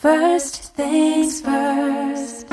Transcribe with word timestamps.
First 0.00 0.72
things 0.72 1.42
first. 1.42 2.49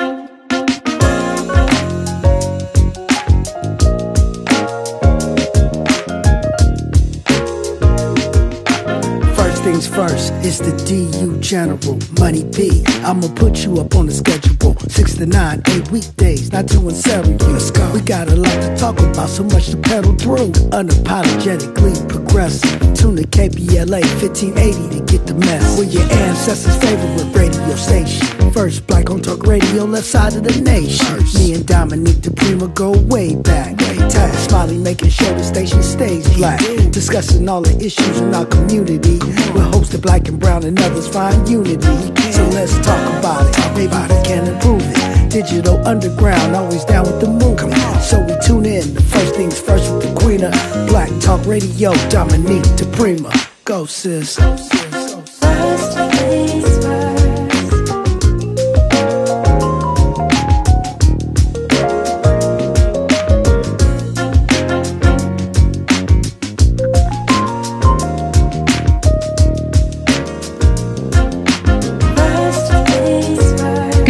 First 9.98 10.30
first, 10.30 10.34
it's 10.46 10.60
the 10.60 10.74
DU 10.86 11.40
General, 11.40 11.98
Money 12.20 12.44
B. 12.44 12.84
I'ma 13.04 13.34
put 13.34 13.66
you 13.66 13.80
up 13.80 13.96
on 13.96 14.06
the 14.06 14.12
schedule. 14.12 14.58
Six 14.90 15.16
to 15.16 15.26
nine, 15.26 15.62
eight 15.70 15.90
weekdays, 15.92 16.52
not 16.52 16.68
too 16.68 16.88
unsettling. 16.88 17.38
Let's 17.40 17.72
go. 17.72 17.92
We 17.94 18.02
got 18.02 18.30
a 18.30 18.36
lot 18.36 18.62
to 18.62 18.76
talk 18.78 19.00
about, 19.00 19.30
so 19.30 19.44
much 19.44 19.70
to 19.70 19.78
pedal 19.78 20.14
through. 20.14 20.52
Unapologetically 20.70 22.08
progressive. 22.08 22.80
Tune 22.96 23.16
to 23.16 23.24
KBLA 23.24 24.02
1580 24.22 25.00
to 25.00 25.06
get 25.06 25.26
the 25.26 25.34
mess. 25.34 25.78
We're 25.78 25.86
your 25.86 26.04
ancestors' 26.04 26.78
favorite 26.78 27.36
radio 27.36 27.76
station. 27.76 28.52
First 28.52 28.88
black 28.88 29.10
on 29.10 29.22
talk 29.22 29.46
radio, 29.46 29.86
left 29.86 30.08
side 30.08 30.36
of 30.36 30.44
the 30.44 30.62
nation. 30.62 31.18
Me 31.36 31.54
and 31.54 31.66
Dominique 31.66 32.22
DePrima 32.22 32.74
go 32.74 32.92
way 32.92 33.36
back. 33.36 33.78
Way 33.82 33.98
back. 33.98 34.34
Smiley 34.34 34.78
making 34.78 35.10
sure 35.10 35.34
the 35.34 35.44
station 35.44 35.84
stays 35.84 36.28
black. 36.38 36.60
Discussing 36.92 37.48
all 37.50 37.62
the 37.62 37.76
issues 37.84 38.20
in 38.20 38.34
our 38.34 38.46
community. 38.46 39.20
We're 39.54 39.70
hosted 39.88 40.02
black 40.02 40.28
and 40.28 40.40
brown 40.40 40.64
and 40.64 40.80
others 40.82 41.08
find 41.08 41.48
unity. 41.48 41.82
So 42.32 42.44
let's 42.50 42.76
talk 42.80 43.20
about 43.20 43.48
it. 43.48 43.58
Maybe 43.76 43.96
we 44.14 44.24
can 44.24 44.48
improve 44.48 44.82
it. 44.84 45.32
Digital 45.32 45.86
underground, 45.86 46.56
always 46.56 46.84
down 46.86 47.06
with 47.06 47.22
the 47.22 47.28
move. 47.28 47.48
So 48.02 48.20
we 48.22 48.36
tune 48.46 48.66
in. 48.66 48.94
The 48.94 49.02
first 49.02 49.36
things 49.36 49.60
first 49.60 49.92
with 49.94 50.04
the 50.04 50.20
queen 50.20 50.44
of 50.44 50.54
black 50.88 51.10
talk 51.20 51.46
radio, 51.46 51.94
Dominique 52.10 52.64
DePrima. 52.78 53.32
Go 53.66 53.86
sis. 53.86 54.38
First 54.38 54.72
things 54.72 54.87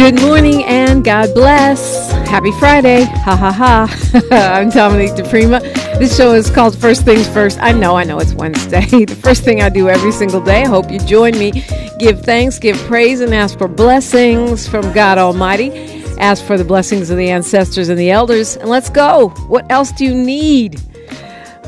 Good 0.08 0.22
morning 0.22 0.64
and 0.64 1.04
God 1.04 1.34
bless. 1.34 2.10
Happy 2.26 2.50
Friday. 2.52 3.04
Ha 3.04 3.36
ha 3.36 3.52
ha. 3.52 4.22
I'm 4.30 4.70
Dominique 4.70 5.10
DePrima. 5.10 5.60
This 5.98 6.16
show 6.16 6.32
is 6.32 6.48
called 6.48 6.74
First 6.78 7.04
Things 7.04 7.28
First. 7.28 7.58
I 7.60 7.72
know, 7.72 7.94
I 7.94 8.04
know 8.04 8.18
it's 8.18 8.32
Wednesday. 8.32 8.86
The 9.04 9.14
first 9.14 9.44
thing 9.44 9.60
I 9.60 9.68
do 9.68 9.90
every 9.90 10.12
single 10.12 10.40
day. 10.40 10.62
I 10.62 10.66
hope 10.66 10.90
you 10.90 10.98
join 11.00 11.38
me. 11.38 11.62
Give 11.98 12.18
thanks, 12.22 12.58
give 12.58 12.78
praise, 12.86 13.20
and 13.20 13.34
ask 13.34 13.58
for 13.58 13.68
blessings 13.68 14.66
from 14.66 14.90
God 14.94 15.18
Almighty. 15.18 15.72
Ask 16.16 16.42
for 16.42 16.56
the 16.56 16.64
blessings 16.64 17.10
of 17.10 17.18
the 17.18 17.28
ancestors 17.28 17.90
and 17.90 17.98
the 17.98 18.10
elders. 18.10 18.56
And 18.56 18.70
let's 18.70 18.88
go. 18.88 19.28
What 19.48 19.70
else 19.70 19.92
do 19.92 20.06
you 20.06 20.14
need? 20.14 20.80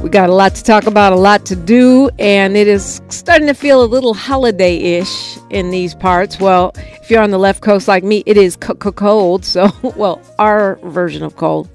We 0.02 0.08
got 0.08 0.30
a 0.30 0.34
lot 0.34 0.54
to 0.54 0.64
talk 0.64 0.86
about, 0.86 1.12
a 1.12 1.16
lot 1.16 1.44
to 1.46 1.54
do, 1.54 2.08
and 2.18 2.56
it 2.56 2.66
is 2.66 3.02
starting 3.10 3.46
to 3.48 3.52
feel 3.54 3.82
a 3.82 3.84
little 3.84 4.14
holiday 4.14 4.98
ish 4.98 5.36
in 5.50 5.68
these 5.70 5.94
parts. 5.94 6.40
Well, 6.40 6.72
if 6.76 7.10
you're 7.10 7.22
on 7.22 7.30
the 7.30 7.38
left 7.38 7.60
coast 7.60 7.86
like 7.86 8.02
me, 8.02 8.22
it 8.24 8.38
is 8.38 8.54
c- 8.54 8.72
c- 8.82 8.92
cold. 8.92 9.44
So, 9.44 9.68
well, 9.96 10.22
our 10.38 10.76
version 10.76 11.22
of 11.22 11.36
cold. 11.36 11.68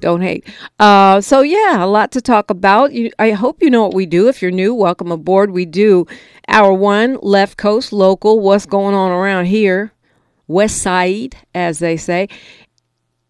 Don't 0.00 0.22
hate. 0.22 0.46
Uh, 0.78 1.20
so, 1.20 1.42
yeah, 1.42 1.84
a 1.84 1.86
lot 1.86 2.12
to 2.12 2.22
talk 2.22 2.48
about. 2.48 2.94
You, 2.94 3.10
I 3.18 3.32
hope 3.32 3.62
you 3.62 3.68
know 3.68 3.82
what 3.82 3.94
we 3.94 4.06
do. 4.06 4.28
If 4.28 4.40
you're 4.40 4.50
new, 4.50 4.74
welcome 4.74 5.12
aboard. 5.12 5.50
We 5.50 5.66
do 5.66 6.06
our 6.48 6.72
one 6.72 7.18
left 7.20 7.58
coast 7.58 7.92
local, 7.92 8.40
what's 8.40 8.64
going 8.64 8.94
on 8.94 9.10
around 9.10 9.46
here, 9.46 9.92
west 10.48 10.78
side, 10.78 11.36
as 11.54 11.78
they 11.80 11.98
say. 11.98 12.28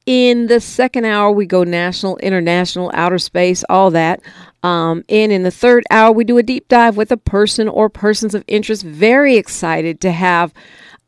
In 0.07 0.47
the 0.47 0.61
second 0.61 1.05
hour, 1.05 1.33
we 1.33 1.47
go 1.47 1.65
national, 1.65 2.17
international, 2.19 2.93
outer 2.95 3.19
space, 3.19 3.65
all 3.69 3.91
that. 3.91 4.21
Um, 4.63 5.05
and 5.09 5.33
in 5.33 5.43
the 5.43 5.51
third 5.51 5.85
hour, 5.91 6.13
we 6.13 6.23
do 6.23 6.39
a 6.39 6.45
deep 6.45 6.69
dive 6.69 6.97
with 6.97 7.11
a 7.11 7.17
person 7.17 7.69
or 7.69 7.89
persons 7.91 8.33
of 8.35 8.45
interest. 8.47 8.85
Very 8.85 9.37
excited 9.37 10.01
to 10.03 10.13
have 10.13 10.55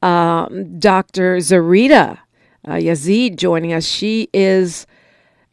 um, 0.02 0.78
Dr. 0.80 1.36
Sharita 1.36 2.18
uh, 2.66 2.72
Yazid 2.72 3.36
joining 3.36 3.72
us. 3.72 3.86
She 3.86 4.28
is 4.34 4.86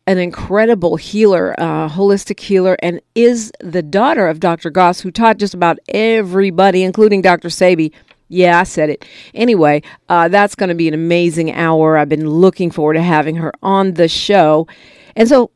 an 0.07 0.17
incredible 0.17 0.97
healer, 0.97 1.55
uh, 1.59 1.89
holistic 1.89 2.39
healer, 2.39 2.77
and 2.81 2.99
is 3.15 3.51
the 3.59 3.81
daughter 3.81 4.27
of 4.27 4.39
Dr. 4.39 4.69
Goss, 4.69 5.01
who 5.01 5.11
taught 5.11 5.37
just 5.37 5.53
about 5.53 5.79
everybody, 5.89 6.83
including 6.83 7.21
Dr. 7.21 7.49
Sebi. 7.49 7.91
Yeah, 8.27 8.59
I 8.59 8.63
said 8.63 8.89
it. 8.89 9.05
Anyway, 9.33 9.81
uh, 10.09 10.27
that's 10.27 10.55
going 10.55 10.69
to 10.69 10.75
be 10.75 10.87
an 10.87 10.93
amazing 10.93 11.51
hour. 11.51 11.97
I've 11.97 12.09
been 12.09 12.29
looking 12.29 12.71
forward 12.71 12.95
to 12.95 13.01
having 13.03 13.35
her 13.35 13.53
on 13.61 13.93
the 13.93 14.07
show. 14.07 14.67
And 15.15 15.29
so 15.29 15.51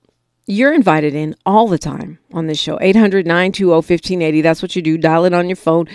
you're 0.46 0.74
invited 0.74 1.16
in 1.16 1.36
all 1.46 1.68
the 1.68 1.80
time 1.80 2.20
on 2.34 2.48
this 2.48 2.60
show. 2.60 2.78
800 2.82 3.26
920 3.26 3.72
1580. 3.72 4.42
That's 4.42 4.62
what 4.62 4.76
you 4.76 4.82
do. 4.82 4.98
Dial 4.98 5.26
it 5.26 5.34
on 5.34 5.50
your 5.50 5.56
phone. 5.56 5.88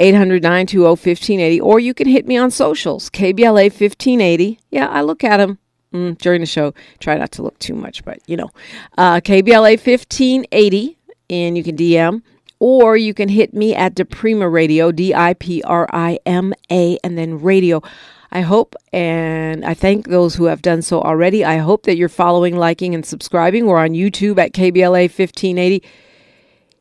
800 0.00 0.42
920 0.42 0.84
1580. 0.84 1.60
Or 1.60 1.80
you 1.80 1.94
can 1.94 2.08
hit 2.08 2.26
me 2.26 2.36
on 2.36 2.50
socials. 2.50 3.10
KBLA 3.10 3.70
1580. 3.70 4.58
Yeah, 4.70 4.88
I 4.88 5.02
look 5.02 5.22
at 5.22 5.38
them 5.38 5.58
mm, 5.92 6.18
during 6.18 6.40
the 6.40 6.46
show. 6.46 6.74
Try 7.00 7.16
not 7.16 7.32
to 7.32 7.42
look 7.42 7.58
too 7.58 7.74
much, 7.74 8.04
but 8.04 8.20
you 8.26 8.36
know. 8.36 8.50
Uh, 8.96 9.20
KBLA 9.20 9.84
1580. 9.84 10.96
And 11.30 11.58
you 11.58 11.62
can 11.62 11.76
DM 11.76 12.22
or 12.60 12.96
you 12.96 13.14
can 13.14 13.28
hit 13.28 13.54
me 13.54 13.74
at 13.74 13.94
Deprima 13.94 14.50
Radio, 14.50 14.90
D 14.92 15.14
I 15.14 15.34
P 15.34 15.62
R 15.62 15.88
I 15.92 16.18
M 16.26 16.54
A, 16.70 16.98
and 17.04 17.16
then 17.16 17.40
radio. 17.40 17.82
I 18.30 18.42
hope 18.42 18.74
and 18.92 19.64
I 19.64 19.74
thank 19.74 20.08
those 20.08 20.34
who 20.34 20.44
have 20.44 20.60
done 20.60 20.82
so 20.82 21.00
already. 21.00 21.44
I 21.44 21.58
hope 21.58 21.84
that 21.84 21.96
you're 21.96 22.08
following, 22.10 22.56
liking, 22.56 22.94
and 22.94 23.04
subscribing. 23.04 23.66
We're 23.66 23.78
on 23.78 23.90
YouTube 23.90 24.38
at 24.38 24.52
KBLA 24.52 25.04
1580. 25.04 25.82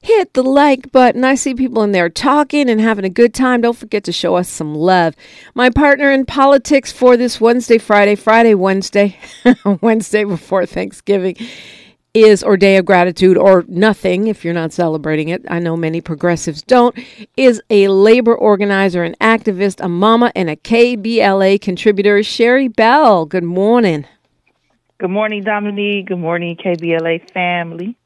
Hit 0.02 0.34
the 0.34 0.44
like 0.44 0.92
button. 0.92 1.24
I 1.24 1.36
see 1.36 1.56
people 1.56 1.84
in 1.84 1.92
there 1.92 2.10
talking 2.10 2.70
and 2.70 2.80
having 2.80 3.06
a 3.06 3.10
good 3.10 3.34
time. 3.34 3.62
Don't 3.62 3.78
forget 3.78 4.04
to 4.06 4.12
show 4.12 4.36
us 4.36 4.48
some 4.48 4.76
love. 4.76 5.16
My 5.56 5.70
partner 5.70 6.12
in 6.12 6.26
politics 6.26 6.92
for 6.92 7.18
this 7.18 7.42
Wednesday, 7.42 7.78
Friday, 7.78 8.16
Friday, 8.16 8.54
Wednesday, 8.54 9.18
Wednesday 9.82 10.24
before 10.24 10.66
Thanksgiving 10.66 11.36
is 12.24 12.44
or 12.44 12.58
day 12.58 12.78
of 12.78 12.86
gratitude 12.86 13.38
or 13.38 13.64
nothing 13.68 14.28
if 14.28 14.44
you're 14.44 14.54
not 14.54 14.74
celebrating 14.74 15.30
it. 15.30 15.46
I 15.50 15.60
know 15.60 15.78
many 15.78 16.02
progressives 16.02 16.62
don't. 16.62 16.98
Is 17.36 17.62
a 17.70 17.88
labor 17.88 18.36
organizer, 18.36 19.04
an 19.04 19.16
activist, 19.22 19.84
a 19.84 19.90
mama, 19.90 20.32
and 20.36 20.50
a 20.50 20.56
KBLA 20.56 21.62
contributor. 21.62 22.24
Sherry 22.24 22.68
Bell. 22.68 23.26
Good 23.26 23.44
morning. 23.44 24.06
Good 25.00 25.12
morning, 25.12 25.44
Dominique. 25.44 26.08
Good 26.08 26.20
morning, 26.20 26.58
KBLA 26.58 27.30
family. 27.32 27.98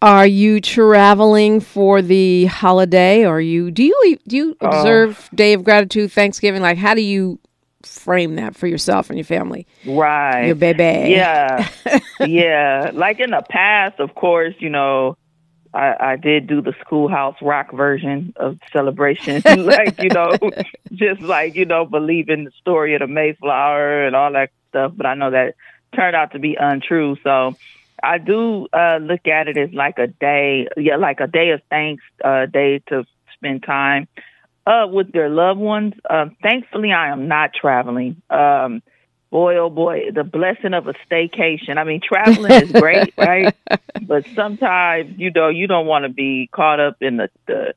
Are 0.00 0.26
you 0.26 0.60
traveling 0.60 1.60
for 1.60 2.00
the 2.02 2.46
holiday? 2.46 3.26
Or 3.26 3.40
you 3.40 3.70
do 3.70 3.82
you 3.82 4.18
do 4.26 4.36
you 4.36 4.56
oh. 4.60 4.66
observe 4.66 5.28
Day 5.34 5.52
of 5.52 5.64
Gratitude, 5.64 6.12
Thanksgiving? 6.12 6.62
Like, 6.62 6.78
how 6.78 6.94
do 6.94 7.02
you 7.02 7.38
frame 7.82 8.36
that 8.36 8.56
for 8.56 8.66
yourself 8.66 9.10
and 9.10 9.18
your 9.18 9.24
family? 9.24 9.66
Right. 9.86 10.46
Your 10.46 10.54
baby. 10.54 11.12
Yeah. 11.12 11.68
yeah. 12.20 12.90
Like 12.92 13.20
in 13.20 13.30
the 13.30 13.42
past, 13.48 14.00
of 14.00 14.14
course, 14.14 14.54
you 14.58 14.70
know, 14.70 15.16
I, 15.74 15.94
I 16.00 16.16
did 16.16 16.46
do 16.46 16.60
the 16.62 16.74
schoolhouse 16.80 17.36
rock 17.42 17.72
version 17.72 18.32
of 18.36 18.58
celebration. 18.72 19.42
like, 19.64 20.02
you 20.02 20.08
know, 20.08 20.32
just 20.92 21.20
like, 21.20 21.54
you 21.54 21.66
know, 21.66 21.84
believe 21.84 22.28
in 22.28 22.44
the 22.44 22.50
story 22.60 22.94
of 22.94 23.00
the 23.00 23.06
Mayflower 23.06 24.06
and 24.06 24.16
all 24.16 24.32
that 24.32 24.50
stuff. 24.70 24.92
But 24.96 25.06
I 25.06 25.14
know 25.14 25.30
that 25.30 25.54
turned 25.94 26.16
out 26.16 26.32
to 26.32 26.38
be 26.38 26.56
untrue. 26.58 27.16
So 27.22 27.54
I 28.02 28.18
do 28.18 28.68
uh 28.72 28.98
look 28.98 29.26
at 29.26 29.48
it 29.48 29.56
as 29.56 29.72
like 29.72 29.98
a 29.98 30.06
day 30.06 30.68
yeah, 30.76 30.96
like 30.96 31.20
a 31.20 31.26
day 31.26 31.50
of 31.50 31.60
thanks, 31.68 32.02
uh 32.24 32.46
day 32.46 32.80
to 32.88 33.04
spend 33.34 33.62
time 33.62 34.08
uh 34.68 34.86
with 34.86 35.12
their 35.12 35.28
loved 35.28 35.60
ones. 35.60 35.94
Um 36.08 36.36
thankfully 36.42 36.92
I 36.92 37.10
am 37.10 37.28
not 37.28 37.50
traveling. 37.54 38.20
Um 38.30 38.82
boy 39.30 39.56
oh 39.56 39.70
boy, 39.70 40.10
the 40.14 40.24
blessing 40.24 40.74
of 40.74 40.86
a 40.86 40.94
staycation. 41.08 41.76
I 41.76 41.84
mean 41.84 42.00
traveling 42.00 42.52
is 42.52 42.72
great, 42.72 43.14
right? 43.18 43.54
But 44.02 44.26
sometimes, 44.34 45.18
you 45.18 45.30
know, 45.30 45.48
you 45.48 45.66
don't 45.66 45.86
want 45.86 46.04
to 46.04 46.08
be 46.08 46.48
caught 46.52 46.80
up 46.80 46.96
in 47.00 47.16
the, 47.18 47.30
the 47.46 47.74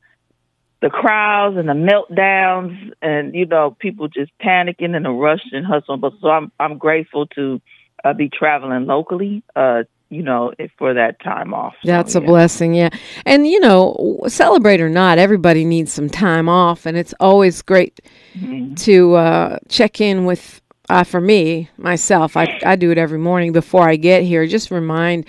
the 0.81 0.89
crowds 0.89 1.57
and 1.57 1.69
the 1.69 1.73
meltdowns 1.73 2.91
and 3.01 3.35
you 3.35 3.45
know 3.45 3.75
people 3.79 4.07
just 4.07 4.31
panicking 4.43 4.95
and 4.95 5.05
the 5.05 5.11
rush 5.11 5.43
and 5.51 5.65
hustle 5.65 5.95
but 5.97 6.13
so 6.19 6.27
i'm 6.27 6.51
i'm 6.59 6.77
grateful 6.77 7.27
to 7.27 7.61
uh, 8.03 8.13
be 8.13 8.29
traveling 8.29 8.87
locally 8.87 9.43
uh 9.55 9.83
you 10.11 10.21
know 10.21 10.53
for 10.77 10.93
that 10.93 11.19
time 11.23 11.53
off 11.53 11.73
So, 11.81 11.87
That's 11.87 12.15
a 12.15 12.19
yeah. 12.19 12.25
blessing, 12.27 12.73
yeah. 12.75 12.89
And 13.25 13.47
you 13.47 13.59
know, 13.59 14.19
celebrate 14.27 14.79
or 14.81 14.89
not, 14.89 15.17
everybody 15.17 15.65
needs 15.65 15.91
some 15.93 16.09
time 16.09 16.47
off, 16.47 16.85
and 16.85 16.95
it's 16.97 17.13
always 17.19 17.61
great 17.63 17.99
Mm-hmm. 18.37 18.75
to 18.75 19.15
uh, 19.15 19.57
check 19.69 19.99
in 19.99 20.25
with. 20.25 20.61
Uh, 20.89 21.03
for 21.05 21.21
me, 21.21 21.69
myself, 21.77 22.35
I 22.37 22.59
I 22.65 22.75
do 22.75 22.91
it 22.91 22.97
every 22.97 23.17
morning 23.19 23.53
before 23.53 23.89
I 23.89 23.95
get 23.97 24.23
here. 24.23 24.45
Just 24.47 24.71
remind 24.71 25.25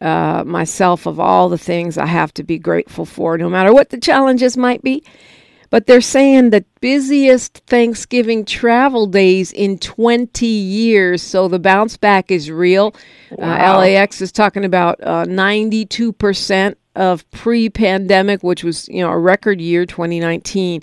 uh, 0.00 0.42
myself 0.46 1.06
of 1.06 1.20
all 1.20 1.48
the 1.50 1.58
things 1.58 1.98
I 1.98 2.06
have 2.06 2.32
to 2.34 2.42
be 2.42 2.58
grateful 2.58 3.04
for, 3.06 3.36
no 3.38 3.48
matter 3.50 3.72
what 3.74 3.90
the 3.90 3.98
challenges 3.98 4.56
might 4.56 4.82
be. 4.82 5.02
But 5.72 5.86
they're 5.86 6.02
saying 6.02 6.50
the 6.50 6.66
busiest 6.82 7.62
Thanksgiving 7.66 8.44
travel 8.44 9.06
days 9.06 9.52
in 9.52 9.78
20 9.78 10.44
years. 10.46 11.22
So 11.22 11.48
the 11.48 11.58
bounce 11.58 11.96
back 11.96 12.30
is 12.30 12.50
real. 12.50 12.94
Uh, 13.30 13.78
LAX 13.78 14.20
is 14.20 14.32
talking 14.32 14.66
about 14.66 15.02
uh, 15.02 15.24
92% 15.24 16.74
of 16.94 17.28
pre-pandemic, 17.30 18.42
which 18.42 18.62
was 18.62 18.86
you 18.90 19.00
know 19.02 19.10
a 19.10 19.18
record 19.18 19.62
year 19.62 19.86
2019. 19.86 20.82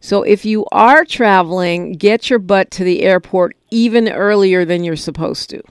So 0.00 0.22
if 0.22 0.46
you 0.46 0.64
are 0.72 1.04
traveling, 1.04 1.92
get 1.92 2.30
your 2.30 2.38
butt 2.38 2.70
to 2.70 2.84
the 2.84 3.02
airport 3.02 3.54
even 3.70 4.08
earlier 4.08 4.64
than 4.64 4.82
you're 4.82 4.96
supposed 4.96 5.50
to. 5.50 5.62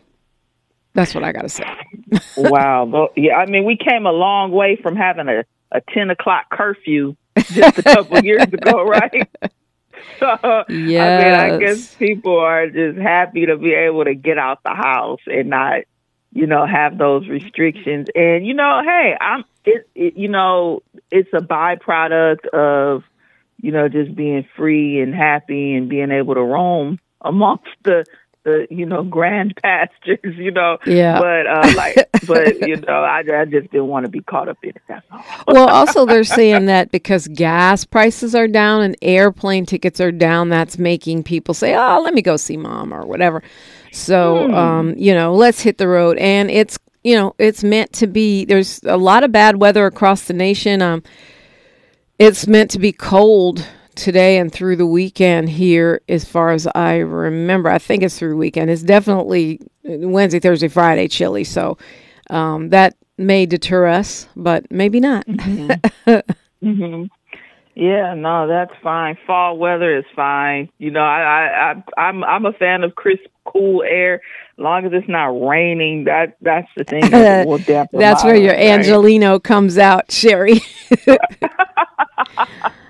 That's 0.94 1.16
what 1.16 1.24
I 1.24 1.32
got 1.32 1.42
to 1.42 1.50
say. 1.50 1.66
wow. 2.38 2.84
Well, 2.84 3.10
yeah, 3.16 3.38
I 3.38 3.48
mean, 3.48 3.66
we 3.66 3.76
came 3.76 4.06
a 4.06 4.12
long 4.12 4.52
way 4.52 4.78
from 4.84 4.96
having 4.96 5.28
a, 5.30 5.46
a 5.72 5.82
10 5.94 6.10
o'clock 6.10 6.50
curfew 6.52 7.16
just 7.38 7.80
a 7.80 7.84
couple 7.84 8.20
years 8.24 8.44
ago, 8.44 8.84
right? 8.84 9.30
So, 10.20 10.28
I 10.28 10.66
mean, 10.70 10.98
I 11.00 11.58
guess 11.58 11.94
people 11.96 12.40
are 12.40 12.68
just 12.70 12.98
happy 12.98 13.46
to 13.46 13.58
be 13.58 13.74
able 13.74 14.06
to 14.06 14.16
get 14.16 14.38
out 14.38 14.64
the 14.64 14.74
house 14.74 15.20
and 15.28 15.50
not, 15.50 15.82
you 16.34 16.48
know, 16.48 16.66
have 16.66 16.98
those 16.98 17.28
restrictions. 17.28 18.08
And, 18.16 18.46
you 18.46 18.54
know, 18.54 18.82
hey, 18.84 19.16
I'm, 19.20 19.44
it, 19.66 19.90
it 19.96 20.18
you 20.18 20.28
know, 20.28 20.82
it's 21.12 21.30
a 21.34 21.42
byproduct 21.42 22.48
of, 22.48 23.04
you 23.58 23.72
know, 23.72 23.90
just 23.90 24.16
being 24.16 24.48
free 24.56 25.02
and 25.02 25.14
happy 25.14 25.76
and 25.76 25.90
being 25.90 26.12
able 26.12 26.34
to 26.36 26.42
roam 26.42 27.00
amongst 27.22 27.70
the, 27.84 28.06
the 28.44 28.68
you 28.70 28.86
know 28.86 29.04
grand 29.04 29.56
pastures 29.64 30.20
you 30.38 30.52
know 30.52 30.78
Yeah. 30.86 31.20
but 31.20 31.48
uh 31.48 31.74
like 31.76 32.10
but 32.28 32.68
you 32.68 32.78
know 32.78 33.04
I, 33.04 33.20
I 33.20 33.46
just 33.46 33.72
didn't 33.72 33.88
want 33.88 34.06
to 34.06 34.10
be 34.10 34.22
caught 34.22 34.50
up 34.50 34.58
in 34.64 34.70
it 34.72 34.82
that's 34.88 35.06
all 35.12 35.24
well, 35.48 35.70
also 35.70 36.06
they're 36.06 36.24
saying 36.24 36.66
that 36.68 36.92
because 36.92 37.28
gas 37.28 37.86
prices 37.86 38.34
are 38.36 38.48
down 38.48 38.82
and 38.82 38.96
airplane 39.02 39.66
tickets 39.66 40.00
are 40.00 40.12
down, 40.12 40.50
that's 40.50 40.78
making 40.78 41.24
people 41.24 41.54
say, 41.54 41.76
"Oh, 41.76 42.02
let 42.04 42.14
me 42.14 42.22
go 42.22 42.38
see 42.38 42.58
mom" 42.58 42.94
or 42.94 43.06
whatever. 43.06 43.44
So, 43.92 44.52
um, 44.54 44.94
you 44.98 45.14
know, 45.14 45.34
let's 45.34 45.62
hit 45.62 45.78
the 45.78 45.88
road, 45.88 46.18
and 46.18 46.50
it's 46.50 46.80
you 47.04 47.16
know 47.16 47.36
it's 47.38 47.64
meant 47.64 47.92
to 47.94 48.08
be. 48.08 48.46
There's 48.46 48.82
a 48.84 48.98
lot 48.98 49.24
of 49.24 49.32
bad 49.32 49.58
weather 49.58 49.86
across 49.86 50.26
the 50.26 50.34
nation. 50.34 50.82
Um, 50.82 51.04
it's 52.20 52.48
meant 52.48 52.72
to 52.72 52.80
be 52.80 52.92
cold 52.92 53.66
today 53.96 54.38
and 54.38 54.52
through 54.52 54.76
the 54.78 54.86
weekend 54.86 55.50
here, 55.50 56.02
as 56.10 56.26
far 56.26 56.52
as 56.52 56.68
I 56.76 56.98
remember. 56.98 57.70
I 57.70 57.80
think 57.80 58.04
it's 58.04 58.18
through 58.18 58.32
the 58.32 58.36
weekend. 58.38 58.70
It's 58.70 58.84
definitely 58.84 59.60
Wednesday, 59.84 60.40
Thursday, 60.40 60.68
Friday, 60.68 61.08
chilly. 61.08 61.44
So 61.44 61.78
um, 62.30 62.70
that 62.70 62.96
may 63.18 63.46
deter 63.46 63.88
us, 63.88 64.28
but 64.36 64.70
maybe 64.72 65.00
not. 65.00 65.26
hmm 66.62 67.04
Yeah, 67.74 68.16
no, 68.16 68.48
that's 68.48 68.74
fine. 68.84 69.18
Fall 69.26 69.58
weather 69.58 69.98
is 69.98 70.04
fine. 70.14 70.70
You 70.78 70.92
know, 70.92 71.00
I, 71.00 71.22
I, 71.22 71.72
I 71.98 72.02
I'm 72.02 72.24
I'm 72.24 72.46
a 72.46 72.52
fan 72.52 72.84
of 72.84 72.96
crisp, 72.96 73.24
cool 73.46 73.82
air. 73.84 74.16
As 74.16 74.22
long 74.58 74.86
as 74.86 74.92
it's 74.94 75.08
not 75.08 75.28
raining, 75.28 76.04
that 76.04 76.36
that's 76.42 76.68
the 76.76 76.84
thing 76.84 77.10
that 77.12 77.46
will 77.48 77.58
dampen. 77.60 78.00
That's 78.00 78.24
where 78.24 78.36
your 78.36 78.54
right? 78.54 78.60
Angelino 78.60 79.40
comes 79.40 79.78
out, 79.78 80.12
Sherry. 80.12 80.60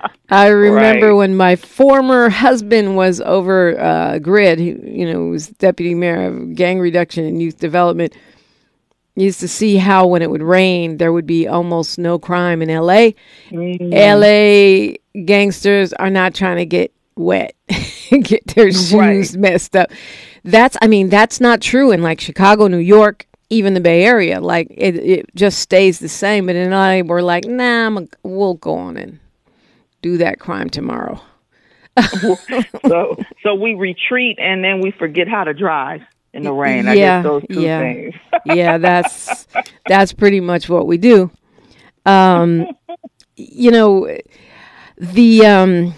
I 0.30 0.48
remember 0.48 1.08
Right. 1.10 1.14
when 1.14 1.36
my 1.36 1.56
former 1.56 2.30
husband 2.30 2.96
was 2.96 3.20
over 3.22 3.80
uh, 3.80 4.20
GRYD, 4.20 4.58
he, 4.60 5.00
you 5.00 5.12
know, 5.12 5.26
was 5.28 5.48
deputy 5.48 5.94
mayor 5.94 6.28
of 6.28 6.56
gang 6.56 6.80
reduction 6.80 7.26
and 7.26 7.42
youth 7.42 7.60
development. 7.60 8.14
Used 9.16 9.42
to 9.42 9.48
see 9.50 9.76
how 9.76 10.08
when 10.08 10.22
it 10.22 10.30
would 10.30 10.42
rain, 10.42 10.96
there 10.98 11.12
would 11.12 11.28
be 11.28 11.46
almost 11.48 12.00
no 12.00 12.18
crime 12.18 12.62
in 12.62 12.70
LA. 12.70 13.12
Mm-hmm. 13.50 13.92
LA 13.92 15.24
gangsters 15.26 15.92
are 15.94 16.10
not 16.10 16.34
trying 16.34 16.58
to 16.58 16.66
get 16.66 16.94
wet, 17.18 17.54
get 18.24 18.48
their 18.56 18.72
shoes 18.72 18.94
Right. 18.94 19.36
messed 19.36 19.76
up. 19.76 19.92
That's, 20.46 20.78
I 20.82 20.88
mean, 20.88 21.10
that's 21.10 21.42
not 21.42 21.60
true 21.62 21.92
in 21.92 22.02
like 22.02 22.22
Chicago, 22.22 22.68
New 22.68 22.78
York, 22.78 23.28
even 23.50 23.74
the 23.74 23.82
Bay 23.82 24.06
Area. 24.06 24.40
Like 24.40 24.68
it, 24.72 24.96
it 24.96 25.26
just 25.36 25.60
stays 25.60 26.00
the 26.00 26.08
same. 26.10 26.46
But 26.46 26.56
in 26.56 26.72
LA, 26.72 27.02
we're 27.02 27.22
like, 27.22 27.44
nah, 27.46 27.88
I'm 27.88 27.98
a, 27.98 28.08
we'll 28.24 28.54
go 28.56 28.76
on 28.76 28.96
and 28.96 29.20
do 30.02 30.18
that 30.18 30.40
crime 30.40 30.70
tomorrow. 30.70 31.22
so 32.88 33.18
so 33.44 33.56
we 33.56 33.74
retreat 33.76 34.38
and 34.40 34.64
then 34.64 34.80
we 34.82 34.92
forget 34.92 35.28
how 35.28 35.44
to 35.44 35.54
drive 35.54 36.02
in 36.34 36.44
the 36.44 36.52
rain. 36.54 36.88
I 36.88 36.94
Yeah, 36.94 37.22
guess 37.22 37.24
those 37.24 37.44
two 37.52 37.62
yeah. 37.62 37.80
things. 37.80 38.16
yeah, 38.46 38.78
that's 38.78 39.48
that's 39.88 40.14
pretty 40.14 40.40
much 40.40 40.70
what 40.70 40.88
we 40.88 40.98
do. 40.98 41.32
Um, 42.06 42.68
you 43.36 43.72
know, 43.72 44.18
the 44.98 45.46
um, 45.46 45.94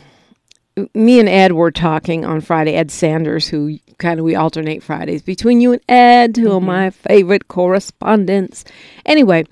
me 0.95 1.19
and 1.19 1.29
Ed 1.29 1.51
were 1.53 1.71
talking 1.71 2.25
on 2.25 2.41
Friday. 2.41 2.73
Ed 2.73 2.91
Sanders, 2.91 3.47
who 3.47 3.77
kind 3.99 4.19
of 4.19 4.25
we 4.25 4.35
alternate 4.35 4.81
Fridays 4.83 5.21
between 5.21 5.61
you 5.61 5.73
and 5.73 5.81
Ed, 5.87 6.37
who 6.37 6.51
are 6.51 6.61
my 6.61 6.89
favorite 6.89 7.47
correspondents. 7.47 8.65
Anyway, 9.05 9.45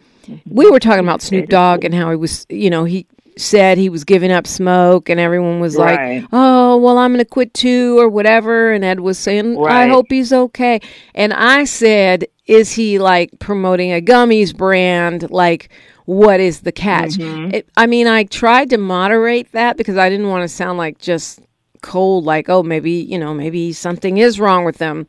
we 0.46 0.70
were 0.70 0.80
talking 0.80 1.04
about 1.04 1.22
Snoop 1.22 1.50
Dogg 1.50 1.86
and 1.86 1.94
how 1.94 2.10
he 2.10 2.16
was, 2.16 2.46
you 2.50 2.70
know, 2.70 2.84
he 2.84 3.06
said 3.42 3.78
he 3.78 3.90
was 3.90 4.04
giving 4.04 4.32
up 4.32 4.48
smoke, 4.48 5.10
and 5.10 5.20
everyone 5.20 5.60
was 5.60 5.76
Right. 5.76 6.22
like, 6.22 6.30
"Oh, 6.32 6.78
well, 6.78 6.98
I'm 6.98 7.12
going 7.12 7.20
to 7.20 7.26
quit 7.26 7.54
too," 7.54 8.00
or 8.00 8.08
whatever. 8.10 8.72
And 8.72 8.84
Ed 8.86 9.00
was 9.02 9.18
saying, 9.18 9.58
"I 9.74 9.88
hope 9.88 10.06
he's 10.10 10.32
okay." 10.32 10.80
And 11.16 11.34
I 11.34 11.64
said, 11.66 12.26
"Is 12.48 12.74
he 12.74 13.00
like 13.00 13.32
promoting 13.40 13.92
a 13.92 14.02
gummies 14.02 14.56
brand? 14.56 15.30
Like, 15.32 15.70
what 16.06 16.40
is 16.40 16.62
the 16.62 16.72
catch?" 16.72 17.18
It, 17.54 17.68
I 17.76 17.88
mean, 17.88 18.08
I 18.08 18.24
tried 18.24 18.70
to 18.72 18.78
moderate 18.78 19.52
that 19.54 19.78
because 19.78 19.98
I 19.98 20.10
didn't 20.10 20.30
want 20.30 20.44
to 20.44 20.48
sound 20.48 20.78
like 20.78 20.98
just 21.00 21.40
cold, 21.82 22.26
like, 22.26 22.48
"Oh, 22.50 22.64
maybe 22.64 22.92
you 22.92 23.18
know, 23.18 23.34
maybe 23.34 23.74
something 23.74 24.18
is 24.18 24.40
wrong 24.40 24.66
with 24.66 24.78
them." 24.78 25.08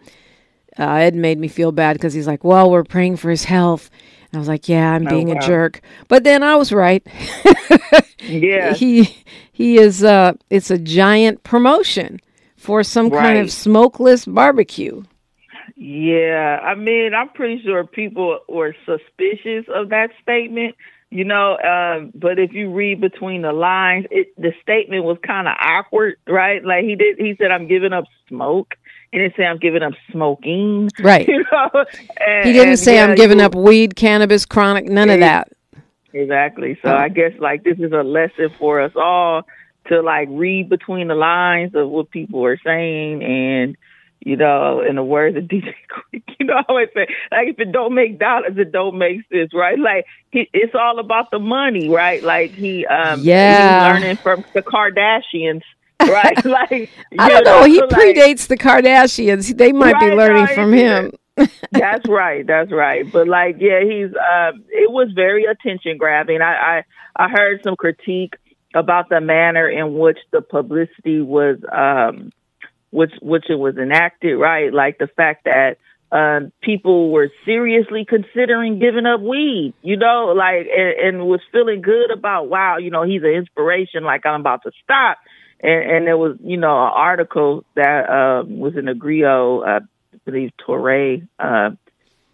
Uh, 0.79 0.85
Ed 0.95 1.15
made 1.15 1.39
me 1.39 1.49
feel 1.49 1.71
bad 1.71 1.93
because 1.95 2.15
he's 2.15 2.27
like, 2.27 2.45
"Well, 2.45 2.71
we're 2.71 2.85
praying 2.85 3.17
for 3.17 3.29
his 3.31 3.45
health." 3.45 3.91
I 4.33 4.39
was 4.39 4.49
like, 4.49 4.69
"Yeah, 4.69 4.93
I'm 4.93 5.05
being 5.05 5.31
a 5.31 5.35
wow. 5.35 5.41
jerk," 5.41 5.81
but 6.09 6.25
then 6.25 6.43
I 6.43 6.57
was 6.57 6.73
right. 6.73 7.07
Yeah. 8.23 8.75
he 8.75 9.17
he 9.53 9.79
is 9.79 10.05
uh 10.05 10.35
it's 10.49 10.71
a 10.71 10.79
giant 10.79 11.43
promotion 11.43 12.21
for 12.57 12.85
some 12.85 13.11
kind 13.11 13.39
of 13.39 13.51
smokeless 13.51 14.25
barbecue. 14.25 15.03
Yeah, 15.75 16.61
I 16.63 16.77
mean, 16.77 17.13
I'm 17.13 17.31
pretty 17.31 17.61
sure 17.65 17.85
people 17.85 18.39
were 18.49 18.77
suspicious 18.87 19.67
of 19.75 19.89
that 19.89 20.11
statement, 20.23 20.77
you 21.11 21.25
know. 21.25 21.55
Uh, 21.55 22.07
but 22.15 22.39
if 22.39 22.53
you 22.53 22.71
read 22.71 23.01
between 23.01 23.43
the 23.43 23.53
lines, 23.53 24.07
it, 24.13 24.29
the 24.37 24.53
statement 24.63 25.05
was 25.05 25.19
kind 25.27 25.49
of 25.49 25.55
awkward, 25.59 26.19
right? 26.29 26.65
Like 26.65 26.85
he 26.85 26.95
did, 26.95 27.19
he 27.19 27.35
said, 27.37 27.51
"I'm 27.51 27.67
giving 27.67 27.93
up 27.93 28.05
smoke," 28.29 28.77
didn't 29.19 29.37
say, 29.37 29.45
"I'm 29.45 29.59
giving 29.59 29.83
up 29.83 29.93
smoking," 30.11 30.91
Right. 31.01 31.27
you 31.29 31.45
know. 31.53 31.85
And, 32.27 32.47
He 32.47 32.53
didn't 32.53 32.79
say 32.79 32.97
yeah, 32.97 33.07
I'm 33.07 33.15
giving 33.15 33.41
up 33.41 33.55
weed, 33.55 33.97
cannabis, 33.97 34.47
chronic, 34.47 34.87
none 34.87 35.11
of 35.11 35.21
that. 35.21 35.49
Exactly. 36.13 36.79
So 36.83 36.91
Oh. 36.91 36.97
I 36.97 37.09
guess 37.09 37.33
like 37.39 37.65
this 37.65 37.79
is 37.79 37.93
a 37.93 38.03
lesson 38.03 38.51
for 38.59 38.81
us 38.81 38.93
all 38.97 39.43
to 39.89 40.01
like 40.03 40.29
read 40.31 40.69
between 40.69 41.09
the 41.09 41.15
lines 41.15 41.75
of 41.75 41.89
what 41.89 42.11
people 42.11 42.45
are 42.45 42.59
saying 42.65 43.23
and 43.23 43.77
you 44.25 44.37
know, 44.37 44.81
in 44.89 44.95
the 44.95 45.03
words 45.03 45.37
of 45.37 45.43
DJ 45.45 45.75
Quik, 46.15 46.23
you 46.39 46.47
know, 46.47 46.55
I 46.55 46.63
always 46.69 46.89
say, 46.95 47.09
like, 47.33 47.49
if 47.49 47.59
it 47.59 47.73
don't 47.73 47.93
make 47.93 48.21
dollars, 48.21 48.53
it 48.57 48.71
don't 48.71 48.97
make 48.97 49.23
sense, 49.33 49.51
right? 49.53 49.77
Like, 49.77 50.07
he, 50.31 50.49
it's 50.53 50.77
all 50.77 51.01
about 51.01 51.33
the 51.33 51.41
money, 51.41 51.89
right? 51.89 52.23
Like, 52.23 52.53
he, 52.53 52.87
um, 52.87 53.19
Yeah. 53.25 53.95
he's 53.97 54.01
learning 54.01 54.17
from 54.19 54.45
the 54.55 54.63
Kardashians, 54.63 55.63
right? 56.09 56.45
like, 56.45 56.91
I 57.19 57.29
don't 57.29 57.45
know. 57.45 57.65
He 57.65 57.81
like- 57.81 57.91
predates 57.91 58.47
the 58.47 58.57
Kardashians. 58.57 59.57
They 59.57 59.73
might 59.73 59.99
be 60.01 60.07
learning 60.07 60.47
no, 60.47 60.55
from 60.55 60.73
him. 60.73 61.13
that's 61.73 62.09
right. 62.09 62.47
That's 62.47 62.71
right. 62.71 63.11
But 63.11 63.29
like, 63.29 63.57
yeah, 63.59 63.81
he's. 63.83 64.09
Um, 64.09 64.65
it 64.69 64.91
was 64.91 65.11
very 65.15 65.45
attention 65.45 65.97
grabbing. 65.97 66.43
I, 66.43 66.83
I 67.17 67.25
I 67.25 67.29
heard 67.29 67.61
some 67.65 67.77
critique 67.77 68.35
about 68.75 69.09
the 69.09 69.21
manner 69.21 69.69
in 69.69 69.95
which 69.99 70.19
the 70.31 70.43
publicity 70.43 71.21
was, 71.21 71.59
um, 71.71 72.33
which 72.91 73.13
which 73.23 73.49
it 73.49 73.55
was 73.55 73.77
enacted. 73.77 74.39
Right, 74.39 74.73
like 74.73 74.99
the 74.99 75.09
fact 75.09 75.45
that. 75.45 75.79
Um, 76.15 76.53
people 76.61 77.11
were 77.11 77.31
seriously 77.47 78.05
considering 78.07 78.79
giving 78.79 79.07
up 79.07 79.23
weed, 79.23 79.73
you 79.81 79.97
know, 79.97 80.35
like, 80.37 80.67
and, 80.69 81.17
and 81.17 81.27
was 81.27 81.41
feeling 81.51 81.81
good 81.81 82.11
about, 82.11 82.51
wow, 82.51 82.77
you 82.77 82.91
know, 82.91 83.03
he's 83.03 83.23
an 83.23 83.31
inspiration, 83.31 84.05
like 84.05 84.27
I'm 84.27 84.39
about 84.39 84.63
to 84.65 84.73
stop. 84.85 85.17
And, 85.63 85.91
and 85.91 86.07
there 86.07 86.19
was, 86.19 86.37
you 86.43 86.57
know, 86.57 86.73
an 86.73 86.93
article 86.95 87.65
that 87.75 88.11
um, 88.11 88.59
was 88.59 88.77
in 88.77 88.87
the 88.87 88.95
Grio, 88.95 89.61
uh, 89.61 89.81
I 90.13 90.17
believe 90.25 90.51
Torre 90.59 91.19
uh, 91.39 91.71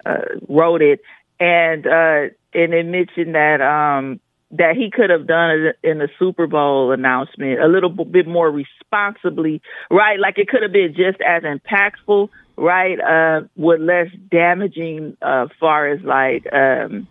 uh, 0.05 0.19
wrote 0.49 0.83
it, 0.83 1.01
and 1.39 1.87
uh, 1.87 2.35
and 2.55 2.75
it 2.75 2.87
mentioned 2.87 3.35
that 3.35 3.61
um, 3.61 4.21
that 4.53 4.77
he 4.77 4.91
could 4.91 5.11
have 5.11 5.27
done 5.27 5.51
it 5.51 5.79
in 5.83 5.99
the 5.99 6.09
Super 6.19 6.47
Bowl 6.47 6.93
announcement 6.93 7.61
a 7.61 7.69
little 7.69 7.91
bit 7.91 8.27
more 8.27 8.51
responsibly, 8.51 9.61
right? 9.91 10.19
Like 10.19 10.39
it 10.39 10.49
could 10.49 10.63
have 10.63 10.73
been 10.73 10.95
just 10.97 11.21
as 11.21 11.43
impactful, 11.43 12.31
right? 12.57 12.99
Uh, 12.99 13.47
with 13.57 13.81
less 13.81 14.09
damaging, 14.31 15.17
uh, 15.23 15.49
far 15.61 15.89
as 15.89 16.01
like. 16.03 16.51
Um, 16.53 17.09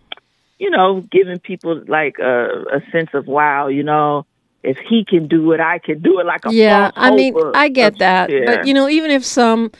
you 0.58 0.70
know, 0.70 1.04
giving 1.12 1.38
people 1.38 1.84
like 1.86 2.18
a, 2.18 2.48
a 2.48 2.80
sense 2.90 3.10
of 3.14 3.28
wow, 3.28 3.68
you 3.68 3.84
know, 3.84 4.26
if 4.62 4.78
he 4.78 5.04
can 5.04 5.28
do 5.28 5.52
it, 5.52 5.60
I 5.60 5.78
can 5.78 6.00
do 6.00 6.20
it. 6.20 6.26
Like 6.26 6.44
a 6.44 6.52
yeah 6.52 6.90
i 6.96 7.10
mean 7.10 7.34
i 7.54 7.68
get 7.68 7.98
that. 7.98 8.30
Yeah. 8.30 8.44
but 8.44 8.66
you 8.66 8.74
know 8.74 8.88
even 8.88 9.10
if 9.10 9.24
some 9.24 9.70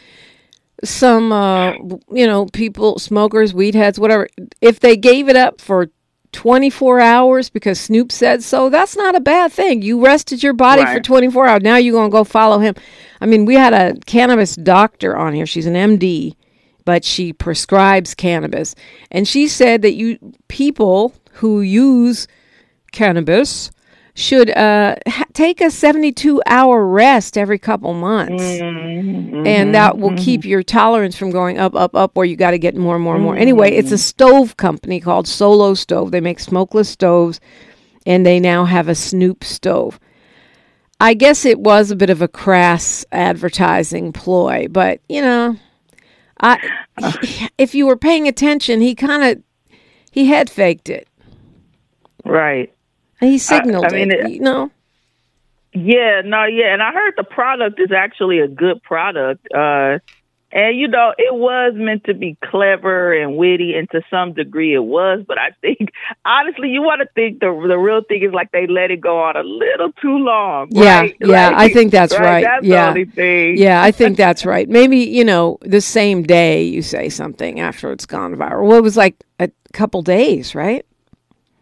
some 0.85 1.33
uh 1.33 1.73
you 2.13 2.27
know 2.27 2.47
people 2.47 2.99
smokers 2.99 3.53
weed 3.53 3.75
heads 3.75 3.99
whatever 3.99 4.29
if 4.61 4.81
they 4.81 4.97
gave 4.97 5.29
it 5.29 5.37
up 5.37 5.61
for 5.61 5.89
24 6.33 7.01
hours 7.01 7.51
because 7.51 7.81
snoop 7.81 8.13
said 8.13 8.43
so 8.43 8.69
that's 8.69 8.97
not 8.97 9.15
a 9.15 9.21
bad 9.21 9.51
thing. 9.51 9.83
You 9.83 10.05
rested 10.05 10.43
your 10.43 10.53
body 10.53 10.85
for 10.85 11.01
24 11.01 11.47
hours. 11.47 11.63
Now 11.63 11.77
you're 11.77 11.95
gonna 11.95 12.11
go 12.11 12.25
follow 12.25 12.59
him. 12.59 12.75
I 13.21 13.27
mean 13.27 13.45
we 13.45 13.55
had 13.55 13.73
a 13.73 13.99
cannabis 14.07 14.55
doctor 14.55 15.17
on 15.17 15.35
here. 15.35 15.47
She's 15.47 15.67
an 15.67 15.75
md 15.75 16.37
but 16.89 17.05
she 17.05 17.35
prescribes 17.35 18.15
cannabis. 18.15 18.75
And 19.11 19.29
she 19.29 19.47
said 19.47 19.83
that 19.83 19.93
you 19.93 20.19
people 20.49 21.13
who 21.33 21.61
use 21.61 22.27
cannabis 22.93 23.71
should 24.19 24.51
uh, 24.51 24.97
ha- 25.07 25.27
take 25.33 25.61
a 25.61 25.71
72 25.71 26.43
hour 26.47 26.85
rest 26.85 27.39
every 27.39 27.59
couple 27.59 27.95
months. 27.95 28.43
Mm-hmm. 28.43 29.47
And 29.47 29.73
that 29.77 29.99
will 29.99 30.11
mm-hmm. 30.11 30.25
keep 30.25 30.45
your 30.45 30.65
tolerance 30.65 31.17
from 31.17 31.31
going 31.31 31.59
up, 31.59 31.77
up, 31.77 31.95
up, 31.95 32.17
where 32.17 32.27
you 32.27 32.35
got 32.35 32.51
to 32.51 32.59
get 32.59 32.75
more 32.75 32.97
and 32.97 33.05
more 33.05 33.15
and 33.15 33.23
more. 33.23 33.35
Mm-hmm. 33.35 33.43
Anyway, 33.43 33.71
it's 33.71 33.93
a 33.93 33.99
stove 33.99 34.57
company 34.57 34.99
called 34.99 35.29
Solo 35.29 35.75
Stove. 35.75 36.11
They 36.11 36.21
make 36.21 36.41
smokeless 36.41 36.89
stoves, 36.89 37.39
and 38.07 38.27
they 38.27 38.41
now 38.41 38.65
have 38.65 38.89
a 38.89 38.95
Snoop 38.97 39.45
stove. 39.45 40.01
I 41.01 41.15
guess 41.15 41.45
it 41.45 41.61
was 41.61 41.93
a 41.93 41.97
bit 41.97 42.11
of 42.11 42.21
a 42.21 42.27
crass 42.27 43.05
advertising 43.13 44.13
ploy, 44.13 44.67
but 44.69 45.01
you 45.09 45.23
know, 45.23 45.57
I 46.41 46.59
if 47.57 47.73
you 47.73 47.87
were 47.87 47.97
paying 47.97 48.27
attention, 48.27 48.81
he 48.81 48.97
kind 48.97 49.23
of 49.23 49.43
he 50.11 50.27
had 50.27 50.51
faked 50.51 50.91
it. 50.91 51.07
right. 52.25 52.75
He 53.21 53.39
signaled 53.39 53.87
I 53.87 53.91
mean, 53.93 54.11
it, 54.11 54.21
it- 54.21 54.31
you 54.33 54.41
know. 54.41 54.71
Yeah, 55.75 56.23
no, 56.25 56.45
yeah, 56.45 56.73
and 56.73 56.83
I 56.83 56.93
heard 56.93 57.15
the 57.17 57.25
product 57.25 57.79
is 57.79 57.93
actually 57.93 58.39
a 58.41 58.49
good 58.49 58.83
product. 58.83 59.47
Uh 59.55 59.99
and 60.51 60.79
you 60.79 60.89
know, 60.89 61.13
it 61.19 61.35
was 61.35 61.75
meant 61.77 62.05
to 62.05 62.15
be 62.15 62.39
clever 62.43 63.13
and 63.13 63.37
witty 63.37 63.75
and 63.75 63.87
to 63.91 64.01
some 64.09 64.33
degree 64.33 64.73
it 64.75 64.83
was, 64.83 65.23
but 65.29 65.37
I 65.37 65.51
think 65.61 65.91
honestly 66.25 66.71
you 66.71 66.81
want 66.81 67.03
to 67.03 67.09
think 67.15 67.41
the 67.41 67.49
the 67.69 67.77
real 67.77 68.01
thing 68.03 68.23
is 68.23 68.33
like 68.33 68.51
they 68.51 68.67
let 68.67 68.91
it 68.91 69.03
go 69.03 69.21
on 69.21 69.37
a 69.37 69.43
little 69.43 69.93
too 70.01 70.17
long. 70.17 70.69
Yeah, 70.71 71.01
right? 71.01 71.17
yeah, 71.21 71.49
Like, 71.51 71.57
I 71.59 71.69
think 71.75 71.93
that's 71.93 72.19
right. 72.19 72.45
That's 72.45 72.65
Yeah. 72.65 72.85
the 72.85 72.89
only 72.89 73.05
thing. 73.05 73.59
Yeah, 73.59 73.83
I 73.83 73.91
think 73.91 74.17
that's 74.17 74.47
right. 74.47 74.67
Maybe, 74.67 75.01
you 75.01 75.23
know, 75.23 75.59
the 75.61 75.83
same 75.83 76.23
day 76.23 76.63
you 76.63 76.81
say 76.81 77.11
something 77.11 77.61
after 77.61 77.93
it's 77.93 78.07
gone 78.07 78.35
viral. 78.35 78.67
Well, 78.69 78.79
it 78.79 78.83
was 78.83 78.97
like 78.97 79.23
a 79.39 79.51
couple 79.75 80.01
days, 80.01 80.55
right? 80.55 80.85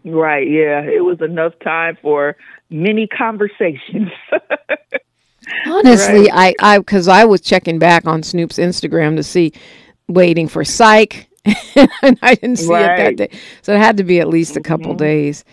Right, 0.07 0.49
yeah. 0.49 0.83
It 0.83 1.05
was 1.05 1.21
enough 1.21 1.53
time 1.65 1.99
for 2.01 2.37
many 2.71 3.09
conversations. 3.09 4.11
Honestly, 5.67 6.31
I, 6.31 6.55
I, 6.61 6.79
because 6.79 7.09
I 7.09 7.25
was 7.25 7.41
checking 7.41 7.81
back 7.81 8.07
on 8.07 8.23
Snoop's 8.23 8.59
Instagram 8.59 9.17
to 9.17 9.25
see, 9.25 9.53
waiting 10.09 10.47
for 10.47 10.65
Psych, 10.65 11.29
and 11.45 12.19
I 12.23 12.37
didn't 12.37 12.57
see 12.57 12.73
it 12.73 12.97
that 12.97 13.17
day. 13.17 13.39
So 13.63 13.75
it 13.75 13.79
had 13.79 13.97
to 13.97 14.05
be 14.05 14.21
at 14.21 14.29
least 14.29 14.57
a 14.57 14.61
couple 14.61 14.93
mm-hmm. 14.93 14.99
days. 14.99 15.45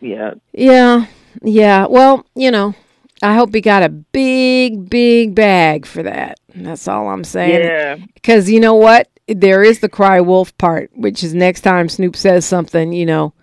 yeah. 0.00 0.34
Yeah, 0.52 1.06
yeah. 1.42 1.86
Well, 1.86 2.24
you 2.34 2.50
know, 2.50 2.74
I 3.22 3.34
hope 3.34 3.54
he 3.54 3.60
got 3.60 3.82
a 3.82 3.90
big, 3.90 4.88
big 4.88 5.34
bag 5.34 5.84
for 5.84 6.02
that. 6.02 6.40
That's 6.54 6.88
all 6.88 7.10
I'm 7.10 7.24
saying. 7.24 7.62
Yeah. 7.62 7.96
Because 8.14 8.50
you 8.50 8.58
know 8.58 8.74
what? 8.74 9.08
There 9.28 9.62
is 9.62 9.80
the 9.80 9.88
cry 9.88 10.20
wolf 10.22 10.56
part, 10.56 10.90
which 10.94 11.22
is 11.22 11.34
next 11.34 11.60
time 11.60 11.90
Snoop 11.90 12.16
says 12.16 12.44
something, 12.46 12.92
you 12.92 13.06
know, 13.06 13.34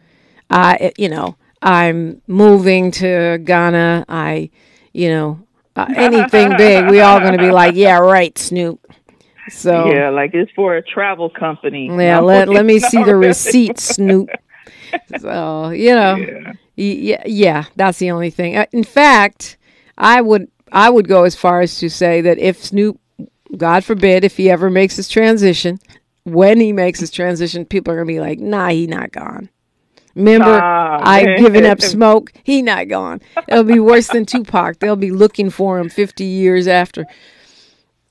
I, 0.50 0.92
you 0.98 1.10
know, 1.10 1.36
I'm 1.62 2.22
moving 2.28 2.92
to 2.92 3.38
Ghana. 3.44 4.06
I, 4.08 4.50
you 4.94 5.10
know, 5.10 5.48
uh, 5.76 5.88
anything 5.96 6.56
big, 6.58 6.86
we 6.90 7.02
all 7.02 7.20
going 7.20 7.34
to 7.34 7.40
be 7.40 7.52
like, 7.52 7.76
yeah, 7.76 8.00
right, 8.00 8.38
Snoop. 8.38 8.86
So 9.50 9.92
Yeah, 9.92 10.10
like 10.10 10.32
it's 10.34 10.52
for 10.56 10.76
a 10.76 10.82
travel 10.84 11.30
company. 11.30 11.88
yeah, 11.88 12.20
No, 12.20 12.26
let 12.26 12.48
let 12.50 12.66
me 12.66 12.80
see 12.80 13.04
the 13.04 13.16
receipt, 13.30 13.80
Snoop. 13.80 14.30
So 15.18 15.70
you 15.70 15.94
know, 15.96 16.18
y- 16.78 16.84
yeah, 17.10 17.24
yeah, 17.26 17.66
that's 17.76 17.98
the 18.00 18.12
only 18.12 18.30
thing. 18.30 18.58
Uh, 18.58 18.66
In 18.72 18.84
fact, 18.84 19.58
I 19.98 20.22
would 20.22 20.50
I 20.72 20.90
would 20.90 21.08
go 21.08 21.24
as 21.24 21.36
far 21.36 21.62
as 21.62 21.80
to 21.80 21.90
say 21.90 22.22
that 22.22 22.38
if 22.38 22.64
Snoop, 22.64 23.00
God 23.58 23.84
forbid, 23.84 24.24
if 24.24 24.38
he 24.38 24.50
ever 24.52 24.70
makes 24.70 24.96
his 24.96 25.10
transition, 25.10 25.80
when 26.24 26.60
he 26.60 26.72
makes 26.72 27.00
his 27.00 27.10
transition, 27.12 27.66
people 27.66 27.92
are 27.94 27.98
gonna 27.98 28.06
be 28.06 28.20
like, 28.20 28.40
Nah, 28.40 28.70
he 28.70 28.86
not 28.88 29.12
gone. 29.12 29.50
Remember, 30.20 30.60
Ah, 30.62 31.00
I've 31.02 31.26
man. 31.26 31.38
given 31.40 31.66
up 31.66 31.82
smoke. 31.96 32.32
He 32.44 32.62
not 32.62 32.88
gone. 32.88 33.22
It'll 33.48 33.64
be 33.64 33.80
worse 33.80 34.08
than 34.08 34.26
Tupac. 34.26 34.80
They'll 34.80 34.96
be 34.96 35.12
looking 35.12 35.50
for 35.50 35.80
him 35.80 35.90
fifty 35.90 36.26
years 36.26 36.68
after. 36.68 37.06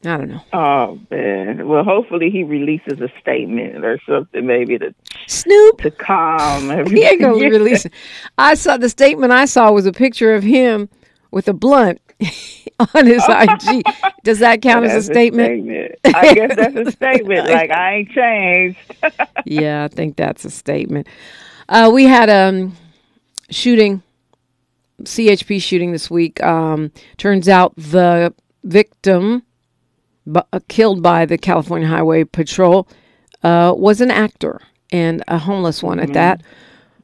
I 0.04 0.16
don't 0.16 0.28
know. 0.28 0.40
Oh 0.52 0.98
man. 1.10 1.66
Well, 1.68 1.82
hopefully 1.84 2.30
he 2.30 2.44
releases 2.44 3.00
a 3.00 3.08
statement 3.20 3.84
or 3.84 3.98
something, 4.08 4.46
maybe 4.46 4.78
to 4.78 4.94
Snoop. 5.26 5.78
to 5.82 5.90
calm 5.90 6.70
everything. 6.70 6.96
He 6.96 7.04
ain't 7.04 7.20
gonna 7.20 7.34
release 7.34 7.84
it. 7.84 7.92
I 8.38 8.54
saw 8.54 8.76
the 8.76 8.88
statement 8.88 9.32
I 9.32 9.44
saw 9.44 9.70
was 9.72 9.86
a 9.86 9.92
picture 9.92 10.34
of 10.34 10.44
him 10.44 10.88
with 11.32 11.48
a 11.48 11.52
blunt 11.52 12.00
on 12.94 13.06
his 13.06 13.24
IG. 13.28 13.82
Does 14.22 14.38
that 14.38 14.62
count 14.62 14.86
as 14.86 14.92
a 14.92 14.94
That's 14.94 15.06
statement? 15.06 15.96
I 16.06 16.32
guess 16.34 16.56
that's 16.56 16.76
a 16.76 16.92
statement. 16.92 17.48
Like 17.50 17.70
I 17.70 17.94
ain't 17.96 18.10
changed. 18.10 18.78
Yeah, 19.44 19.84
I 19.84 19.88
think 19.88 20.16
that's 20.16 20.44
a 20.44 20.50
statement. 20.50 21.08
Uh, 21.68 21.90
we 21.92 22.04
had 22.04 22.28
a 22.30 22.48
um, 22.48 22.76
shooting, 23.50 24.02
CHP 25.02 25.60
shooting 25.60 25.92
this 25.92 26.10
week. 26.10 26.42
Um, 26.42 26.92
turns 27.18 27.48
out 27.48 27.74
the 27.76 28.32
victim 28.64 29.42
bu- 30.26 30.40
uh, 30.52 30.60
killed 30.68 31.02
by 31.02 31.26
the 31.26 31.36
California 31.36 31.86
Highway 31.88 32.24
Patrol 32.24 32.88
uh, 33.42 33.74
was 33.76 34.00
an 34.00 34.10
actor 34.10 34.60
and 34.90 35.22
a 35.28 35.38
homeless 35.38 35.82
one 35.82 36.00
at 36.00 36.12
that. 36.14 36.42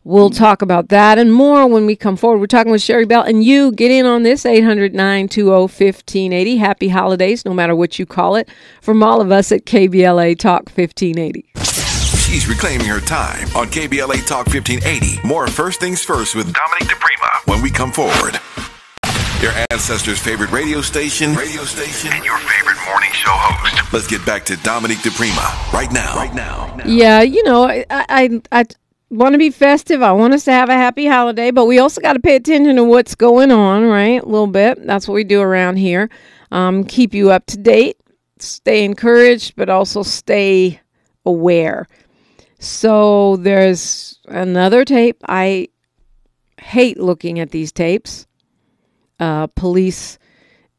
We'll 0.06 0.30
talk 0.30 0.60
about 0.60 0.90
that 0.90 1.18
and 1.18 1.32
more 1.32 1.66
when 1.66 1.86
we 1.86 1.96
come 1.96 2.16
forward. 2.16 2.38
We're 2.38 2.46
talking 2.46 2.70
with 2.70 2.82
Sherry 2.82 3.06
Bell, 3.06 3.22
and 3.22 3.42
you 3.42 3.72
get 3.72 3.90
in 3.90 4.04
on 4.04 4.22
this 4.22 4.44
800 4.44 4.94
920 4.94 5.50
1580. 5.50 6.56
Happy 6.58 6.88
holidays, 6.88 7.46
no 7.46 7.54
matter 7.54 7.74
what 7.74 7.98
you 7.98 8.04
call 8.04 8.36
it, 8.36 8.48
from 8.82 9.02
all 9.02 9.22
of 9.22 9.32
us 9.32 9.50
at 9.50 9.64
KBLA 9.64 10.38
Talk 10.38 10.68
1580. 10.68 11.46
She's 12.34 12.48
reclaiming 12.48 12.88
her 12.88 12.98
time 12.98 13.46
on 13.54 13.68
KBLA 13.68 14.26
Talk 14.26 14.48
1580. 14.48 15.24
More 15.24 15.46
First 15.46 15.78
Things 15.78 16.02
First 16.02 16.34
with 16.34 16.52
Dominique 16.52 16.88
DePrima 16.88 17.46
when 17.46 17.62
we 17.62 17.70
come 17.70 17.92
forward. 17.92 18.40
Your 19.40 19.52
ancestors' 19.70 20.18
favorite 20.18 20.50
radio 20.50 20.80
station, 20.80 21.32
radio 21.36 21.62
station, 21.62 22.12
and 22.12 22.24
your 22.24 22.36
favorite 22.38 22.84
morning 22.86 23.12
show 23.12 23.30
host. 23.30 23.92
Let's 23.92 24.08
get 24.08 24.26
back 24.26 24.44
to 24.46 24.56
Dominique 24.56 24.98
DePrima 24.98 25.72
right 25.72 25.92
now. 25.92 26.16
Right 26.16 26.34
now. 26.34 26.76
Yeah, 26.84 27.22
you 27.22 27.44
know, 27.44 27.68
I 27.68 27.86
I, 27.88 28.40
I 28.50 28.64
want 29.10 29.34
to 29.34 29.38
be 29.38 29.50
festive. 29.50 30.02
I 30.02 30.10
want 30.10 30.34
us 30.34 30.44
to 30.46 30.50
have 30.50 30.68
a 30.68 30.74
happy 30.74 31.06
holiday, 31.06 31.52
but 31.52 31.66
we 31.66 31.78
also 31.78 32.00
got 32.00 32.14
to 32.14 32.20
pay 32.20 32.34
attention 32.34 32.74
to 32.74 32.82
what's 32.82 33.14
going 33.14 33.52
on, 33.52 33.84
right? 33.84 34.20
A 34.20 34.26
little 34.26 34.48
bit. 34.48 34.84
That's 34.84 35.06
what 35.06 35.14
we 35.14 35.22
do 35.22 35.40
around 35.40 35.76
here. 35.76 36.10
Um, 36.50 36.82
keep 36.82 37.14
you 37.14 37.30
up 37.30 37.46
to 37.46 37.56
date, 37.56 37.96
stay 38.40 38.84
encouraged, 38.84 39.54
but 39.54 39.68
also 39.68 40.02
stay 40.02 40.80
aware. 41.24 41.86
So 42.58 43.36
there's 43.36 44.18
another 44.26 44.84
tape. 44.84 45.22
I 45.28 45.68
hate 46.58 46.98
looking 46.98 47.40
at 47.40 47.50
these 47.50 47.72
tapes. 47.72 48.26
Uh, 49.20 49.46
police 49.48 50.18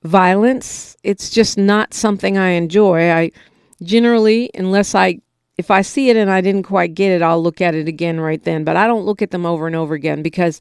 violence. 0.03 0.97
It's 1.03 1.29
just 1.29 1.57
not 1.57 1.93
something 1.93 2.37
I 2.37 2.49
enjoy. 2.49 3.11
I 3.11 3.31
generally, 3.81 4.49
unless 4.53 4.95
I, 4.95 5.19
if 5.57 5.71
I 5.71 5.81
see 5.81 6.09
it 6.09 6.17
and 6.17 6.29
I 6.29 6.41
didn't 6.41 6.63
quite 6.63 6.95
get 6.95 7.11
it, 7.11 7.21
I'll 7.21 7.41
look 7.41 7.61
at 7.61 7.75
it 7.75 7.87
again 7.87 8.19
right 8.19 8.43
then. 8.43 8.63
But 8.63 8.77
I 8.77 8.87
don't 8.87 9.05
look 9.05 9.21
at 9.21 9.31
them 9.31 9.45
over 9.45 9.67
and 9.67 9.75
over 9.75 9.93
again 9.93 10.21
because 10.21 10.59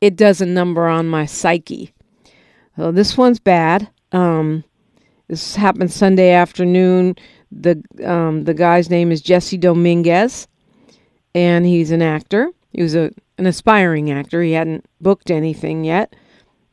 it 0.00 0.16
does 0.16 0.40
a 0.40 0.46
number 0.46 0.86
on 0.86 1.08
my 1.08 1.26
psyche. 1.26 1.92
So 2.76 2.92
this 2.92 3.16
one's 3.16 3.40
bad. 3.40 3.90
Um, 4.12 4.64
this 5.28 5.56
happened 5.56 5.92
Sunday 5.92 6.30
afternoon. 6.30 7.16
The 7.50 7.82
um, 8.04 8.44
the 8.44 8.54
guy's 8.54 8.90
name 8.90 9.10
is 9.10 9.20
Jesse 9.22 9.56
Dominguez, 9.56 10.46
and 11.34 11.64
he's 11.64 11.90
an 11.90 12.02
actor. 12.02 12.50
He 12.72 12.82
was 12.82 12.94
a 12.94 13.10
an 13.38 13.46
aspiring 13.46 14.10
actor. 14.10 14.42
He 14.42 14.52
hadn't 14.52 14.84
booked 15.00 15.30
anything 15.30 15.84
yet, 15.84 16.14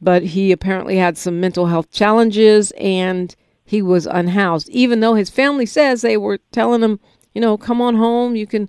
but 0.01 0.24
he 0.24 0.51
apparently 0.51 0.98
had 0.98 1.17
some 1.17 1.39
mental 1.39 1.67
health 1.67 1.91
challenges 1.91 2.72
and 2.72 3.36
he 3.63 3.82
was 3.82 4.05
unhoused. 4.08 4.67
Even 4.70 5.00
though 5.00 5.13
his 5.13 5.29
family 5.29 5.65
says 5.67 6.01
they 6.01 6.17
were 6.17 6.39
telling 6.51 6.82
him, 6.82 7.00
you 7.34 7.41
know, 7.41 7.55
come 7.58 7.82
on 7.82 7.96
home, 7.96 8.36
you 8.36 8.48
can 8.48 8.67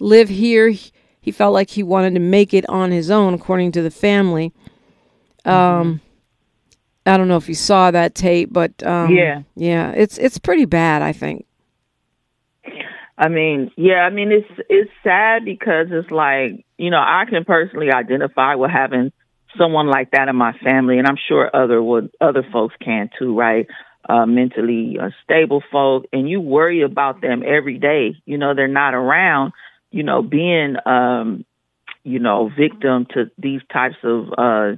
live 0.00 0.28
here. 0.28 0.68
He- 0.68 0.92
felt 1.32 1.52
like 1.52 1.68
he 1.68 1.82
wanted 1.82 2.14
to 2.14 2.20
make 2.20 2.54
it 2.54 2.66
on 2.70 2.90
his 2.90 3.10
own, 3.10 3.34
according 3.34 3.70
to 3.72 3.82
the 3.82 3.90
family. 3.90 4.50
Um, 5.44 6.00
I 7.04 7.18
don't 7.18 7.28
know 7.28 7.36
if 7.36 7.50
you 7.50 7.54
saw 7.54 7.90
that 7.90 8.14
tape, 8.14 8.50
but 8.50 8.82
um, 8.82 9.14
Yeah. 9.14 9.42
yeah, 9.54 9.90
it's 9.92 10.16
it's 10.16 10.38
pretty 10.38 10.64
bad. 10.64 11.02
I 11.02 11.12
think. 11.12 11.44
I 13.18 13.28
mean, 13.28 13.72
yeah, 13.76 14.02
I 14.02 14.10
mean 14.10 14.30
it's 14.30 14.60
it's 14.68 14.90
sad 15.02 15.44
because 15.44 15.88
it's 15.90 16.10
like, 16.10 16.64
you 16.78 16.90
know, 16.90 16.98
I 17.00 17.24
can 17.28 17.44
personally 17.44 17.90
identify 17.90 18.54
with 18.54 18.70
having 18.70 19.10
someone 19.58 19.88
like 19.88 20.12
that 20.12 20.28
in 20.28 20.36
my 20.36 20.52
family, 20.64 20.98
and 20.98 21.06
I'm 21.06 21.18
sure 21.28 21.50
other 21.52 21.82
would 21.82 22.12
other 22.20 22.46
folks 22.52 22.76
can 22.80 23.10
too, 23.18 23.36
right? 23.36 23.66
Uh, 24.08 24.24
mentally 24.24 24.98
uh, 25.02 25.10
stable 25.24 25.62
folk, 25.72 26.06
and 26.12 26.30
you 26.30 26.40
worry 26.40 26.82
about 26.82 27.20
them 27.20 27.42
every 27.44 27.78
day. 27.78 28.14
You 28.24 28.38
know, 28.38 28.54
they're 28.54 28.68
not 28.68 28.94
around. 28.94 29.52
You 29.90 30.04
know, 30.04 30.22
being 30.22 30.76
um, 30.86 31.44
you 32.04 32.20
know 32.20 32.50
victim 32.56 33.06
to 33.14 33.32
these 33.36 33.62
types 33.72 33.96
of 34.04 34.28
uh, 34.38 34.76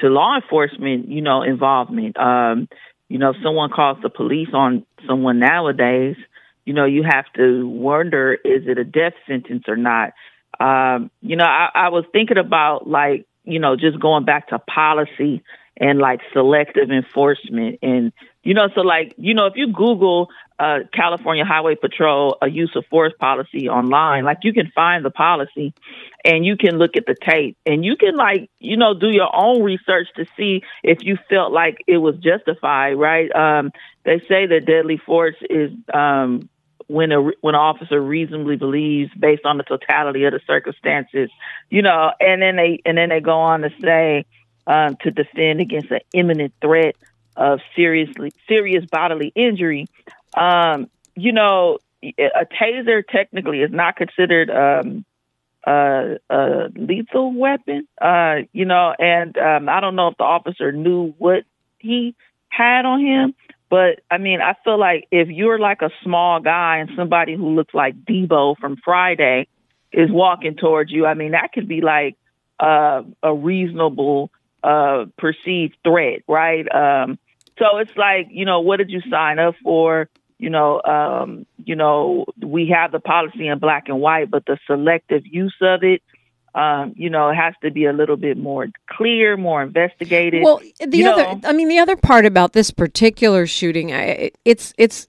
to 0.00 0.08
law 0.08 0.36
enforcement, 0.36 1.08
you 1.08 1.20
know, 1.20 1.42
involvement. 1.42 2.16
Um, 2.16 2.68
you 3.08 3.18
know, 3.18 3.30
if 3.30 3.36
someone 3.42 3.70
calls 3.70 3.98
the 4.02 4.08
police 4.08 4.50
on 4.54 4.86
someone 5.06 5.40
nowadays, 5.40 6.16
you 6.64 6.74
know, 6.74 6.84
you 6.84 7.02
have 7.02 7.24
to 7.34 7.66
wonder 7.66 8.34
is 8.34 8.66
it 8.66 8.78
a 8.78 8.84
death 8.84 9.14
sentence 9.26 9.64
or 9.68 9.76
not. 9.76 10.12
Um, 10.60 11.10
you 11.20 11.36
know, 11.36 11.44
I, 11.44 11.70
I 11.74 11.88
was 11.88 12.04
thinking 12.12 12.38
about 12.38 12.88
like, 12.88 13.26
you 13.44 13.58
know, 13.58 13.76
just 13.76 13.98
going 13.98 14.24
back 14.24 14.48
to 14.48 14.58
policy 14.58 15.42
and 15.76 15.98
like 15.98 16.20
selective 16.32 16.90
enforcement 16.90 17.78
and 17.82 18.12
you 18.44 18.54
know, 18.54 18.68
so 18.74 18.80
like, 18.80 19.14
you 19.18 19.34
know, 19.34 19.46
if 19.46 19.54
you 19.56 19.72
Google 19.72 20.28
uh 20.58 20.80
California 20.92 21.44
Highway 21.44 21.76
Patrol 21.76 22.36
a 22.42 22.48
use 22.48 22.72
of 22.76 22.84
force 22.86 23.12
policy 23.18 23.68
online, 23.68 24.24
like 24.24 24.38
you 24.42 24.52
can 24.52 24.70
find 24.74 25.04
the 25.04 25.10
policy 25.10 25.72
and 26.24 26.44
you 26.44 26.56
can 26.56 26.78
look 26.78 26.96
at 26.96 27.06
the 27.06 27.16
tape 27.20 27.56
and 27.64 27.84
you 27.84 27.96
can 27.96 28.16
like, 28.16 28.50
you 28.58 28.76
know, 28.76 28.94
do 28.94 29.08
your 29.10 29.34
own 29.34 29.62
research 29.62 30.08
to 30.16 30.26
see 30.36 30.62
if 30.82 30.98
you 31.02 31.16
felt 31.30 31.52
like 31.52 31.82
it 31.86 31.98
was 31.98 32.16
justified, 32.16 32.94
right? 32.94 33.34
Um 33.34 33.72
they 34.04 34.18
say 34.28 34.46
that 34.46 34.64
deadly 34.66 34.96
force 34.96 35.36
is 35.48 35.70
um 35.92 36.48
when 36.88 37.12
a 37.12 37.20
when 37.20 37.54
an 37.54 37.60
officer 37.60 38.00
reasonably 38.00 38.56
believes 38.56 39.10
based 39.18 39.44
on 39.44 39.56
the 39.56 39.64
totality 39.64 40.24
of 40.24 40.32
the 40.32 40.40
circumstances, 40.46 41.30
you 41.70 41.82
know, 41.82 42.12
and 42.20 42.42
then 42.42 42.56
they 42.56 42.80
and 42.84 42.98
then 42.98 43.08
they 43.08 43.20
go 43.20 43.38
on 43.38 43.62
to 43.62 43.70
say 43.80 44.26
um, 44.66 44.96
to 45.02 45.10
defend 45.10 45.60
against 45.60 45.90
an 45.90 46.00
imminent 46.12 46.52
threat 46.60 46.96
of 47.36 47.60
seriously 47.74 48.32
serious 48.48 48.84
bodily 48.84 49.32
injury. 49.34 49.88
Um, 50.36 50.90
you 51.14 51.32
know, 51.32 51.78
a 52.02 52.46
taser 52.60 53.02
technically 53.06 53.60
is 53.60 53.70
not 53.70 53.96
considered 53.96 54.50
um, 54.50 55.04
a, 55.66 56.18
a 56.28 56.68
lethal 56.74 57.32
weapon. 57.32 57.86
Uh, 58.00 58.42
you 58.52 58.64
know, 58.64 58.94
and 58.98 59.36
um, 59.38 59.68
I 59.68 59.80
don't 59.80 59.96
know 59.96 60.08
if 60.08 60.16
the 60.16 60.24
officer 60.24 60.72
knew 60.72 61.14
what 61.18 61.44
he 61.78 62.14
had 62.48 62.84
on 62.84 63.00
him, 63.00 63.34
but 63.72 64.00
I 64.10 64.18
mean, 64.18 64.42
I 64.42 64.54
feel 64.64 64.78
like 64.78 65.08
if 65.10 65.28
you're 65.28 65.58
like 65.58 65.80
a 65.80 65.88
small 66.04 66.40
guy 66.40 66.80
and 66.80 66.90
somebody 66.94 67.34
who 67.34 67.54
looks 67.54 67.72
like 67.72 68.04
Debo 68.04 68.58
from 68.58 68.76
Friday 68.84 69.48
is 69.90 70.10
walking 70.10 70.56
towards 70.56 70.92
you, 70.92 71.06
I 71.06 71.14
mean, 71.14 71.30
that 71.30 71.54
could 71.54 71.68
be 71.68 71.80
like 71.80 72.18
uh, 72.60 73.00
a 73.22 73.34
reasonable 73.34 74.30
uh, 74.62 75.06
perceived 75.16 75.78
threat, 75.82 76.20
right? 76.28 76.70
Um, 76.70 77.18
so 77.58 77.78
it's 77.78 77.96
like, 77.96 78.28
you 78.30 78.44
know, 78.44 78.60
what 78.60 78.76
did 78.76 78.90
you 78.90 79.00
sign 79.10 79.38
up 79.38 79.54
for? 79.62 80.10
You 80.36 80.50
know, 80.50 80.82
um, 80.82 81.46
you 81.64 81.74
know, 81.74 82.26
we 82.42 82.74
have 82.78 82.92
the 82.92 83.00
policy 83.00 83.48
in 83.48 83.58
black 83.58 83.84
and 83.88 84.00
white, 84.02 84.30
but 84.30 84.44
the 84.44 84.58
selective 84.66 85.22
use 85.24 85.56
of 85.62 85.82
it, 85.82 86.02
um, 86.54 86.92
you 86.96 87.08
know, 87.10 87.28
it 87.30 87.34
has 87.36 87.54
to 87.62 87.70
be 87.70 87.86
a 87.86 87.92
little 87.92 88.16
bit 88.16 88.36
more 88.36 88.68
clear, 88.90 89.36
more 89.36 89.62
investigated. 89.62 90.42
Well, 90.42 90.60
the 90.86 90.98
you 90.98 91.08
other, 91.08 91.22
know. 91.22 91.40
I 91.44 91.52
mean, 91.52 91.68
the 91.68 91.78
other 91.78 91.96
part 91.96 92.26
about 92.26 92.52
this 92.52 92.70
particular 92.70 93.46
shooting, 93.46 93.92
I, 93.92 94.30
it's 94.44 94.74
it's 94.76 95.08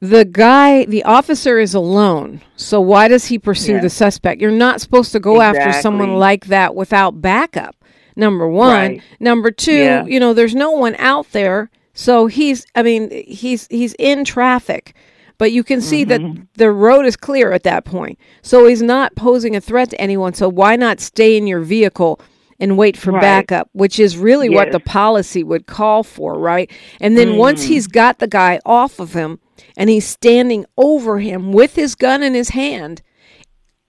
the 0.00 0.24
guy, 0.24 0.84
the 0.84 1.02
officer 1.04 1.58
is 1.58 1.72
alone. 1.74 2.42
So 2.56 2.80
why 2.80 3.08
does 3.08 3.26
he 3.26 3.38
pursue 3.38 3.74
Yeah. 3.74 3.80
the 3.80 3.90
suspect? 3.90 4.40
You're 4.40 4.50
not 4.50 4.80
supposed 4.80 5.12
to 5.12 5.20
go 5.20 5.40
after 5.40 5.72
someone 5.80 6.14
like 6.14 6.46
that 6.46 6.74
without 6.74 7.22
backup. 7.22 7.76
Number 8.16 8.46
one, 8.46 8.70
Right. 8.70 9.02
number 9.18 9.50
two, 9.50 9.72
Yeah. 9.72 10.04
you 10.04 10.20
know, 10.20 10.34
there's 10.34 10.54
no 10.54 10.70
one 10.72 10.94
out 10.98 11.32
there. 11.32 11.70
So 11.94 12.26
he's, 12.26 12.66
I 12.74 12.82
mean, 12.82 13.10
he's 13.26 13.66
he's 13.70 13.94
in 13.98 14.24
traffic. 14.24 14.94
But 15.38 15.52
you 15.52 15.64
can 15.64 15.80
see 15.80 16.04
that 16.04 16.20
Mm-hmm. 16.20 16.42
the 16.54 16.70
road 16.70 17.06
is 17.06 17.16
clear 17.16 17.52
at 17.52 17.64
that 17.64 17.84
point. 17.84 18.18
So 18.42 18.66
he's 18.66 18.82
not 18.82 19.16
posing 19.16 19.56
a 19.56 19.60
threat 19.60 19.90
to 19.90 20.00
anyone. 20.00 20.32
So 20.34 20.48
why 20.48 20.76
not 20.76 21.00
stay 21.00 21.36
in 21.36 21.46
your 21.46 21.60
vehicle 21.60 22.20
and 22.60 22.78
wait 22.78 22.96
for 22.96 23.10
Right. 23.10 23.20
backup, 23.20 23.68
which 23.72 23.98
is 23.98 24.16
really 24.16 24.48
what 24.48 24.70
the 24.70 24.78
policy 24.80 25.42
would 25.42 25.66
call 25.66 26.04
for, 26.04 26.38
right? 26.38 26.70
And 27.00 27.18
then 27.18 27.36
once 27.36 27.64
Mm. 27.64 27.68
he's 27.68 27.86
got 27.88 28.20
the 28.20 28.28
guy 28.28 28.60
off 28.64 29.00
of 29.00 29.12
him 29.12 29.40
and 29.76 29.90
he's 29.90 30.06
standing 30.06 30.64
over 30.76 31.18
him 31.18 31.52
with 31.52 31.74
his 31.74 31.96
gun 31.96 32.22
in 32.22 32.34
his 32.34 32.50
hand, 32.50 33.02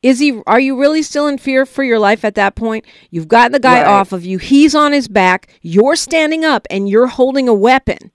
is 0.01 0.17
he 0.19 0.41
are 0.47 0.59
you 0.59 0.79
really 0.79 1.03
still 1.03 1.27
in 1.27 1.37
fear 1.37 1.63
for 1.65 1.83
your 1.83 1.99
life 1.99 2.25
at 2.25 2.33
that 2.35 2.55
point? 2.55 2.85
You've 3.11 3.27
gotten 3.27 3.51
the 3.51 3.59
guy 3.59 3.83
Right. 3.83 3.87
off 3.87 4.11
of 4.11 4.25
you, 4.25 4.39
he's 4.39 4.73
on 4.73 4.91
his 4.93 5.07
back, 5.07 5.47
you're 5.61 5.95
standing 5.95 6.43
up 6.43 6.65
and 6.71 6.89
you're 6.89 7.07
holding 7.07 7.47
a 7.47 7.53
weapon. 7.53 8.11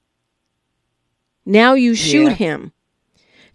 Now 1.46 1.74
you 1.74 1.94
shoot 1.94 2.28
Yeah. 2.30 2.34
him. 2.34 2.72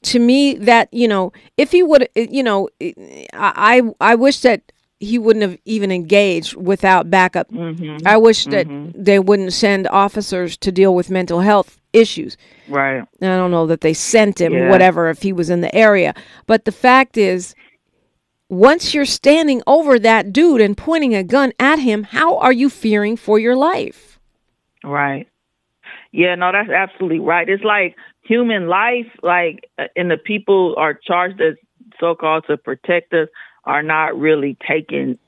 To 0.06 0.20
me 0.20 0.54
that, 0.56 0.94
you 0.94 1.08
know, 1.08 1.34
if 1.58 1.72
he 1.72 1.82
would 1.82 2.08
eh, 2.16 2.28
you 2.30 2.44
know, 2.44 2.70
eh, 2.80 2.94
I 3.34 3.82
I 4.02 4.12
I 4.12 4.16
wish 4.16 4.40
that 4.42 4.72
he 5.00 5.18
wouldn't 5.18 5.44
have 5.44 5.58
even 5.66 5.92
engaged 5.92 6.56
without 6.56 7.10
backup. 7.10 7.52
Mm-hmm. 7.52 8.08
I 8.08 8.18
wish 8.18 8.46
that 8.46 8.68
mm-hmm. 8.68 9.02
they 9.02 9.20
wouldn't 9.20 9.54
send 9.54 9.88
officers 9.88 10.58
to 10.58 10.72
deal 10.72 10.96
with 10.96 11.10
mental 11.10 11.42
health 11.42 11.80
issues. 11.94 12.38
right. 12.68 13.04
I 13.22 13.26
don't 13.26 13.52
know 13.52 13.68
that 13.68 13.82
they 13.82 13.94
sent 13.94 14.40
him, 14.42 14.54
Yeah. 14.54 14.70
whatever, 14.70 15.10
if 15.10 15.22
he 15.22 15.32
was 15.34 15.50
in 15.50 15.62
the 15.62 15.74
area. 15.74 16.14
But 16.46 16.66
the 16.66 16.72
fact 16.72 17.18
is, 17.18 17.56
once 18.50 18.94
you're 18.94 19.06
standing 19.06 19.62
over 19.66 19.98
that 20.00 20.32
dude 20.32 20.62
and 20.62 20.78
pointing 20.78 21.16
a 21.16 21.24
gun 21.24 21.54
at 21.60 21.80
him, 21.80 22.04
how 22.04 22.38
are 22.38 22.52
you 22.52 22.70
fearing 22.70 23.18
for 23.18 23.40
your 23.40 23.56
life? 23.56 24.20
Right. 24.84 25.28
Yeah, 26.16 26.36
no, 26.36 26.54
that's 26.54 26.70
absolutely 26.70 27.20
right. 27.20 27.48
It's 27.50 27.64
like 27.64 27.98
human 28.22 28.68
life, 28.68 29.08
like, 29.22 29.70
uh, 29.78 29.88
and 29.98 30.10
the 30.10 30.16
people 30.16 30.76
are 30.78 30.94
charged 30.94 31.42
as 31.42 31.56
so 32.00 32.16
called 32.16 32.46
to 32.48 32.56
protect 32.56 33.14
us 33.14 33.28
are 33.66 33.84
not 33.84 34.18
really 34.18 34.58
taking, 34.66 35.20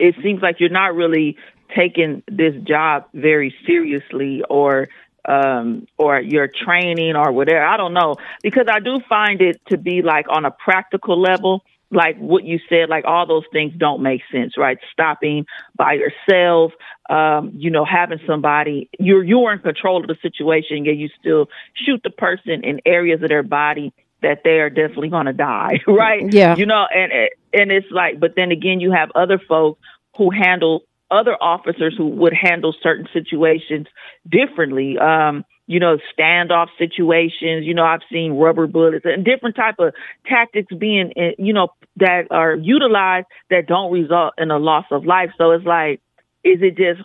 it 0.00 0.16
seems 0.20 0.42
like 0.42 0.56
you're 0.58 0.68
not 0.68 0.96
really 0.96 1.36
taking 1.76 2.24
this 2.26 2.54
job 2.64 3.04
very 3.14 3.54
seriously 3.64 4.42
or, 4.50 4.88
um, 5.26 5.86
or 5.96 6.20
your 6.20 6.48
training 6.48 7.14
or 7.14 7.30
whatever. 7.30 7.64
I 7.64 7.76
don't 7.76 7.94
know. 7.94 8.16
Because 8.42 8.66
I 8.68 8.80
do 8.80 8.98
find 9.08 9.40
it 9.40 9.60
to 9.68 9.76
be 9.78 10.02
like 10.02 10.26
on 10.28 10.44
a 10.44 10.50
practical 10.50 11.20
level, 11.20 11.62
like 11.92 12.16
what 12.18 12.44
you 12.44 12.58
said, 12.68 12.88
like 12.88 13.04
all 13.06 13.26
those 13.26 13.44
things 13.52 13.72
don't 13.76 14.02
make 14.02 14.22
sense, 14.32 14.56
right? 14.56 14.78
Stopping 14.92 15.46
by 15.76 15.94
yourself, 15.94 16.72
um, 17.10 17.52
you 17.54 17.70
know, 17.70 17.84
having 17.84 18.18
somebody 18.26 18.88
you're 18.98 19.22
you're 19.22 19.52
in 19.52 19.58
control 19.58 20.00
of 20.00 20.08
the 20.08 20.16
situation, 20.22 20.84
yet 20.84 20.96
you 20.96 21.08
still 21.20 21.48
shoot 21.74 22.00
the 22.02 22.10
person 22.10 22.64
in 22.64 22.80
areas 22.86 23.22
of 23.22 23.28
their 23.28 23.42
body 23.42 23.92
that 24.22 24.42
they 24.44 24.60
are 24.60 24.70
definitely 24.70 25.08
going 25.08 25.26
to 25.26 25.32
die, 25.32 25.80
right? 25.86 26.32
Yeah. 26.32 26.56
you 26.56 26.66
know, 26.66 26.86
and 26.94 27.12
and 27.52 27.70
it's 27.70 27.90
like, 27.90 28.18
but 28.18 28.34
then 28.36 28.50
again, 28.50 28.80
you 28.80 28.92
have 28.92 29.10
other 29.14 29.38
folks 29.38 29.80
who 30.16 30.30
handle 30.30 30.84
other 31.10 31.36
officers 31.40 31.94
who 31.96 32.08
would 32.08 32.32
handle 32.32 32.74
certain 32.82 33.06
situations 33.12 33.86
differently. 34.26 34.98
Um, 34.98 35.44
you 35.72 35.80
know, 35.80 35.96
standoff 36.12 36.68
situations. 36.76 37.64
You 37.64 37.72
know, 37.72 37.84
I've 37.84 38.02
seen 38.12 38.34
rubber 38.34 38.66
bullets 38.66 39.06
and 39.06 39.24
different 39.24 39.56
type 39.56 39.76
of 39.78 39.94
tactics 40.26 40.70
being, 40.74 41.12
eh, 41.16 41.30
you 41.38 41.54
know, 41.54 41.68
that 41.96 42.26
are 42.30 42.54
utilized 42.54 43.26
that 43.48 43.66
don't 43.66 43.90
result 43.90 44.34
in 44.36 44.50
a 44.50 44.58
loss 44.58 44.84
of 44.90 45.06
life. 45.06 45.30
So 45.38 45.52
it's 45.52 45.64
like, 45.64 46.02
is 46.44 46.58
it 46.60 46.76
just, 46.76 47.00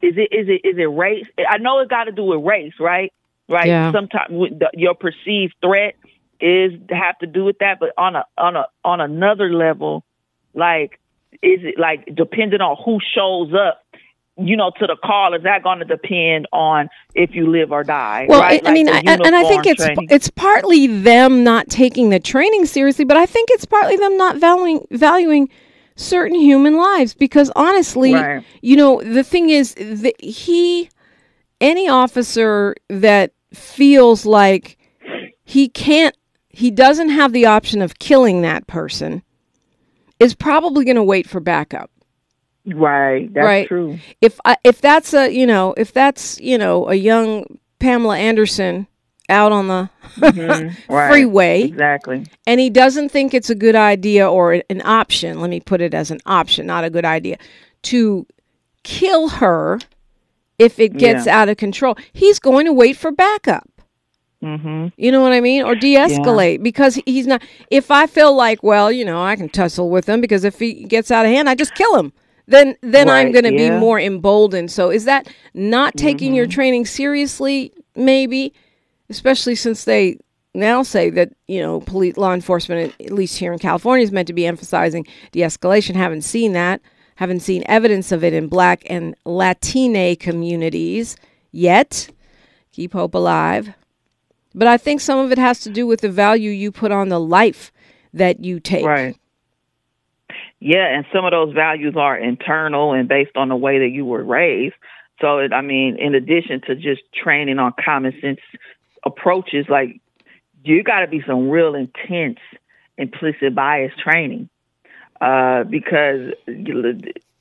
is 0.00 0.14
it, 0.16 0.32
is 0.32 0.48
it, 0.48 0.66
is 0.66 0.78
it 0.78 0.90
race? 0.90 1.26
I 1.46 1.58
know 1.58 1.80
it 1.80 1.90
got 1.90 2.04
to 2.04 2.12
do 2.12 2.24
with 2.24 2.42
race, 2.42 2.72
right? 2.80 3.12
Right. 3.50 3.66
Yeah. 3.66 3.92
Sometimes 3.92 4.30
the, 4.30 4.70
your 4.72 4.94
perceived 4.94 5.54
threat 5.60 5.96
is 6.40 6.72
have 6.88 7.18
to 7.18 7.26
do 7.26 7.44
with 7.44 7.58
that, 7.58 7.80
but 7.80 7.90
on 7.98 8.16
a 8.16 8.24
on 8.38 8.56
a 8.56 8.66
on 8.84 9.00
another 9.00 9.52
level, 9.52 10.04
like 10.54 11.00
is 11.42 11.60
it 11.64 11.78
like 11.78 12.08
depending 12.14 12.60
on 12.60 12.76
who 12.82 12.98
shows 13.14 13.52
up, 13.52 13.82
you 14.40 14.56
know, 14.56 14.70
to 14.78 14.86
the 14.86 14.96
call, 15.04 15.34
is 15.34 15.42
that 15.42 15.62
going 15.62 15.78
to 15.80 15.84
depend 15.84 16.46
on 16.52 16.88
if 17.14 17.34
you 17.34 17.50
live 17.50 17.72
or 17.72 17.84
die? 17.84 18.26
Well, 18.28 18.40
right? 18.40 18.64
I, 18.64 18.70
I 18.70 18.72
mean, 18.72 18.88
I, 18.88 18.98
and 18.98 19.24
and 19.26 19.34
I 19.36 19.42
think 19.44 19.66
it's 19.66 19.84
training. 19.84 20.08
it's 20.10 20.30
partly 20.30 20.86
them 20.86 21.44
not 21.44 21.68
taking 21.68 22.10
the 22.10 22.20
training 22.20 22.66
seriously, 22.66 23.04
but 23.04 23.16
I 23.16 23.26
think 23.26 23.50
it's 23.52 23.64
partly 23.64 23.96
them 23.96 24.16
not 24.16 24.36
valuing 24.36 24.86
valuing 24.90 25.48
certain 25.96 26.38
human 26.38 26.76
lives 26.76 27.14
because 27.14 27.50
honestly, 27.54 28.14
Right. 28.14 28.44
you 28.62 28.76
know, 28.76 29.02
the 29.02 29.22
thing 29.22 29.50
is 29.50 29.74
that 29.74 30.14
he 30.22 30.88
any 31.60 31.88
officer 31.88 32.74
that 32.88 33.32
feels 33.52 34.24
like 34.24 34.78
he 35.44 35.68
can't 35.68 36.16
he 36.48 36.70
doesn't 36.70 37.10
have 37.10 37.32
the 37.32 37.46
option 37.46 37.82
of 37.82 37.98
killing 37.98 38.42
that 38.42 38.66
person 38.66 39.22
is 40.18 40.34
probably 40.34 40.84
going 40.84 40.96
to 40.96 41.02
wait 41.02 41.28
for 41.28 41.40
backup 41.40 41.90
right. 42.66 43.32
That's 43.32 43.44
right 43.44 43.68
true. 43.68 43.98
if 44.20 44.38
I, 44.44 44.56
if 44.64 44.80
that's 44.80 45.14
a 45.14 45.30
you 45.32 45.46
know 45.46 45.74
if 45.76 45.92
that's 45.92 46.40
you 46.40 46.58
know 46.58 46.88
a 46.88 46.94
young 46.94 47.44
Pamela 47.78 48.18
Anderson 48.18 48.86
out 49.28 49.52
on 49.52 49.68
the 49.68 49.88
Right. 50.88 51.08
freeway 51.10 51.62
Exactly. 51.62 52.26
and 52.46 52.60
he 52.60 52.68
doesn't 52.68 53.10
think 53.10 53.32
it's 53.32 53.48
a 53.50 53.54
good 53.54 53.76
idea 53.76 54.28
or 54.28 54.54
an 54.68 54.82
option 54.84 55.40
let 55.40 55.50
me 55.50 55.60
put 55.60 55.80
it 55.80 55.94
as 55.94 56.10
an 56.10 56.20
option 56.26 56.66
not 56.66 56.84
a 56.84 56.90
good 56.90 57.04
idea 57.04 57.38
to 57.82 58.26
kill 58.82 59.28
her 59.28 59.78
if 60.58 60.78
it 60.78 60.96
gets 60.98 61.26
out 61.26 61.48
of 61.48 61.56
control. 61.56 61.96
He's 62.12 62.38
going 62.38 62.66
to 62.66 62.72
wait 62.74 62.96
for 62.96 63.10
backup. 63.10 63.66
hmm 64.42 64.88
You 64.98 65.10
know 65.10 65.22
what 65.22 65.32
I 65.32 65.40
mean? 65.40 65.62
Or 65.62 65.74
de 65.74 65.94
escalate 65.96 66.62
because 66.62 67.00
he's 67.06 67.26
not. 67.26 67.42
If 67.70 67.90
I 67.90 68.06
feel 68.06 68.34
like, 68.34 68.62
well, 68.62 68.92
you 68.92 69.04
know, 69.04 69.22
I 69.22 69.36
can 69.36 69.48
tussle 69.48 69.88
with 69.90 70.06
him 70.06 70.20
because 70.20 70.44
if 70.44 70.58
he 70.58 70.84
gets 70.84 71.10
out 71.10 71.24
of 71.24 71.32
hand, 71.32 71.48
I 71.48 71.54
just 71.54 71.74
kill 71.74 71.96
him. 71.96 72.12
Then, 72.50 72.76
then 72.80 73.08
I'm 73.08 73.30
going 73.30 73.44
to 73.44 73.52
yeah. 73.52 73.68
Mm-hmm. 73.68 73.76
be 73.76 73.80
more 73.80 74.00
emboldened. 74.00 74.72
So, 74.72 74.90
is 74.90 75.04
that 75.04 75.28
not 75.54 75.96
taking 75.96 76.34
your 76.34 76.48
training 76.48 76.84
seriously? 76.84 77.72
Maybe, 77.94 78.52
especially 79.08 79.54
since 79.54 79.84
they 79.84 80.18
now 80.52 80.82
say 80.82 81.10
that 81.10 81.32
you 81.46 81.60
know, 81.60 81.80
police 81.80 82.16
law 82.16 82.34
enforcement, 82.34 82.92
at 82.98 83.12
least 83.12 83.38
here 83.38 83.52
in 83.52 83.60
California, 83.60 84.02
is 84.02 84.10
meant 84.10 84.26
to 84.26 84.32
be 84.32 84.46
emphasizing 84.46 85.06
de-escalation. 85.30 85.94
Haven't 85.94 86.22
seen 86.22 86.52
that. 86.54 86.80
Haven't 87.14 87.40
seen 87.40 87.62
evidence 87.66 88.10
of 88.10 88.24
it 88.24 88.32
in 88.32 88.48
Black 88.48 88.82
and 88.86 89.14
Latine 89.24 90.16
communities 90.16 91.16
yet. 91.52 92.10
Keep 92.72 92.94
hope 92.94 93.14
alive. 93.14 93.74
But 94.56 94.66
I 94.66 94.76
think 94.76 95.00
some 95.00 95.20
of 95.20 95.30
it 95.30 95.38
has 95.38 95.60
to 95.60 95.70
do 95.70 95.86
with 95.86 96.00
the 96.00 96.08
value 96.08 96.50
you 96.50 96.72
put 96.72 96.90
on 96.90 97.10
the 97.10 97.20
life 97.20 97.70
that 98.12 98.44
you 98.44 98.58
take. 98.58 98.84
Right. 98.84 99.16
Yeah, 100.60 100.86
and 100.94 101.06
some 101.12 101.24
of 101.24 101.30
those 101.30 101.54
values 101.54 101.94
are 101.96 102.16
internal 102.16 102.92
and 102.92 103.08
based 103.08 103.36
on 103.36 103.48
the 103.48 103.56
way 103.56 103.78
that 103.80 103.88
you 103.88 104.04
were 104.04 104.22
raised. 104.22 104.74
So, 105.20 105.38
it, 105.38 105.52
I 105.52 105.62
mean, 105.62 105.96
in 105.98 106.14
addition 106.14 106.60
to 106.66 106.74
just 106.74 107.00
training 107.14 107.58
on 107.58 107.72
common 107.82 108.12
sense 108.20 108.40
approaches, 109.04 109.66
like 109.68 110.00
you 110.62 110.82
got 110.82 111.00
to 111.00 111.08
be 111.08 111.22
some 111.26 111.48
real 111.48 111.74
intense 111.74 112.38
implicit 112.98 113.54
bias 113.54 113.92
training 114.02 114.50
uh, 115.20 115.64
because 115.64 116.32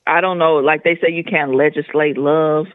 I 0.07 0.21
don't 0.21 0.37
know, 0.37 0.55
like 0.55 0.83
they 0.83 0.95
say, 0.95 1.11
you 1.11 1.23
can't 1.23 1.55
legislate 1.55 2.17
love. 2.17 2.67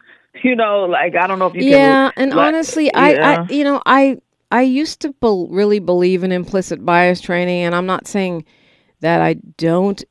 You 0.42 0.56
know, 0.56 0.86
like 0.86 1.14
I 1.14 1.28
don't 1.28 1.38
know 1.38 1.46
if 1.46 1.54
you 1.54 1.60
can. 1.60 1.70
yeah, 1.70 2.10
can. 2.10 2.22
and 2.24 2.34
like- 2.34 2.48
honestly, 2.48 2.92
I, 2.92 3.12
yeah. 3.12 3.46
I, 3.48 3.52
you 3.52 3.62
know, 3.62 3.80
I, 3.86 4.18
I 4.50 4.62
used 4.62 5.00
to 5.02 5.12
bel 5.12 5.46
really 5.46 5.78
believe 5.78 6.24
in 6.24 6.32
implicit 6.32 6.84
bias 6.84 7.20
training, 7.20 7.62
and 7.62 7.72
I'm 7.72 7.86
not 7.86 8.08
saying 8.08 8.44
that 8.98 9.22
I 9.22 9.34
don't. 9.56 10.02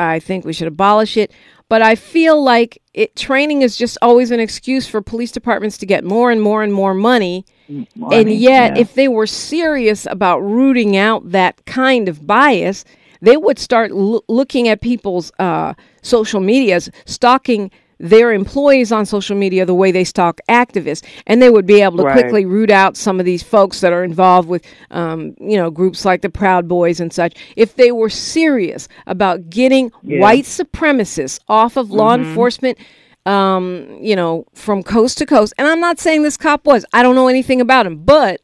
I 0.00 0.18
think 0.18 0.44
we 0.44 0.52
should 0.52 0.68
abolish 0.68 1.16
it, 1.16 1.32
but 1.68 1.82
I 1.82 1.94
feel 1.94 2.42
like 2.42 2.82
it 2.94 3.14
training 3.16 3.62
is 3.62 3.76
just 3.76 3.98
always 4.02 4.30
an 4.30 4.40
excuse 4.40 4.86
for 4.86 5.00
police 5.02 5.30
departments 5.30 5.78
to 5.78 5.86
get 5.86 6.04
more 6.04 6.30
and 6.30 6.40
more 6.40 6.62
and 6.62 6.72
more 6.72 6.94
money. 6.94 7.44
and 7.68 8.32
yet, 8.32 8.74
yeah. 8.74 8.80
if 8.80 8.94
they 8.94 9.08
were 9.08 9.26
serious 9.26 10.06
about 10.06 10.40
rooting 10.40 10.96
out 10.96 11.30
that 11.30 11.64
kind 11.66 12.08
of 12.08 12.26
bias, 12.26 12.84
they 13.20 13.36
would 13.36 13.58
start 13.58 13.92
loo- 13.92 14.22
looking 14.28 14.68
at 14.68 14.80
people's 14.80 15.30
uh, 15.38 15.74
social 16.02 16.40
medias, 16.40 16.90
stalking 17.04 17.70
their 18.00 18.32
employees 18.32 18.90
on 18.90 19.04
social 19.06 19.36
media 19.36 19.64
the 19.66 19.74
way 19.74 19.92
they 19.92 20.04
stalk 20.04 20.40
activists, 20.48 21.04
and 21.26 21.40
they 21.42 21.50
would 21.50 21.66
be 21.66 21.82
able 21.82 21.98
to 21.98 22.04
Right. 22.04 22.14
quickly 22.18 22.46
root 22.46 22.70
out 22.70 22.96
some 22.96 23.20
of 23.20 23.26
these 23.26 23.42
folks 23.42 23.80
that 23.82 23.92
are 23.92 24.02
involved 24.02 24.48
with, 24.48 24.64
um, 24.90 25.34
you 25.38 25.56
know, 25.58 25.70
groups 25.70 26.04
like 26.04 26.22
the 26.22 26.30
Proud 26.30 26.66
Boys 26.66 26.98
and 26.98 27.12
such. 27.12 27.34
If 27.56 27.76
they 27.76 27.92
were 27.92 28.08
serious 28.08 28.88
about 29.06 29.50
getting 29.50 29.90
white 30.02 30.44
supremacists 30.44 31.38
off 31.48 31.76
of 31.76 31.90
law 31.90 32.16
Mm-hmm. 32.16 32.24
enforcement 32.28 32.78
um, 33.26 33.98
you 34.00 34.16
know, 34.16 34.46
from 34.54 34.82
coast 34.82 35.18
to 35.18 35.26
coast. 35.26 35.52
And 35.58 35.68
I'm 35.68 35.78
not 35.78 36.00
saying 36.00 36.22
this 36.22 36.38
cop 36.38 36.64
was. 36.66 36.86
I 36.94 37.02
don't 37.02 37.14
know 37.14 37.28
anything 37.28 37.60
about 37.60 37.84
him, 37.86 37.98
but 37.98 38.40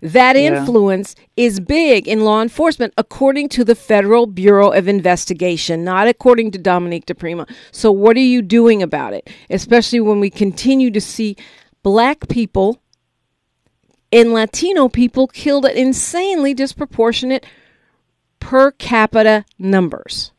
that 0.00 0.36
influence 0.36 1.14
is 1.36 1.60
big 1.60 2.08
in 2.08 2.20
law 2.20 2.40
enforcement, 2.40 2.94
according 2.96 3.48
to 3.50 3.64
the 3.64 3.74
Federal 3.74 4.26
Bureau 4.26 4.70
of 4.70 4.88
Investigation, 4.88 5.84
not 5.84 6.08
according 6.08 6.50
to 6.52 6.58
Dominique 6.58 7.06
DePrima. 7.06 7.48
So, 7.70 7.92
what 7.92 8.16
are 8.16 8.20
you 8.20 8.42
doing 8.42 8.82
about 8.82 9.12
it? 9.12 9.28
Especially 9.50 10.00
when 10.00 10.20
we 10.20 10.30
continue 10.30 10.90
to 10.90 11.00
see 11.00 11.36
black 11.82 12.28
people 12.28 12.80
and 14.12 14.32
Latino 14.32 14.88
people 14.88 15.26
killed 15.26 15.66
at 15.66 15.76
insanely 15.76 16.54
disproportionate 16.54 17.46
per 18.40 18.70
capita 18.72 19.44
numbers. 19.58 20.32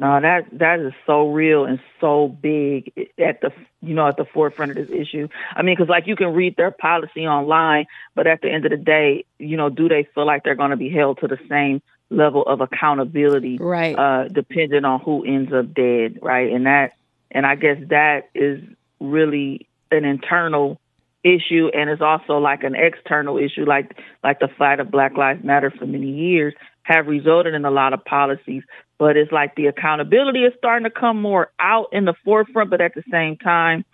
No, 0.00 0.18
that 0.18 0.46
that 0.52 0.80
is 0.80 0.94
so 1.04 1.28
real 1.28 1.66
and 1.66 1.78
so 2.00 2.28
big 2.28 2.90
at 3.18 3.42
the 3.42 3.52
you 3.82 3.92
know 3.92 4.08
at 4.08 4.16
the 4.16 4.24
forefront 4.24 4.70
of 4.70 4.76
this 4.78 4.88
issue. 4.88 5.28
I 5.54 5.60
mean, 5.60 5.76
because 5.76 5.90
like 5.90 6.06
you 6.06 6.16
can 6.16 6.32
read 6.32 6.56
their 6.56 6.70
policy 6.70 7.26
online, 7.26 7.84
but 8.14 8.26
at 8.26 8.40
the 8.40 8.50
end 8.50 8.64
of 8.64 8.70
the 8.70 8.78
day, 8.78 9.26
you 9.38 9.58
know, 9.58 9.68
do 9.68 9.90
they 9.90 10.08
feel 10.14 10.24
like 10.24 10.42
they're 10.42 10.54
going 10.54 10.70
to 10.70 10.78
be 10.78 10.88
held 10.88 11.18
to 11.18 11.26
the 11.26 11.38
same 11.50 11.82
level 12.08 12.42
of 12.42 12.62
accountability, 12.62 13.58
Right. 13.58 13.94
Uh, 13.94 14.28
depending 14.28 14.86
on 14.86 15.00
who 15.00 15.22
ends 15.22 15.52
up 15.52 15.74
dead, 15.74 16.18
right? 16.22 16.50
And 16.50 16.64
that, 16.64 16.94
and 17.30 17.44
I 17.44 17.56
guess 17.56 17.76
that 17.88 18.30
is 18.34 18.62
really 19.00 19.68
an 19.90 20.06
internal 20.06 20.80
issue, 21.22 21.68
and 21.74 21.90
it's 21.90 22.00
also 22.00 22.38
like 22.38 22.64
an 22.64 22.74
external 22.74 23.36
issue, 23.36 23.66
like 23.66 23.98
like 24.24 24.40
the 24.40 24.48
fight 24.48 24.80
of 24.80 24.90
Black 24.90 25.18
Lives 25.18 25.44
Matter 25.44 25.70
for 25.70 25.84
many 25.84 26.10
years 26.10 26.54
have 26.84 27.06
resulted 27.06 27.52
in 27.52 27.66
a 27.66 27.70
lot 27.70 27.92
of 27.92 28.02
policies, 28.04 28.62
but 29.00 29.16
it's 29.16 29.32
like 29.32 29.56
the 29.56 29.66
accountability 29.66 30.40
is 30.44 30.52
starting 30.58 30.84
to 30.84 30.90
come 30.90 31.20
more 31.20 31.50
out 31.58 31.86
in 31.90 32.04
the 32.04 32.12
forefront, 32.22 32.68
but 32.68 32.82
at 32.82 32.94
the 32.94 33.02
same 33.10 33.36
time, 33.38 33.84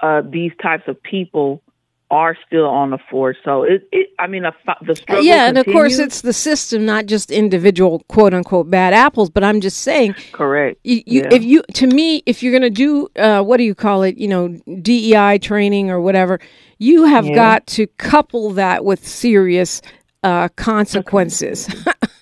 uh, 0.00 0.22
these 0.28 0.50
types 0.60 0.84
of 0.88 1.00
people 1.02 1.62
are 2.10 2.36
still 2.46 2.64
on 2.66 2.90
the 2.90 2.98
force. 3.10 3.36
So 3.44 3.64
it, 3.64 3.86
it 3.92 4.08
I 4.18 4.28
mean, 4.28 4.44
the, 4.44 4.52
the 4.86 4.96
struggle. 4.96 5.24
yeah, 5.24 5.48
and 5.48 5.58
of 5.58 5.66
course 5.66 5.98
it's 5.98 6.22
the 6.22 6.32
system, 6.32 6.86
not 6.86 7.04
just 7.06 7.30
individual 7.30 8.02
quote 8.08 8.32
unquote 8.32 8.70
bad 8.70 8.94
apples. 8.94 9.28
But 9.28 9.44
I'm 9.44 9.60
just 9.60 9.78
saying, 9.82 10.14
correct. 10.32 10.78
you, 10.84 11.02
you, 11.04 11.20
Yeah. 11.22 11.34
if 11.34 11.44
you 11.44 11.62
to 11.74 11.86
me, 11.88 12.22
if 12.24 12.42
you're 12.42 12.52
gonna 12.52 12.70
do 12.70 13.08
uh, 13.16 13.42
what 13.42 13.58
do 13.58 13.64
you 13.64 13.74
call 13.74 14.04
it? 14.04 14.16
You 14.16 14.28
know, 14.28 14.48
DEI 14.80 15.38
training 15.38 15.90
or 15.90 16.00
whatever, 16.00 16.40
you 16.78 17.04
have 17.04 17.26
Yeah. 17.26 17.34
got 17.34 17.66
to 17.68 17.86
couple 17.98 18.50
that 18.52 18.84
with 18.86 19.06
serious 19.06 19.82
uh, 20.22 20.48
consequences. 20.56 21.68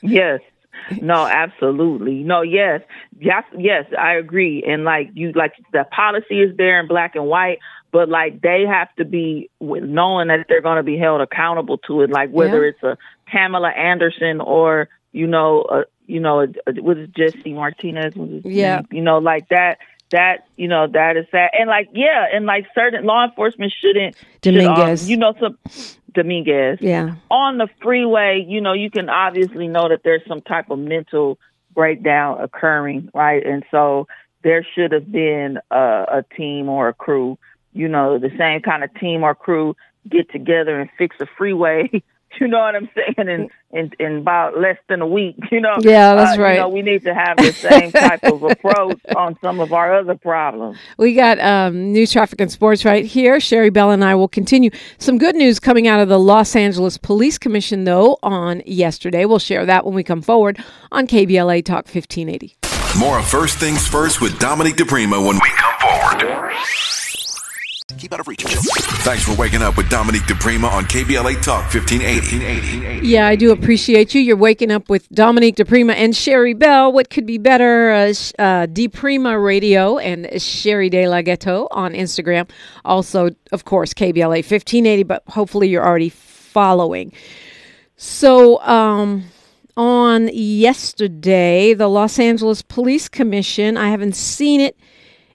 Yes. 0.02 0.40
No, 1.02 1.26
absolutely. 1.26 2.22
No, 2.22 2.42
yes. 2.42 2.80
Yes, 3.18 3.44
yes, 3.56 3.84
I 3.98 4.14
agree. 4.14 4.62
And 4.66 4.84
like 4.84 5.10
you 5.14 5.32
like 5.32 5.52
the 5.72 5.84
policy 5.90 6.40
is 6.40 6.56
there 6.56 6.80
in 6.80 6.86
black 6.88 7.14
and 7.14 7.26
white, 7.26 7.58
but 7.92 8.08
like 8.08 8.40
they 8.40 8.64
have 8.68 8.94
to 8.96 9.04
be 9.04 9.50
with 9.60 9.84
knowing 9.84 10.28
that 10.28 10.46
they're 10.48 10.60
going 10.62 10.76
to 10.78 10.82
be 10.82 10.98
held 10.98 11.20
accountable 11.20 11.78
to 11.86 12.02
it 12.02 12.10
like 12.10 12.30
whether 12.30 12.62
Yeah. 12.64 12.70
it's 12.70 12.82
a 12.82 12.98
Pamela 13.26 13.70
Anderson 13.70 14.40
or 14.40 14.88
you 15.12 15.26
know, 15.26 15.62
uh, 15.62 15.82
you 16.06 16.20
know, 16.20 16.40
uh, 16.42 16.46
was 16.66 16.98
it 16.98 17.14
Jesse 17.14 17.52
Martinez 17.52 18.14
was 18.16 18.30
his 18.30 18.44
Yeah. 18.44 18.82
You 18.90 19.00
know, 19.02 19.18
like 19.18 19.48
that 19.50 19.78
that 20.10 20.46
you 20.56 20.68
know 20.68 20.86
that 20.86 21.16
is 21.16 21.24
that 21.32 21.52
and 21.58 21.68
like 21.68 21.88
yeah 21.92 22.26
and 22.32 22.44
like 22.46 22.66
certain 22.74 23.04
law 23.04 23.24
enforcement 23.24 23.72
shouldn't 23.80 24.14
should, 24.44 24.56
um, 24.58 24.74
Dominguez. 24.74 25.08
you 25.10 25.16
know 25.16 25.34
some 25.40 25.56
Dominguez 26.14 26.78
yeah, 26.80 27.16
on 27.30 27.58
the 27.58 27.68
freeway, 27.82 28.44
you 28.46 28.60
know, 28.60 28.72
you 28.72 28.90
can 28.90 29.08
obviously 29.08 29.68
know 29.68 29.88
that 29.88 30.02
there's 30.04 30.22
some 30.26 30.40
type 30.40 30.70
of 30.70 30.78
mental 30.78 31.38
breakdown 31.74 32.40
occurring, 32.40 33.10
right? 33.12 33.44
And 33.44 33.64
so 33.70 34.06
there 34.42 34.66
should 34.74 34.92
have 34.92 35.10
been 35.10 35.58
a, 35.70 35.76
a 35.76 36.24
team 36.36 36.68
or 36.68 36.88
a 36.88 36.94
crew, 36.94 37.38
you 37.72 37.88
know, 37.88 38.18
the 38.18 38.30
same 38.38 38.60
kind 38.62 38.84
of 38.84 38.94
team 38.94 39.22
or 39.22 39.34
crew 39.34 39.76
get 40.08 40.30
together 40.30 40.80
and 40.80 40.90
fix 40.96 41.16
the 41.18 41.26
freeway. 41.36 41.90
You 42.40 42.48
know 42.48 42.58
what 42.58 42.74
I'm 42.74 42.88
saying? 42.94 43.14
In 43.28 43.50
in, 43.72 43.90
in 43.98 44.18
about 44.18 44.58
less 44.58 44.76
than 44.88 45.00
a 45.02 45.06
week, 45.06 45.36
you 45.50 45.60
know. 45.60 45.74
Yeah, 45.80 46.14
that's 46.14 46.38
Uh, 46.38 46.42
right. 46.42 46.54
You 46.54 46.60
know, 46.60 46.68
we 46.68 46.82
need 46.82 47.02
to 47.04 47.14
have 47.14 47.36
the 47.38 47.52
same 47.52 47.90
type 47.90 48.22
of 48.22 48.42
approach 48.42 49.00
on 49.16 49.36
some 49.42 49.58
of 49.60 49.72
our 49.72 49.94
other 49.96 50.14
problems. 50.14 50.78
We 50.96 51.14
got 51.14 51.40
um, 51.40 51.92
news, 51.92 52.12
traffic, 52.12 52.40
and 52.40 52.52
sports 52.52 52.84
right 52.84 53.04
here. 53.04 53.40
Sherry 53.40 53.70
Bell 53.70 53.90
and 53.90 54.04
I 54.04 54.14
will 54.14 54.28
continue. 54.28 54.70
Some 54.98 55.18
good 55.18 55.34
news 55.34 55.58
coming 55.58 55.88
out 55.88 56.00
of 56.00 56.08
the 56.08 56.18
Los 56.20 56.54
Angeles 56.54 56.98
Police 56.98 57.36
Commission, 57.38 57.82
though, 57.84 58.18
on 58.22 58.62
yesterday. 58.66 59.24
We'll 59.24 59.38
share 59.40 59.66
that 59.66 59.84
when 59.84 59.94
we 59.94 60.04
come 60.04 60.22
forward 60.22 60.62
on 60.92 61.06
KBLA 61.08 61.64
Talk 61.64 61.86
1580. 61.86 62.56
More 62.98 63.18
of 63.18 63.26
First 63.26 63.58
Things 63.58 63.88
First 63.88 64.20
with 64.20 64.38
Dominique 64.38 64.76
DePrima 64.76 65.24
when 65.26 65.34
we 65.36 65.50
come 65.56 65.74
forward. 65.80 66.43
Keep 67.98 68.14
out 68.14 68.20
of 68.20 68.28
reach. 68.28 68.42
Thanks 68.42 69.24
for 69.24 69.34
waking 69.36 69.60
up 69.60 69.76
with 69.76 69.90
Dominique 69.90 70.22
DePrima 70.22 70.72
on 70.72 70.84
KBLA 70.84 71.42
Talk 71.42 71.64
1580. 71.64 73.06
Yeah, 73.06 73.26
I 73.26 73.36
do 73.36 73.52
appreciate 73.52 74.14
you. 74.14 74.22
You're 74.22 74.38
waking 74.38 74.70
up 74.70 74.88
with 74.88 75.06
Dominique 75.10 75.56
DePrima 75.56 75.92
and 75.92 76.16
Sherry 76.16 76.54
Bell. 76.54 76.90
What 76.90 77.10
could 77.10 77.26
be 77.26 77.36
better? 77.36 77.90
Uh, 77.90 78.06
uh, 78.38 78.66
DePrima 78.68 79.44
Radio 79.44 79.98
and 79.98 80.40
Sherry 80.40 80.88
De 80.88 81.06
La 81.06 81.20
Ghetto 81.20 81.68
on 81.72 81.92
Instagram. 81.92 82.48
Also, 82.86 83.28
of 83.52 83.66
course, 83.66 83.92
KBLA 83.92 84.38
1580, 84.38 85.02
but 85.02 85.22
hopefully 85.28 85.68
you're 85.68 85.84
already 85.84 86.08
following. 86.08 87.12
So, 87.98 88.62
um, 88.62 89.24
on 89.76 90.30
yesterday, 90.32 91.74
the 91.74 91.88
Los 91.88 92.18
Angeles 92.18 92.62
Police 92.62 93.10
Commission, 93.10 93.76
I 93.76 93.90
haven't 93.90 94.16
seen 94.16 94.62
it 94.62 94.74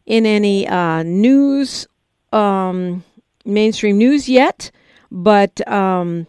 in 0.08 0.26
any 0.26 0.68
uh, 0.68 1.04
news, 1.04 1.86
um, 2.34 3.04
mainstream 3.46 3.98
news 3.98 4.30
yet, 4.30 4.72
but 5.12 5.66
um, 5.68 6.28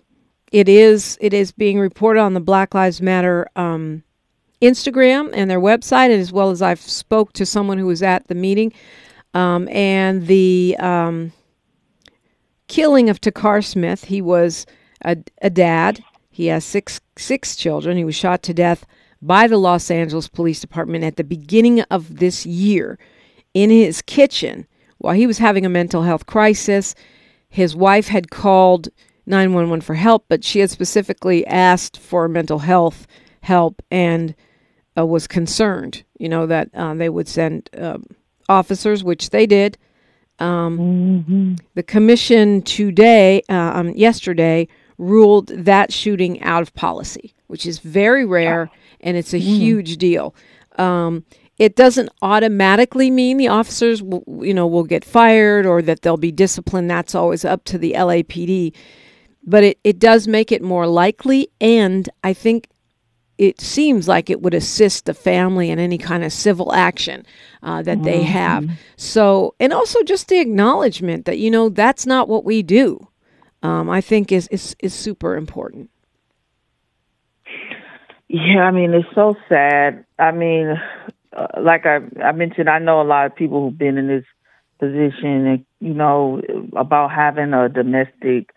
it 0.53 0.69
is 0.69 1.19
it 1.21 1.33
is 1.33 1.53
being 1.53 1.79
reported 1.79 2.21
on 2.21 2.35
the 2.35 2.41
Black 2.41 2.75
Lives 2.75 3.01
Matter 3.01 3.49
um, 3.57 4.03
Instagram 4.61 5.31
and 5.33 5.51
their 5.51 5.61
website, 5.61 6.11
as 6.11 6.33
well 6.33 6.51
as 6.51 6.63
I've 6.63 6.81
spoke 6.81 7.33
to 7.35 7.47
someone 7.47 7.79
who 7.79 7.87
was 7.87 8.03
at 8.03 8.29
the 8.29 8.35
meeting, 8.35 8.73
um, 9.35 9.69
and 9.69 10.27
the 10.27 10.77
um, 10.79 11.33
killing 12.69 13.09
of 13.09 13.21
Takar 13.21 13.65
Smith. 13.65 14.05
He 14.05 14.21
was 14.21 14.67
a, 15.05 15.17
a 15.43 15.51
dad. 15.51 16.03
He 16.31 16.47
has 16.47 16.65
six 16.65 17.01
six 17.17 17.57
children. 17.57 17.97
He 17.97 18.05
was 18.05 18.15
shot 18.15 18.43
to 18.45 18.55
death 18.55 18.87
by 19.23 19.47
the 19.47 19.59
Los 19.59 19.91
Angeles 19.91 20.29
Police 20.29 20.61
Department 20.61 21.05
at 21.05 21.17
the 21.17 21.25
beginning 21.25 21.81
of 21.83 22.17
this 22.17 22.47
year 22.47 22.99
in 23.53 23.71
his 23.71 24.01
kitchen 24.03 24.67
while 25.01 25.15
he 25.15 25.27
was 25.27 25.39
having 25.39 25.67
a 25.67 25.71
mental 25.71 26.03
health 26.03 26.27
crisis. 26.27 26.95
His 27.49 27.75
wife 27.75 28.09
had 28.09 28.31
called 28.31 28.89
911 29.27 29.81
for 29.81 29.95
help, 29.95 30.25
but 30.29 30.45
she 30.45 30.61
had 30.61 30.71
specifically 30.71 31.47
asked 31.47 31.99
for 31.99 32.29
mental 32.29 32.61
health 32.61 33.07
help 33.43 33.83
and 33.91 34.35
uh, 34.97 35.07
was 35.07 35.27
concerned, 35.27 36.05
you 36.19 36.29
know, 36.29 36.47
that 36.47 36.69
uh, 36.75 36.95
they 36.95 37.09
would 37.09 37.29
send 37.29 37.69
um 37.77 38.05
officers, 38.49 39.05
which 39.05 39.31
they 39.31 39.47
did. 39.47 39.79
Um, 40.41 41.57
The 41.75 41.83
commission 41.83 42.63
today, 42.63 43.43
uh, 43.49 43.73
um, 43.75 43.91
yesterday, 43.91 44.67
ruled 44.99 45.49
that 45.49 45.93
shooting 45.93 46.43
out 46.43 46.63
of 46.63 46.75
policy, 46.75 47.35
which 47.47 47.65
is 47.65 47.79
very 47.79 48.25
rare 48.25 48.71
and 49.01 49.17
it's 49.17 49.33
a 49.33 49.39
huge 49.39 49.97
deal. 49.99 50.35
Um, 50.79 51.25
it 51.61 51.77
doesn't 51.77 52.09
automatically 52.23 53.11
mean 53.11 53.37
the 53.37 53.49
officers, 53.49 54.03
will, 54.03 54.25
you 54.43 54.55
know, 54.55 54.67
will 54.67 54.83
get 54.83 55.05
fired 55.05 55.67
or 55.67 55.83
that 55.83 56.01
they'll 56.01 56.17
be 56.17 56.33
disciplined. 56.33 56.91
That's 56.91 57.15
always 57.15 57.45
up 57.45 57.65
to 57.65 57.77
the 57.77 57.93
LAPD. 57.93 58.75
But 59.45 59.65
it, 59.65 59.79
it 59.85 59.99
does 59.99 60.27
make 60.27 60.53
it 60.53 60.63
more 60.63 60.87
likely, 60.87 61.51
and 61.61 62.09
I 62.25 62.33
think 62.33 62.67
it 63.37 63.61
seems 63.61 64.09
like 64.09 64.31
it 64.31 64.41
would 64.41 64.55
assist 64.55 65.05
the 65.05 65.13
family 65.13 65.69
in 65.69 65.79
any 65.79 65.99
kind 65.99 66.25
of 66.25 66.33
civil 66.33 66.73
action 66.73 67.27
uh, 67.63 67.83
that 67.83 68.03
they 68.05 68.23
have. 68.23 68.67
So, 68.97 69.55
and 69.61 69.75
also 69.75 70.03
just 70.03 70.29
the 70.29 70.41
acknowledgement 70.41 71.27
that 71.27 71.39
you 71.39 71.51
know 71.51 71.69
that's 71.69 72.07
not 72.07 72.27
what 72.27 72.45
we 72.45 72.63
do. 72.63 73.07
Um, 73.63 73.91
I 73.91 74.01
think 74.01 74.33
is 74.33 74.49
is 74.49 74.75
is 74.79 74.95
super 74.95 75.37
important. 75.37 75.91
Yeah, 78.29 78.61
I 78.61 78.71
mean, 78.71 78.95
it's 78.95 79.09
so 79.15 79.35
sad. 79.49 80.05
I 80.19 80.33
mean, 80.33 80.81
uh, 81.37 81.47
like 81.61 81.87
I, 81.87 81.99
I 82.23 82.33
mentioned, 82.33 82.69
I 82.69 82.79
know 82.79 83.01
a 83.01 83.05
lot 83.05 83.27
of 83.27 83.37
people 83.37 83.63
who've 83.69 83.79
been 83.79 83.99
in 83.99 84.09
this 84.09 84.25
position 84.79 85.47
and, 85.47 85.65
you 85.81 85.95
know, 85.95 86.41
about 86.77 87.11
having 87.13 87.53
a 87.53 87.69
domestic 87.69 88.51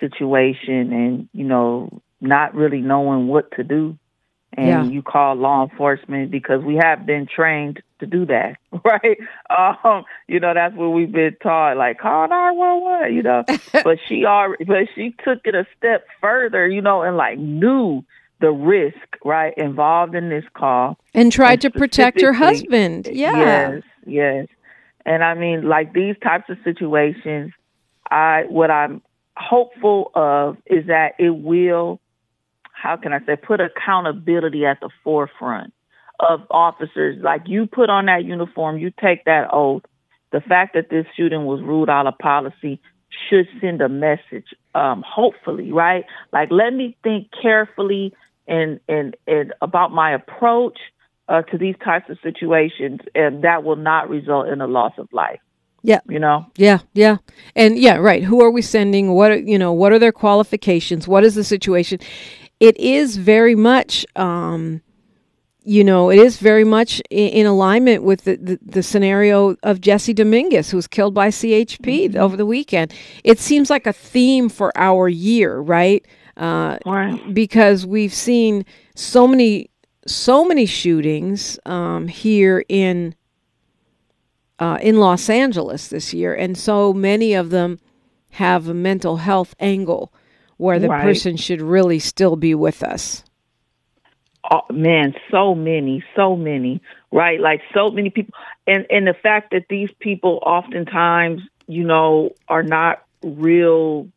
situation 0.00 0.92
and, 0.92 1.28
you 1.32 1.44
know, 1.44 2.02
not 2.20 2.54
really 2.54 2.80
knowing 2.80 3.28
what 3.28 3.50
to 3.52 3.64
do. 3.64 3.98
And 4.56 4.90
Yeah. 4.90 4.92
you 4.92 5.02
call 5.02 5.34
law 5.34 5.64
enforcement 5.68 6.30
because 6.30 6.62
we 6.64 6.76
have 6.82 7.06
been 7.06 7.26
trained 7.26 7.82
to 8.00 8.06
do 8.06 8.26
that, 8.26 8.56
right? 8.84 9.18
Um, 9.84 10.04
you 10.28 10.40
know, 10.40 10.54
that's 10.54 10.74
what 10.74 10.88
we've 10.90 11.12
been 11.12 11.36
taught, 11.42 11.76
like 11.76 11.98
call 11.98 12.28
nine 12.28 12.56
one 12.56 12.80
one, 12.82 13.14
you 13.14 13.22
know. 13.22 13.44
but 13.82 13.98
she 14.08 14.24
already, 14.24 14.64
but 14.64 14.88
she 14.94 15.14
took 15.24 15.40
it 15.44 15.54
a 15.54 15.66
step 15.76 16.06
further, 16.20 16.66
you 16.68 16.80
know, 16.80 17.02
and 17.02 17.16
like 17.16 17.38
knew 17.38 18.02
the 18.40 18.50
risk, 18.50 18.96
right, 19.24 19.54
involved 19.56 20.14
in 20.14 20.28
this 20.28 20.44
call. 20.54 20.98
And 21.14 21.32
tried 21.32 21.60
to 21.62 21.70
protect 21.70 22.20
her 22.20 22.32
husband. 22.32 23.08
Yeah. 23.10 23.36
Yes, 23.36 23.82
yes. 24.06 24.46
And 25.04 25.22
I 25.22 25.34
mean, 25.34 25.68
like 25.68 25.92
these 25.92 26.16
types 26.22 26.50
of 26.50 26.58
situations, 26.64 27.52
I 28.10 28.44
what 28.48 28.70
I'm 28.70 29.02
hopeful 29.36 30.10
of 30.14 30.56
is 30.66 30.86
that 30.86 31.12
it 31.18 31.30
will, 31.30 32.00
how 32.72 32.96
can 32.96 33.12
I 33.12 33.20
say, 33.24 33.36
put 33.36 33.60
accountability 33.60 34.66
at 34.66 34.80
the 34.80 34.90
forefront 35.04 35.72
of 36.20 36.40
officers. 36.50 37.18
Like 37.22 37.42
you 37.46 37.66
put 37.66 37.90
on 37.90 38.06
that 38.06 38.24
uniform, 38.24 38.78
you 38.78 38.90
take 38.90 39.24
that 39.24 39.48
oath. 39.52 39.82
The 40.32 40.40
fact 40.40 40.74
that 40.74 40.90
this 40.90 41.06
shooting 41.16 41.44
was 41.44 41.62
ruled 41.62 41.88
out 41.88 42.06
of 42.06 42.18
policy 42.18 42.80
should 43.28 43.46
send 43.60 43.80
a 43.80 43.88
message. 43.88 44.46
Um, 44.74 45.04
hopefully, 45.06 45.72
right? 45.72 46.04
Like 46.32 46.50
let 46.50 46.72
me 46.72 46.96
think 47.02 47.28
carefully 47.40 48.12
and 48.46 48.80
and 48.88 49.16
and 49.26 49.52
about 49.60 49.92
my 49.92 50.14
approach 50.14 50.78
uh, 51.28 51.42
to 51.42 51.58
these 51.58 51.74
types 51.84 52.08
of 52.10 52.18
situations, 52.22 53.00
and 53.14 53.42
that 53.44 53.64
will 53.64 53.76
not 53.76 54.08
result 54.08 54.48
in 54.48 54.60
a 54.60 54.66
loss 54.66 54.92
of 54.98 55.08
life. 55.12 55.40
Yeah. 55.82 56.00
You 56.08 56.18
know, 56.18 56.46
Yeah, 56.56 56.80
yeah. 56.94 57.18
And 57.54 57.78
yeah, 57.78 57.96
right. 57.96 58.24
Who 58.24 58.42
are 58.42 58.50
we 58.50 58.60
sending? 58.60 59.12
What 59.12 59.30
are, 59.30 59.38
you 59.38 59.56
know, 59.56 59.72
what 59.72 59.92
are 59.92 60.00
their 60.00 60.10
qualifications? 60.10 61.06
What 61.06 61.22
is 61.22 61.36
the 61.36 61.44
situation? 61.44 62.00
It 62.58 62.76
is 62.76 63.16
very 63.16 63.54
much 63.54 64.04
um 64.16 64.82
you 65.68 65.82
know, 65.82 66.10
it 66.10 66.18
is 66.20 66.38
very 66.38 66.62
much 66.62 67.02
in, 67.10 67.28
in 67.28 67.46
alignment 67.46 68.04
with 68.04 68.22
the, 68.22 68.36
the, 68.36 68.58
the 68.62 68.82
scenario 68.84 69.56
of 69.64 69.80
Jesse 69.80 70.14
Dominguez, 70.14 70.70
who 70.70 70.76
was 70.76 70.86
killed 70.86 71.12
by 71.12 71.28
CHP 71.28 72.14
over 72.14 72.36
the 72.36 72.46
weekend. 72.46 72.94
It 73.24 73.40
seems 73.40 73.68
like 73.68 73.84
a 73.84 73.92
theme 73.92 74.48
for 74.48 74.72
our 74.76 75.08
year, 75.08 75.58
right? 75.58 76.06
Uh, 76.36 76.78
Right. 76.84 77.32
because 77.34 77.86
we've 77.86 78.12
seen 78.12 78.64
so 78.94 79.26
many, 79.26 79.70
so 80.06 80.44
many 80.44 80.66
shootings 80.66 81.58
um, 81.66 82.08
here 82.08 82.64
in 82.68 83.14
uh, 84.58 84.78
in 84.80 84.96
Los 84.98 85.28
Angeles 85.28 85.88
this 85.88 86.14
year, 86.14 86.34
and 86.34 86.56
so 86.56 86.92
many 86.92 87.34
of 87.34 87.50
them 87.50 87.78
have 88.30 88.68
a 88.68 88.74
mental 88.74 89.18
health 89.18 89.54
angle 89.60 90.12
where 90.56 90.78
the 90.78 90.88
Right. 90.88 91.02
person 91.02 91.36
should 91.36 91.60
really 91.60 91.98
still 91.98 92.36
be 92.36 92.54
with 92.54 92.82
us. 92.82 93.22
oh, 94.50 94.60
man, 94.72 95.12
so 95.30 95.54
many, 95.54 96.04
so 96.14 96.36
many, 96.36 96.80
right? 97.10 97.40
Like 97.40 97.60
so 97.74 97.90
many 97.90 98.10
people, 98.10 98.32
and 98.66 98.86
and 98.90 99.06
the 99.06 99.14
fact 99.14 99.50
that 99.50 99.66
these 99.68 99.90
people 100.00 100.38
oftentimes, 100.46 101.42
you 101.66 101.84
know, 101.84 102.30
are 102.48 102.62
not 102.62 103.02
real 103.22 104.08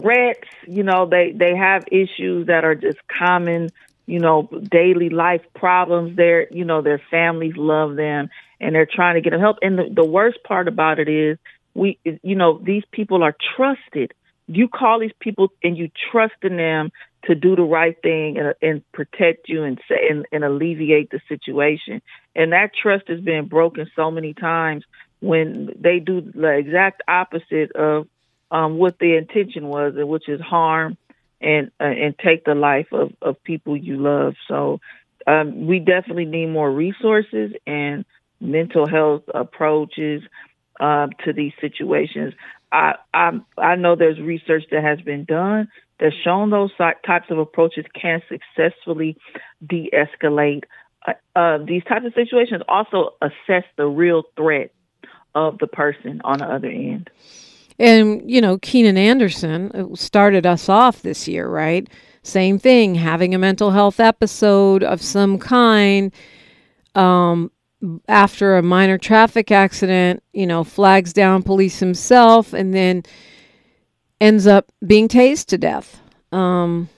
threats. 0.00 0.48
You 0.66 0.82
know, 0.82 1.06
they 1.06 1.32
they 1.34 1.56
have 1.56 1.84
issues 1.90 2.46
that 2.46 2.64
are 2.64 2.74
just 2.74 2.98
common, 3.06 3.70
you 4.06 4.18
know, 4.18 4.48
daily 4.70 5.08
life 5.08 5.42
problems. 5.54 6.16
Their 6.16 6.52
you 6.52 6.64
know 6.64 6.82
their 6.82 7.00
families 7.10 7.54
love 7.56 7.96
them, 7.96 8.30
and 8.60 8.74
they're 8.74 8.88
trying 8.92 9.14
to 9.14 9.20
get 9.20 9.30
them 9.30 9.40
help. 9.40 9.58
And 9.62 9.78
the, 9.78 9.84
the 9.94 10.04
worst 10.04 10.38
part 10.44 10.68
about 10.68 10.98
it 10.98 11.08
is, 11.08 11.38
we 11.74 11.98
you 12.04 12.36
know 12.36 12.58
these 12.58 12.84
people 12.92 13.22
are 13.22 13.34
trusted. 13.56 14.12
You 14.48 14.68
call 14.68 15.00
these 15.00 15.12
people 15.20 15.48
and 15.62 15.78
you 15.78 15.90
trust 16.10 16.34
in 16.42 16.56
them 16.56 16.90
to 17.24 17.34
do 17.34 17.54
the 17.54 17.62
right 17.62 17.96
thing 18.02 18.38
and, 18.38 18.54
and 18.60 18.92
protect 18.92 19.48
you 19.48 19.62
and 19.62 19.80
say 19.88 20.08
and, 20.10 20.26
and 20.32 20.44
alleviate 20.44 21.10
the 21.10 21.20
situation. 21.28 22.02
And 22.34 22.52
that 22.52 22.70
trust 22.74 23.04
has 23.08 23.20
been 23.20 23.46
broken 23.46 23.88
so 23.94 24.10
many 24.10 24.34
times 24.34 24.84
when 25.20 25.70
they 25.78 26.00
do 26.00 26.20
the 26.20 26.48
exact 26.48 27.02
opposite 27.06 27.70
of 27.76 28.08
um, 28.52 28.76
what 28.76 28.98
the 29.00 29.16
intention 29.16 29.66
was, 29.66 29.94
which 29.96 30.28
is 30.28 30.40
harm 30.40 30.96
and 31.40 31.72
uh, 31.80 31.84
and 31.84 32.14
take 32.18 32.44
the 32.44 32.54
life 32.54 32.86
of, 32.92 33.12
of 33.20 33.42
people 33.42 33.76
you 33.76 33.96
love. 33.96 34.34
So 34.46 34.78
um, 35.26 35.66
we 35.66 35.80
definitely 35.80 36.26
need 36.26 36.46
more 36.46 36.70
resources 36.70 37.52
and 37.66 38.04
mental 38.40 38.86
health 38.86 39.22
approaches 39.34 40.22
uh, 40.78 41.08
to 41.24 41.32
these 41.32 41.52
situations. 41.60 42.34
I, 42.70 42.96
I 43.12 43.40
I 43.56 43.76
know 43.76 43.96
there's 43.96 44.20
research 44.20 44.64
that 44.70 44.84
has 44.84 45.00
been 45.00 45.24
done 45.24 45.68
that's 45.98 46.14
shown 46.22 46.50
those 46.50 46.70
types 46.76 47.30
of 47.30 47.38
approaches 47.38 47.86
can 48.00 48.20
successfully 48.28 49.16
de-escalate 49.66 50.64
uh, 51.06 51.12
uh, 51.34 51.58
these 51.58 51.84
types 51.84 52.04
of 52.04 52.12
situations. 52.14 52.62
Also, 52.68 53.14
assess 53.22 53.64
the 53.76 53.86
real 53.86 54.24
threat 54.36 54.72
of 55.34 55.58
the 55.58 55.66
person 55.66 56.20
on 56.24 56.38
the 56.38 56.44
other 56.44 56.68
end. 56.68 57.08
And, 57.78 58.30
you 58.30 58.40
know, 58.40 58.58
Keenan 58.58 58.96
Anderson 58.96 59.70
uh, 59.72 59.94
started 59.96 60.46
us 60.46 60.68
off 60.68 61.02
this 61.02 61.26
year, 61.26 61.48
right? 61.48 61.88
Same 62.22 62.58
thing, 62.58 62.94
having 62.94 63.34
a 63.34 63.38
mental 63.38 63.70
health 63.70 63.98
episode 63.98 64.84
of 64.84 65.02
some 65.02 65.38
kind 65.38 66.12
um, 66.94 67.50
after 68.06 68.56
a 68.56 68.62
minor 68.62 68.98
traffic 68.98 69.50
accident, 69.50 70.22
you 70.32 70.46
know, 70.46 70.62
flags 70.62 71.12
down 71.12 71.42
police 71.42 71.80
himself 71.80 72.52
and 72.52 72.72
then 72.72 73.02
ends 74.20 74.46
up 74.46 74.70
being 74.86 75.08
tased 75.08 75.46
to 75.46 75.58
death. 75.58 76.00
Um, 76.30 76.88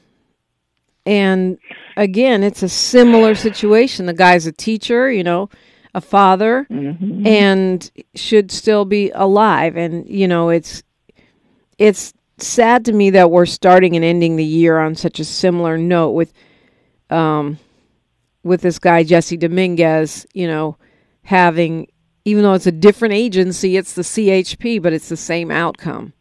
and 1.06 1.58
again, 1.96 2.42
it's 2.42 2.62
a 2.62 2.68
similar 2.68 3.34
situation. 3.34 4.06
The 4.06 4.12
guy's 4.12 4.46
a 4.46 4.52
teacher, 4.52 5.10
you 5.10 5.24
know, 5.24 5.48
a 5.94 6.00
father, 6.00 6.66
and 6.70 7.90
should 8.14 8.50
still 8.50 8.84
be 8.84 9.10
alive. 9.10 9.76
And 9.76 10.08
you 10.08 10.26
know, 10.28 10.48
it's 10.48 10.82
it's 11.78 12.12
sad 12.38 12.84
to 12.86 12.92
me 12.92 13.10
that 13.10 13.30
we're 13.30 13.46
starting 13.46 13.94
and 13.94 14.04
ending 14.04 14.36
the 14.36 14.44
year 14.44 14.78
on 14.78 14.94
such 14.96 15.20
a 15.20 15.24
similar 15.24 15.78
note 15.78 16.10
with 16.10 16.32
um 17.10 17.58
with 18.42 18.60
this 18.60 18.78
guy 18.78 19.04
Jesse 19.04 19.36
Dominguez, 19.36 20.26
you 20.34 20.46
know, 20.46 20.76
having 21.22 21.86
even 22.24 22.42
though 22.42 22.54
it's 22.54 22.66
a 22.66 22.72
different 22.72 23.14
agency, 23.14 23.76
it's 23.76 23.94
the 23.94 24.02
CHP, 24.02 24.82
but 24.82 24.92
it's 24.92 25.08
the 25.08 25.16
same 25.16 25.50
outcome. 25.50 26.12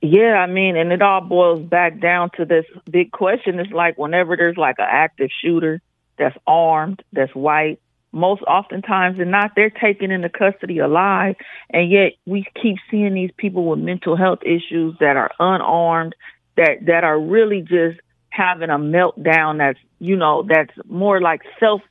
Yeah, 0.00 0.34
I 0.34 0.46
mean, 0.46 0.76
and 0.76 0.92
it 0.92 1.02
all 1.02 1.22
boils 1.22 1.60
back 1.60 2.00
down 2.00 2.30
to 2.36 2.44
this 2.44 2.64
big 2.88 3.10
question. 3.10 3.58
It's 3.58 3.72
like 3.72 3.98
whenever 3.98 4.36
there's 4.36 4.56
like 4.56 4.76
an 4.78 4.86
active 4.88 5.30
shooter 5.42 5.82
that's 6.18 6.36
armed, 6.46 7.02
that's 7.12 7.34
white, 7.34 7.80
most 8.12 8.42
oftentimes 8.42 9.18
than 9.18 9.30
not, 9.30 9.52
they're 9.54 9.70
taken 9.70 10.10
into 10.10 10.28
custody 10.28 10.78
alive. 10.78 11.36
And 11.70 11.90
yet 11.90 12.12
we 12.26 12.46
keep 12.60 12.76
seeing 12.90 13.14
these 13.14 13.30
people 13.36 13.66
with 13.66 13.78
mental 13.78 14.16
health 14.16 14.40
issues 14.42 14.96
that 15.00 15.16
are 15.16 15.30
unarmed, 15.38 16.14
that, 16.56 16.86
that 16.86 17.04
are 17.04 17.18
really 17.18 17.60
just 17.60 18.00
having 18.30 18.70
a 18.70 18.78
meltdown 18.78 19.58
that's, 19.58 19.78
you 19.98 20.16
know, 20.16 20.42
that's 20.42 20.72
more 20.86 21.20
like 21.20 21.42
self 21.60 21.82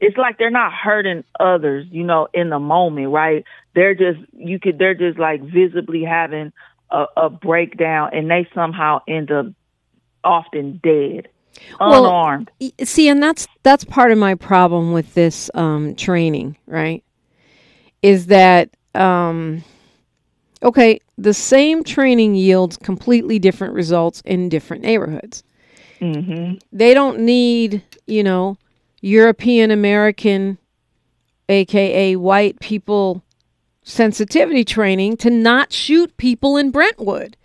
it's 0.00 0.18
like 0.18 0.36
they're 0.36 0.50
not 0.50 0.72
hurting 0.72 1.24
others, 1.38 1.86
you 1.90 2.02
know, 2.02 2.28
in 2.34 2.50
the 2.50 2.58
moment, 2.58 3.08
right? 3.08 3.44
They're 3.74 3.94
just 3.94 4.18
you 4.32 4.58
could 4.58 4.78
they're 4.78 4.94
just 4.94 5.18
like 5.18 5.40
visibly 5.42 6.04
having 6.04 6.52
a, 6.90 7.04
a 7.16 7.30
breakdown 7.30 8.10
and 8.12 8.30
they 8.30 8.46
somehow 8.54 9.00
end 9.08 9.30
up 9.30 9.46
often 10.22 10.80
dead. 10.82 11.28
Well, 11.80 12.06
Unarmed. 12.06 12.50
see, 12.82 13.08
and 13.08 13.22
that's 13.22 13.46
that's 13.62 13.84
part 13.84 14.10
of 14.12 14.18
my 14.18 14.34
problem 14.34 14.92
with 14.92 15.14
this 15.14 15.50
um, 15.54 15.94
training, 15.94 16.56
right? 16.66 17.02
Is 18.02 18.26
that 18.26 18.70
um, 18.94 19.64
okay? 20.62 21.00
The 21.16 21.34
same 21.34 21.84
training 21.84 22.34
yields 22.34 22.76
completely 22.76 23.38
different 23.38 23.74
results 23.74 24.20
in 24.24 24.48
different 24.48 24.82
neighborhoods. 24.82 25.42
hmm 26.00 26.54
They 26.72 26.94
don't 26.94 27.20
need, 27.20 27.82
you 28.06 28.22
know, 28.22 28.56
European 29.00 29.70
American, 29.70 30.58
aka 31.48 32.16
white 32.16 32.58
people, 32.60 33.22
sensitivity 33.82 34.64
training 34.64 35.16
to 35.18 35.30
not 35.30 35.72
shoot 35.72 36.16
people 36.16 36.56
in 36.56 36.70
Brentwood. 36.70 37.36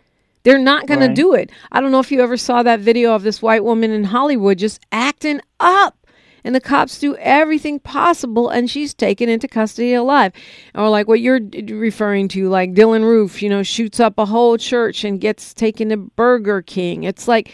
They're 0.44 0.58
not 0.58 0.88
going 0.88 1.02
Right. 1.02 1.08
to 1.08 1.14
do 1.14 1.34
it. 1.34 1.52
I 1.72 1.82
don't 1.82 1.92
know 1.92 2.00
if 2.00 2.12
you 2.12 2.22
ever 2.22 2.38
saw 2.38 2.64
that 2.64 2.80
video 2.80 3.14
of 3.14 3.24
this 3.24 3.42
white 3.42 3.64
woman 3.64 3.92
in 3.92 4.06
Hollywood 4.06 4.58
just 4.58 4.80
acting 4.92 5.42
up. 5.60 5.96
And 6.46 6.56
the 6.56 6.62
cops 6.62 7.00
do 7.00 7.18
everything 7.18 7.80
possible, 7.82 8.48
and 8.48 8.70
she's 8.70 8.94
taken 8.94 9.28
into 9.28 9.46
custody 9.50 9.94
alive. 9.94 10.32
Or 10.74 10.90
like 10.90 11.06
what 11.06 11.20
you're 11.20 11.42
d- 11.42 11.74
referring 11.74 12.30
to, 12.30 12.48
like 12.48 12.74
Dylann 12.74 13.04
Roof, 13.04 13.42
you 13.42 13.50
know, 13.50 13.62
shoots 13.62 14.00
up 14.00 14.18
a 14.18 14.26
whole 14.26 14.58
church 14.58 15.04
and 15.04 15.20
gets 15.20 15.54
taken 15.54 15.90
to 15.90 15.98
Burger 15.98 16.62
King. 16.62 17.04
It's 17.04 17.28
like, 17.28 17.52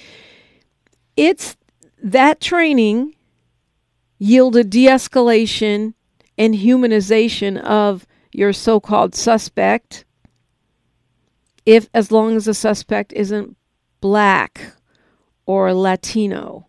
it's 1.18 1.58
that 2.04 2.40
training 2.40 3.16
yielded 4.20 4.70
de 4.70 4.86
escalation 4.86 5.96
and 6.38 6.54
humanization 6.54 7.60
of 7.64 8.06
your 8.32 8.54
so 8.54 8.80
called 8.80 9.16
suspect 9.16 10.05
if 11.66 11.90
as 11.94 12.12
long 12.12 12.36
as 12.36 12.46
the 12.46 12.54
suspect 12.54 13.14
isn't 13.14 13.56
black 14.02 14.74
or 15.46 15.74
Latino. 15.74 16.68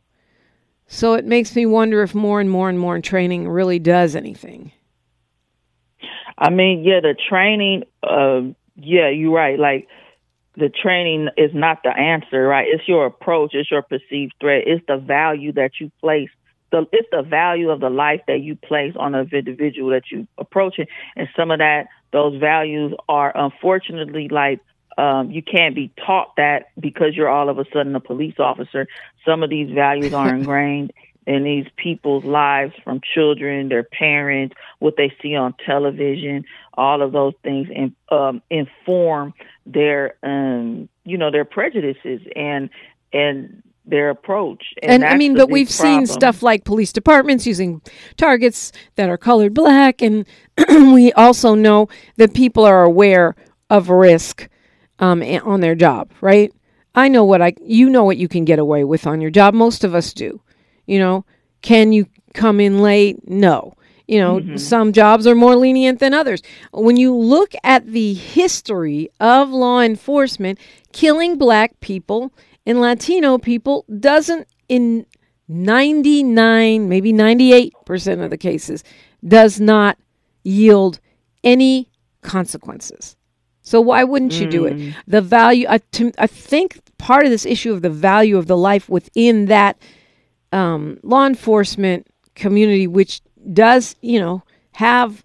So 0.86 1.14
it 1.14 1.24
makes 1.24 1.56
me 1.56 1.66
wonder 1.66 2.02
if 2.02 2.14
more 2.14 2.40
and 2.40 2.50
more 2.50 2.68
and 2.68 2.78
more 2.78 3.00
training 3.00 3.48
really 3.48 3.78
does 3.78 4.14
anything. 4.14 4.72
I 6.38 6.50
mean, 6.50 6.84
yeah, 6.84 7.00
the 7.00 7.16
training, 7.28 7.84
uh, 8.02 8.42
yeah, 8.76 9.08
you're 9.08 9.34
right. 9.34 9.58
Like, 9.58 9.88
the 10.56 10.68
training 10.70 11.28
is 11.36 11.50
not 11.52 11.82
the 11.82 11.90
answer, 11.90 12.46
right? 12.46 12.66
It's 12.68 12.88
your 12.88 13.06
approach, 13.06 13.50
it's 13.54 13.70
your 13.70 13.82
perceived 13.82 14.34
threat, 14.40 14.64
it's 14.66 14.84
the 14.86 14.96
value 14.96 15.52
that 15.52 15.72
you 15.80 15.90
place. 16.00 16.30
The, 16.72 16.86
it's 16.92 17.08
the 17.12 17.22
value 17.22 17.70
of 17.70 17.80
the 17.80 17.90
life 17.90 18.22
that 18.26 18.40
you 18.40 18.56
place 18.56 18.94
on 18.98 19.14
an 19.14 19.28
individual 19.32 19.90
that 19.90 20.10
you 20.10 20.26
approach 20.38 20.78
it. 20.78 20.88
And 21.14 21.28
some 21.36 21.50
of 21.50 21.58
that, 21.58 21.86
those 22.12 22.40
values 22.40 22.92
are 23.08 23.32
unfortunately 23.36 24.28
like, 24.28 24.60
um, 24.98 25.30
you 25.30 25.42
can't 25.42 25.74
be 25.74 25.92
taught 26.04 26.36
that 26.36 26.70
because 26.80 27.14
you're 27.14 27.28
all 27.28 27.48
of 27.48 27.58
a 27.58 27.64
sudden 27.72 27.94
a 27.94 28.00
police 28.00 28.36
officer. 28.38 28.88
Some 29.24 29.42
of 29.42 29.50
these 29.50 29.70
values 29.70 30.12
are 30.12 30.28
ingrained 30.34 30.92
in 31.26 31.42
these 31.42 31.66
people's 31.76 32.24
lives 32.24 32.72
from 32.84 33.00
children, 33.14 33.68
their 33.68 33.82
parents, 33.82 34.54
what 34.78 34.96
they 34.96 35.12
see 35.20 35.34
on 35.34 35.54
television, 35.66 36.44
all 36.74 37.02
of 37.02 37.12
those 37.12 37.34
things 37.42 37.68
in, 37.68 37.94
um, 38.10 38.40
inform 38.48 39.34
their, 39.66 40.14
um, 40.22 40.88
you 41.04 41.18
know, 41.18 41.30
their 41.30 41.44
prejudices 41.44 42.20
and, 42.36 42.70
and 43.12 43.62
their 43.84 44.10
approach. 44.10 44.72
And, 44.82 45.04
I 45.04 45.16
mean, 45.16 45.34
but 45.34 45.50
we've 45.50 45.68
problem. 45.68 46.06
seen 46.06 46.14
stuff 46.14 46.42
like 46.44 46.64
police 46.64 46.92
departments 46.92 47.44
using 47.44 47.82
targets 48.16 48.70
that 48.94 49.08
are 49.08 49.18
colored 49.18 49.52
black, 49.52 50.02
and 50.02 50.26
we 50.68 51.12
also 51.14 51.54
know 51.54 51.88
that 52.16 52.34
people 52.34 52.64
are 52.64 52.84
aware 52.84 53.34
of 53.68 53.90
risk 53.90 54.48
um, 54.98 55.22
on 55.22 55.60
their 55.60 55.74
job, 55.74 56.10
right? 56.20 56.52
I 56.94 57.08
know 57.08 57.24
what 57.24 57.42
I, 57.42 57.54
you 57.62 57.90
know 57.90 58.04
what 58.04 58.16
you 58.16 58.28
can 58.28 58.44
get 58.44 58.58
away 58.58 58.84
with 58.84 59.06
on 59.06 59.20
your 59.20 59.30
job. 59.30 59.54
Most 59.54 59.84
of 59.84 59.94
us 59.94 60.12
do. 60.12 60.40
You 60.86 60.98
know, 60.98 61.24
can 61.62 61.92
you 61.92 62.06
come 62.32 62.60
in 62.60 62.78
late? 62.80 63.28
No. 63.28 63.74
You 64.06 64.20
know, 64.20 64.56
some 64.56 64.92
jobs 64.92 65.26
are 65.26 65.34
more 65.34 65.56
lenient 65.56 65.98
than 65.98 66.14
others. 66.14 66.40
When 66.72 66.96
you 66.96 67.12
look 67.14 67.54
at 67.64 67.86
the 67.88 68.14
history 68.14 69.10
of 69.18 69.50
law 69.50 69.80
enforcement, 69.80 70.60
killing 70.92 71.36
black 71.38 71.80
people 71.80 72.32
and 72.64 72.80
Latino 72.80 73.36
people 73.36 73.84
doesn't, 73.98 74.46
in 74.68 75.06
99, 75.48 76.88
maybe 76.88 77.12
98% 77.12 78.24
of 78.24 78.30
the 78.30 78.36
cases, 78.36 78.84
does 79.26 79.60
not 79.60 79.98
yield 80.44 81.00
any 81.42 81.90
consequences. 82.22 83.15
So 83.66 83.80
why 83.80 84.04
wouldn't 84.04 84.38
you 84.38 84.46
do 84.46 84.64
it? 84.64 84.94
The 85.08 85.20
value, 85.20 85.66
I, 85.68 85.78
to, 85.78 86.12
I 86.18 86.28
think 86.28 86.80
part 86.98 87.24
of 87.24 87.32
this 87.32 87.44
issue 87.44 87.72
of 87.72 87.82
the 87.82 87.90
value 87.90 88.38
of 88.38 88.46
the 88.46 88.56
life 88.56 88.88
within 88.88 89.46
that 89.46 89.76
um, 90.52 91.00
law 91.02 91.26
enforcement 91.26 92.06
community, 92.36 92.86
which 92.86 93.20
does, 93.52 93.96
you 94.02 94.20
know, 94.20 94.44
have 94.70 95.24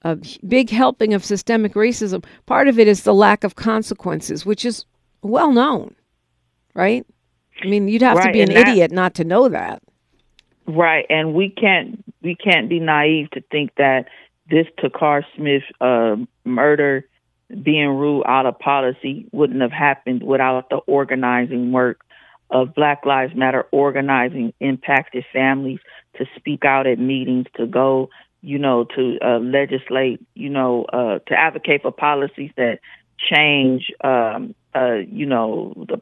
a 0.00 0.16
big 0.48 0.70
helping 0.70 1.12
of 1.12 1.22
systemic 1.22 1.74
racism, 1.74 2.24
part 2.46 2.66
of 2.66 2.78
it 2.78 2.88
is 2.88 3.02
the 3.02 3.12
lack 3.12 3.44
of 3.44 3.56
consequences, 3.56 4.46
which 4.46 4.64
is 4.64 4.86
well 5.20 5.52
known, 5.52 5.94
right? 6.72 7.04
I 7.62 7.66
mean, 7.66 7.88
you'd 7.88 8.00
have 8.00 8.22
to 8.22 8.32
be 8.32 8.40
an 8.40 8.54
that- 8.54 8.68
idiot 8.68 8.90
not 8.90 9.12
to 9.16 9.24
know 9.24 9.50
that. 9.50 9.82
Right, 10.66 11.04
and 11.10 11.34
we 11.34 11.50
can't 11.50 12.02
we 12.22 12.34
can't 12.34 12.68
be 12.68 12.80
naive 12.80 13.30
to 13.32 13.40
think 13.52 13.70
that 13.76 14.06
this 14.50 14.66
Takar 14.78 15.22
Smith 15.36 15.62
uh, 15.80 16.16
murder 16.44 17.04
being 17.62 17.88
ruled 17.88 18.24
out 18.26 18.46
of 18.46 18.58
policy 18.58 19.26
wouldn't 19.32 19.60
have 19.60 19.72
happened 19.72 20.22
without 20.22 20.68
the 20.70 20.76
organizing 20.76 21.72
work 21.72 22.00
of 22.50 22.74
Black 22.74 23.04
Lives 23.04 23.34
Matter 23.34 23.66
organizing 23.72 24.52
impacted 24.60 25.24
families 25.32 25.80
to 26.16 26.26
speak 26.36 26.64
out 26.64 26.86
at 26.86 26.98
meetings, 26.98 27.46
to 27.56 27.66
go, 27.66 28.08
you 28.40 28.58
know, 28.58 28.84
to 28.84 29.18
uh, 29.20 29.38
legislate, 29.38 30.24
you 30.34 30.48
know, 30.48 30.84
uh, 30.84 31.18
to 31.26 31.34
advocate 31.34 31.82
for 31.82 31.92
policies 31.92 32.50
that 32.56 32.78
change, 33.18 33.90
um, 34.02 34.54
uh, 34.74 34.94
you 34.94 35.26
know, 35.26 35.72
the 35.88 36.00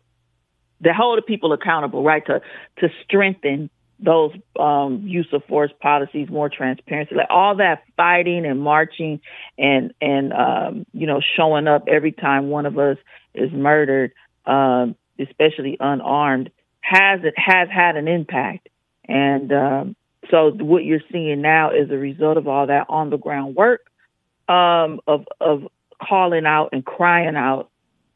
that 0.81 0.95
hold 0.95 1.19
the 1.19 1.23
people 1.23 1.53
accountable, 1.53 2.03
right? 2.03 2.25
To 2.27 2.41
to 2.81 2.89
strengthen 3.05 3.71
those 4.01 4.33
um, 4.59 5.03
use 5.07 5.29
of 5.33 5.45
force 5.45 5.71
policies, 5.81 6.29
more 6.29 6.49
transparency, 6.49 7.15
like 7.15 7.29
all 7.31 7.57
that 7.57 7.85
fighting 7.97 8.45
and 8.45 8.61
marching 8.61 9.21
and 9.59 9.95
and 10.01 10.33
um, 10.33 10.87
you 10.93 11.07
know 11.07 11.21
showing 11.37 11.67
up 11.69 11.85
every 11.89 12.13
time 12.13 12.51
one 12.51 12.67
of 12.67 12.79
us 12.79 12.99
is 13.35 13.53
murdered, 13.53 14.13
um, 14.47 14.97
especially 15.19 15.77
unarmed, 15.81 16.51
has 16.81 17.21
it 17.25 17.35
has 17.37 17.69
had 17.71 17.97
an 17.97 18.09
impact. 18.09 18.69
And 19.07 19.53
um, 19.53 19.97
so 20.31 20.51
what 20.51 20.85
you're 20.85 21.01
seeing 21.13 21.43
now 21.43 21.71
is 21.71 21.91
a 21.91 21.97
result 21.97 22.37
of 22.37 22.49
all 22.49 22.67
that 22.67 22.87
on 22.89 23.11
the 23.11 23.19
ground 23.19 23.55
work 23.55 23.91
um, 24.49 25.01
of 25.07 25.27
of 25.41 25.69
calling 26.03 26.47
out 26.47 26.71
and 26.73 26.85
crying 26.85 27.37
out 27.37 27.71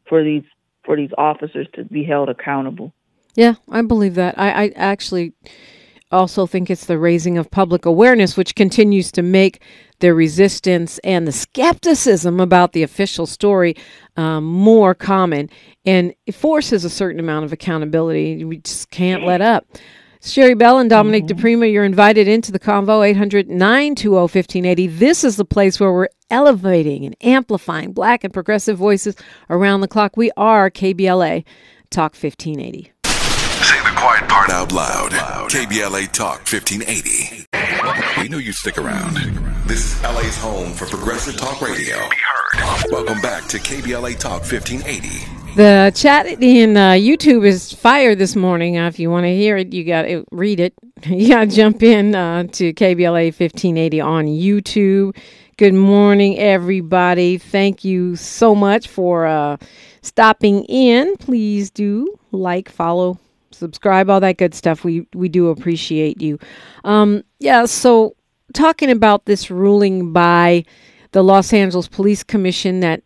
for 0.09 0.25
these 0.25 0.45
for 0.85 0.97
these 0.97 1.11
officers 1.17 1.67
to 1.75 1.85
be 1.85 2.05
held 2.05 2.29
accountable. 2.29 2.93
Yeah, 3.39 3.55
I 3.71 3.83
believe 3.83 4.17
that. 4.17 4.37
I, 4.37 4.65
I 4.65 4.73
actually 4.75 5.33
also 6.11 6.45
think 6.45 6.71
it's 6.71 6.87
the 6.87 6.99
raising 6.99 7.39
of 7.39 7.49
public 7.53 7.87
awareness, 7.87 8.37
which 8.37 8.57
continues 8.57 9.13
to 9.13 9.23
make 9.23 9.63
the 10.01 10.13
resistance 10.13 10.99
and 11.05 11.25
the 11.25 11.31
skepticism 11.31 12.41
about 12.41 12.73
the 12.73 12.83
official 12.83 13.27
story 13.27 13.77
um, 14.17 14.43
more 14.43 14.93
common 14.93 15.49
and 15.87 16.15
it 16.27 16.35
forces 16.35 16.85
a 16.85 16.91
certain 16.91 17.21
amount 17.21 17.45
of 17.45 17.53
accountability. 17.53 18.45
We 18.45 18.57
just 18.57 18.91
can't 18.91 19.23
let 19.23 19.41
up. 19.41 19.69
Sherry 20.21 20.55
Bell 20.55 20.81
and 20.81 20.91
Dominique 20.91 21.27
DePrima, 21.27 21.73
you're 21.73 21.85
invited 21.85 22.27
into 22.27 22.51
the 22.51 22.59
convo 22.59 23.09
800 23.09 23.49
920 23.49 24.09
1580. 24.09 24.89
This 24.89 25.23
is 25.23 25.37
the 25.37 25.45
place 25.45 25.79
where 25.79 25.93
we're 25.93 26.09
elevating 26.29 27.07
and 27.07 27.17
amplifying 27.21 27.93
black 27.93 28.25
and 28.25 28.35
progressive 28.35 28.77
voices 28.77 29.15
around 29.49 29.83
the 29.83 29.87
clock. 29.87 30.17
We 30.17 30.33
are 30.37 30.73
KBLA 30.73 31.45
Talk 31.91 32.15
1580. 32.15 32.93
Say 34.29 34.35
the 34.35 34.45
quiet 34.45 34.49
part 34.49 34.51
out 34.51 34.73
loud. 34.73 35.51
KBLA 35.51 36.13
Talk 36.13 36.39
1580. 36.41 37.47
We 38.21 38.29
knew 38.29 38.39
you'd 38.39 38.55
stick 38.55 38.79
around. 38.79 39.15
This 39.67 39.95
is 39.97 40.03
LA's 40.03 40.37
home 40.39 40.73
for 40.73 40.87
progressive 40.87 41.37
talk 41.37 41.61
radio. 41.61 41.97
Be 42.09 42.17
heard. 42.53 42.85
Welcome 42.91 43.21
back 43.21 43.47
to 43.49 43.59
KBLA 43.59 44.19
Talk 44.19 44.41
1580. 44.41 45.55
The 45.57 45.93
chat 45.95 46.27
in 46.27 46.77
uh, 46.77 46.93
YouTube 46.93 47.47
is 47.47 47.73
fire 47.73 48.15
this 48.15 48.37
morning. 48.37 48.79
Uh, 48.79 48.87
if 48.89 48.99
you 48.99 49.11
want 49.11 49.25
to 49.25 49.35
hear 49.35 49.57
it, 49.57 49.73
you 49.73 49.85
got 49.85 50.03
to 50.03 50.25
read 50.31 50.61
it. 50.61 50.75
You 51.07 51.29
got 51.29 51.51
to 51.51 51.57
jump 51.57 51.83
in 51.83 52.15
uh, 52.15 52.45
to 52.45 52.73
KBLA 52.75 53.27
1580 53.27 54.01
on 54.01 54.27
YouTube. 54.27 55.17
Good 55.57 55.75
morning, 55.75 56.39
everybody. 56.39 57.39
Thank 57.39 57.85
you 57.85 58.17
so 58.17 58.55
much 58.55 58.89
for 58.89 59.27
uh, 59.27 59.57
stopping 60.03 60.65
in. 60.65 61.17
Please 61.17 61.71
do 61.71 62.19
like, 62.33 62.69
follow, 62.69 63.19
subscribe, 63.51 64.11
all 64.11 64.21
that 64.21 64.37
good 64.37 64.55
stuff. 64.55 64.85
We 64.85 65.07
we 65.15 65.29
do 65.29 65.49
appreciate 65.49 66.21
you. 66.21 66.39
Um, 66.85 67.25
yeah. 67.39 67.65
So 67.67 68.17
talking 68.55 68.91
about 68.91 69.27
this 69.27 69.51
ruling 69.51 70.13
by 70.13 70.65
the 71.13 71.23
Los 71.23 71.53
Angeles 71.53 71.89
Police 71.89 72.23
Commission 72.23 72.81
that 72.81 73.03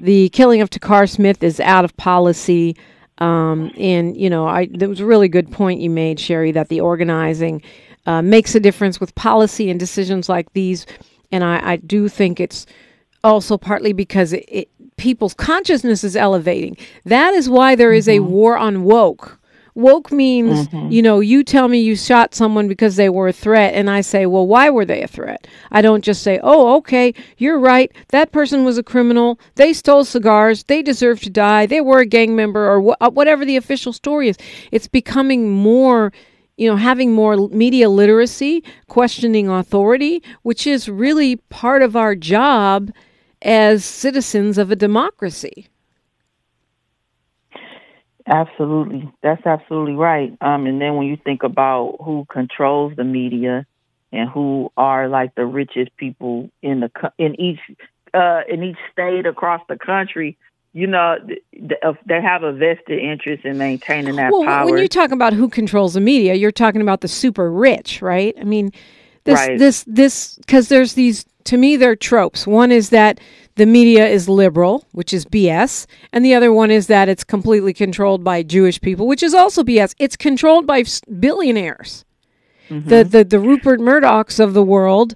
the 0.00 0.28
killing 0.30 0.60
of 0.60 0.70
Takar 0.70 1.08
Smith 1.08 1.42
is 1.42 1.60
out 1.60 1.84
of 1.84 1.96
policy. 1.96 2.76
Um, 3.18 3.72
and 3.76 4.16
you 4.16 4.30
know, 4.30 4.46
I 4.46 4.68
there 4.70 4.88
was 4.88 5.00
a 5.00 5.06
really 5.06 5.28
good 5.28 5.50
point 5.50 5.80
you 5.80 5.90
made, 5.90 6.20
Sherry, 6.20 6.52
that 6.52 6.68
the 6.68 6.80
organizing 6.80 7.62
uh, 8.06 8.22
makes 8.22 8.54
a 8.54 8.60
difference 8.60 9.00
with 9.00 9.14
policy 9.14 9.70
and 9.70 9.78
decisions 9.78 10.28
like 10.28 10.52
these. 10.52 10.86
And 11.30 11.44
I, 11.44 11.72
I 11.72 11.76
do 11.76 12.08
think 12.08 12.40
it's 12.40 12.64
also 13.24 13.58
partly 13.58 13.92
because 13.92 14.32
it, 14.32 14.44
it 14.48 14.68
people's 14.96 15.34
consciousness 15.34 16.04
is 16.04 16.16
elevating. 16.16 16.76
That 17.04 17.34
is 17.34 17.48
why 17.48 17.74
there 17.74 17.92
is 17.92 18.08
a 18.08 18.20
war 18.20 18.56
on 18.56 18.84
woke. 18.84 19.38
Woke 19.78 20.10
means, 20.10 20.66
you 20.92 21.02
know, 21.02 21.20
you 21.20 21.44
tell 21.44 21.68
me 21.68 21.78
you 21.78 21.94
shot 21.94 22.34
someone 22.34 22.66
because 22.66 22.96
they 22.96 23.08
were 23.08 23.28
a 23.28 23.32
threat, 23.32 23.74
and 23.74 23.88
I 23.88 24.00
say, 24.00 24.26
well, 24.26 24.44
why 24.44 24.70
were 24.70 24.84
they 24.84 25.02
a 25.02 25.06
threat? 25.06 25.46
I 25.70 25.82
don't 25.82 26.02
just 26.02 26.24
say, 26.24 26.40
oh, 26.42 26.76
okay, 26.78 27.14
you're 27.36 27.60
right. 27.60 27.92
That 28.08 28.32
person 28.32 28.64
was 28.64 28.76
a 28.76 28.82
criminal. 28.82 29.38
They 29.54 29.72
stole 29.72 30.04
cigars. 30.04 30.64
They 30.64 30.82
deserve 30.82 31.20
to 31.20 31.30
die. 31.30 31.66
They 31.66 31.80
were 31.80 32.00
a 32.00 32.06
gang 32.06 32.34
member, 32.34 32.68
or 32.68 32.82
wh- 32.82 32.96
uh, 33.00 33.10
whatever 33.10 33.44
the 33.44 33.54
official 33.54 33.92
story 33.92 34.28
is. 34.28 34.36
It's 34.72 34.88
becoming 34.88 35.48
more 35.50 36.12
you 36.56 36.68
know, 36.68 36.74
having 36.74 37.12
more 37.12 37.36
media 37.50 37.88
literacy, 37.88 38.64
questioning 38.88 39.48
authority, 39.48 40.20
which 40.42 40.66
is 40.66 40.88
really 40.88 41.36
part 41.36 41.82
of 41.82 41.94
our 41.94 42.16
job 42.16 42.90
as 43.42 43.84
citizens 43.84 44.58
of 44.58 44.72
a 44.72 44.74
democracy. 44.74 45.68
Absolutely, 48.28 49.10
that's 49.22 49.44
absolutely 49.46 49.94
right. 49.94 50.36
Um, 50.40 50.66
and 50.66 50.80
then 50.80 50.96
when 50.96 51.06
you 51.06 51.16
think 51.24 51.42
about 51.42 51.96
who 52.04 52.26
controls 52.30 52.92
the 52.96 53.04
media 53.04 53.66
and 54.12 54.28
who 54.28 54.70
are 54.76 55.08
like 55.08 55.34
the 55.34 55.46
richest 55.46 55.96
people 55.96 56.50
in 56.62 56.80
the 56.80 56.90
in 57.18 57.40
each 57.40 57.58
uh, 58.12 58.40
in 58.48 58.62
each 58.62 58.76
state 58.92 59.24
across 59.26 59.62
the 59.68 59.78
country, 59.78 60.36
you 60.74 60.86
know, 60.86 61.16
uh, 61.82 61.92
they 62.06 62.20
have 62.20 62.42
a 62.42 62.52
vested 62.52 62.98
interest 62.98 63.44
in 63.44 63.56
maintaining 63.56 64.16
that 64.16 64.30
Well, 64.30 64.44
power. 64.44 64.66
when 64.66 64.78
you 64.82 64.88
talk 64.88 65.10
about 65.10 65.32
who 65.32 65.48
controls 65.48 65.94
the 65.94 66.00
media, 66.00 66.34
you're 66.34 66.52
talking 66.52 66.82
about 66.82 67.00
the 67.00 67.08
super 67.08 67.50
rich, 67.50 68.02
right? 68.02 68.34
I 68.38 68.44
mean, 68.44 68.72
this 69.24 69.38
Right. 69.40 69.58
this 69.58 69.84
this 69.84 70.36
because 70.36 70.68
there's 70.68 70.94
these 70.94 71.24
to 71.44 71.56
me 71.56 71.76
they're 71.76 71.96
tropes. 71.96 72.46
One 72.46 72.70
is 72.70 72.90
that 72.90 73.20
the 73.58 73.66
media 73.66 74.06
is 74.06 74.28
liberal, 74.28 74.86
which 74.92 75.12
is 75.12 75.24
BS, 75.24 75.86
and 76.12 76.24
the 76.24 76.32
other 76.32 76.52
one 76.52 76.70
is 76.70 76.86
that 76.86 77.08
it's 77.08 77.24
completely 77.24 77.74
controlled 77.74 78.22
by 78.22 78.44
Jewish 78.44 78.80
people, 78.80 79.06
which 79.06 79.22
is 79.22 79.34
also 79.34 79.64
BS. 79.64 79.94
It's 79.98 80.16
controlled 80.16 80.66
by 80.66 80.84
billionaires. 81.18 82.04
The, 82.70 83.02
the 83.02 83.24
the 83.24 83.40
Rupert 83.40 83.80
Murdochs 83.80 84.38
of 84.38 84.54
the 84.54 84.62
world. 84.62 85.14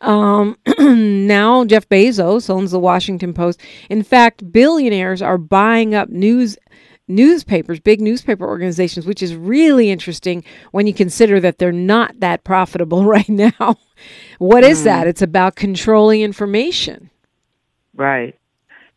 Um, 0.00 0.58
now 0.78 1.64
Jeff 1.64 1.88
Bezos 1.88 2.50
owns 2.50 2.72
the 2.72 2.80
Washington 2.80 3.32
Post. 3.32 3.60
In 3.88 4.02
fact, 4.02 4.50
billionaires 4.50 5.22
are 5.22 5.38
buying 5.38 5.94
up 5.94 6.08
news 6.08 6.56
newspapers, 7.06 7.78
big 7.78 8.00
newspaper 8.00 8.46
organizations, 8.46 9.06
which 9.06 9.22
is 9.22 9.36
really 9.36 9.90
interesting 9.90 10.42
when 10.72 10.86
you 10.86 10.94
consider 10.94 11.38
that 11.40 11.58
they're 11.58 11.72
not 11.72 12.18
that 12.20 12.42
profitable 12.42 13.04
right 13.16 13.28
now. 13.28 13.76
What 14.38 14.64
is 14.64 14.84
that? 14.84 15.06
It's 15.06 15.22
about 15.22 15.54
controlling 15.54 16.22
information. 16.22 17.10
Right. 17.94 18.38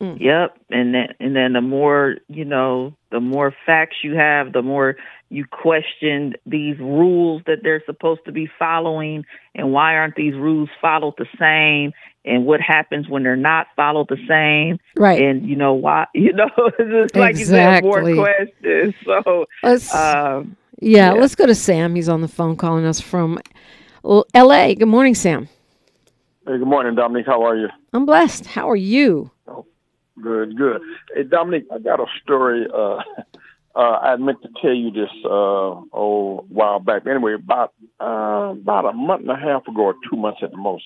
Mm. 0.02 0.20
Yep. 0.20 0.58
And 0.70 0.94
then 0.94 1.08
and 1.20 1.36
then 1.36 1.54
the 1.54 1.62
more 1.62 2.18
you 2.28 2.46
know, 2.46 2.94
the 3.12 3.20
more 3.20 3.54
facts 3.66 3.98
you 4.04 4.16
have, 4.16 4.54
the 4.54 4.62
more 4.62 4.96
you 5.30 5.46
question 5.46 6.36
these 6.46 6.78
rules 6.80 7.42
that 7.48 7.60
they're 7.64 7.84
supposed 7.86 8.22
to 8.26 8.32
be 8.32 8.50
following 8.60 9.26
and 9.56 9.74
why 9.74 9.96
aren't 9.96 10.16
these 10.16 10.36
rules 10.36 10.70
followed 10.80 11.16
the 11.18 11.26
same 11.40 11.92
and 12.24 12.46
what 12.46 12.62
happens 12.62 13.10
when 13.10 13.24
they're 13.24 13.36
not 13.36 13.68
followed 13.76 14.08
the 14.08 14.18
same 14.28 14.80
Right. 14.96 15.22
and 15.22 15.46
you 15.48 15.56
know 15.58 15.74
why 15.74 16.06
you 16.14 16.32
know 16.32 16.50
it's 16.80 17.16
like 17.16 17.38
you 17.38 17.46
said 17.46 17.84
more 17.84 18.02
questions 18.02 18.94
so 19.06 19.46
Let's, 19.64 19.94
um 19.94 20.56
yeah, 20.80 21.14
yeah. 21.14 21.20
let's 21.20 21.36
go 21.36 21.46
to 21.48 21.56
Sam. 21.56 21.96
He's 21.96 22.08
on 22.08 22.22
the 22.22 22.28
phone 22.28 22.56
calling 22.56 22.86
us 22.86 23.02
from 23.02 23.40
L.A. 24.34 24.76
Good 24.76 24.88
morning, 24.88 25.16
Sam. 25.16 25.50
Hey, 26.48 26.60
good 26.60 26.68
morning, 26.68 26.96
Dominique. 26.96 27.26
How 27.26 27.44
are 27.44 27.58
you? 27.58 27.68
I'm 27.92 28.06
blessed. 28.06 28.46
How 28.46 28.70
are 28.70 28.76
you? 28.78 29.32
Good, 30.24 30.56
good. 30.56 30.82
Hey, 31.14 31.24
Dominique, 31.24 31.66
I 31.70 31.80
got 31.80 32.00
a 32.00 32.06
story. 32.24 32.66
Uh, 32.74 33.02
uh, 33.76 33.98
I 34.02 34.16
meant 34.16 34.42
to 34.44 34.50
tell 34.62 34.74
you 34.74 34.90
this 34.90 35.10
uh, 35.26 35.28
oh, 35.28 36.40
a 36.40 36.44
while 36.44 36.80
back. 36.80 37.06
Anyway, 37.06 37.34
about 37.34 37.74
uh, 38.00 38.54
about 38.54 38.86
a 38.86 38.94
month 38.94 39.24
and 39.24 39.32
a 39.32 39.36
half 39.36 39.68
ago, 39.68 39.82
or 39.82 39.96
two 40.10 40.16
months 40.16 40.40
at 40.42 40.52
the 40.52 40.58
most, 40.58 40.86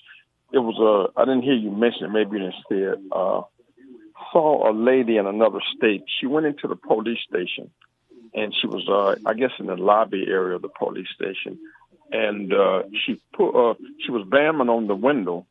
it 0.52 0.58
was 0.58 0.74
uh, 0.80 1.16
I 1.20 1.26
didn't 1.26 1.42
hear 1.42 1.54
you 1.54 1.70
mention 1.70 2.06
it. 2.06 2.08
Maybe 2.08 2.38
you 2.38 2.50
didn't 2.50 2.54
say 2.68 2.78
it. 2.78 2.98
Uh, 3.12 3.42
saw 4.32 4.68
a 4.68 4.72
lady 4.72 5.16
in 5.16 5.28
another 5.28 5.60
state. 5.76 6.02
She 6.20 6.26
went 6.26 6.46
into 6.46 6.66
the 6.66 6.74
police 6.74 7.20
station, 7.28 7.70
and 8.34 8.52
she 8.60 8.66
was, 8.66 8.88
uh, 8.88 9.28
I 9.28 9.34
guess, 9.34 9.52
in 9.60 9.66
the 9.66 9.76
lobby 9.76 10.24
area 10.26 10.56
of 10.56 10.62
the 10.62 10.70
police 10.76 11.06
station, 11.14 11.56
and 12.10 12.52
uh, 12.52 12.82
she 13.06 13.20
put, 13.32 13.50
uh, 13.52 13.74
she 14.04 14.10
was 14.10 14.26
banging 14.28 14.68
on 14.68 14.88
the 14.88 14.96
window, 14.96 15.46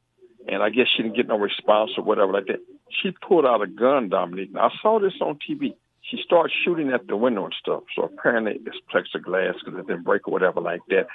and 0.48 0.64
I 0.64 0.70
guess 0.70 0.88
she 0.96 1.04
didn't 1.04 1.16
get 1.16 1.28
no 1.28 1.38
response 1.38 1.92
or 1.98 2.04
whatever 2.04 2.34
like 2.34 2.48
that. 2.48 2.60
She 3.02 3.12
pulled 3.12 3.46
out 3.46 3.62
a 3.62 3.68
gun, 3.68 4.10
Dominique. 4.10 4.54
Now, 4.54 4.68
I 4.68 4.72
saw 4.82 5.00
this 5.00 5.14
on 5.22 5.40
TV. 5.48 5.76
She 6.02 6.18
started 6.24 6.52
shooting 6.66 6.92
at 6.92 7.08
the 7.08 7.16
window 7.16 7.46
and 7.46 7.54
stuff. 7.60 7.84
So 7.96 8.04
apparently 8.04 8.60
it's 8.66 8.78
plexiglass 8.94 9.54
because 9.64 9.80
it 9.80 9.88
didn't 9.88 10.04
break 10.04 10.28
or 10.28 10.32
whatever 10.32 10.60
like 10.60 10.82
that. 10.90 11.08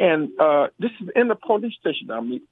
And 0.00 0.30
uh, 0.40 0.68
this 0.78 0.90
is 1.00 1.08
in 1.14 1.28
the 1.28 1.36
police 1.36 1.74
station, 1.78 2.08
Dominique. 2.08 2.42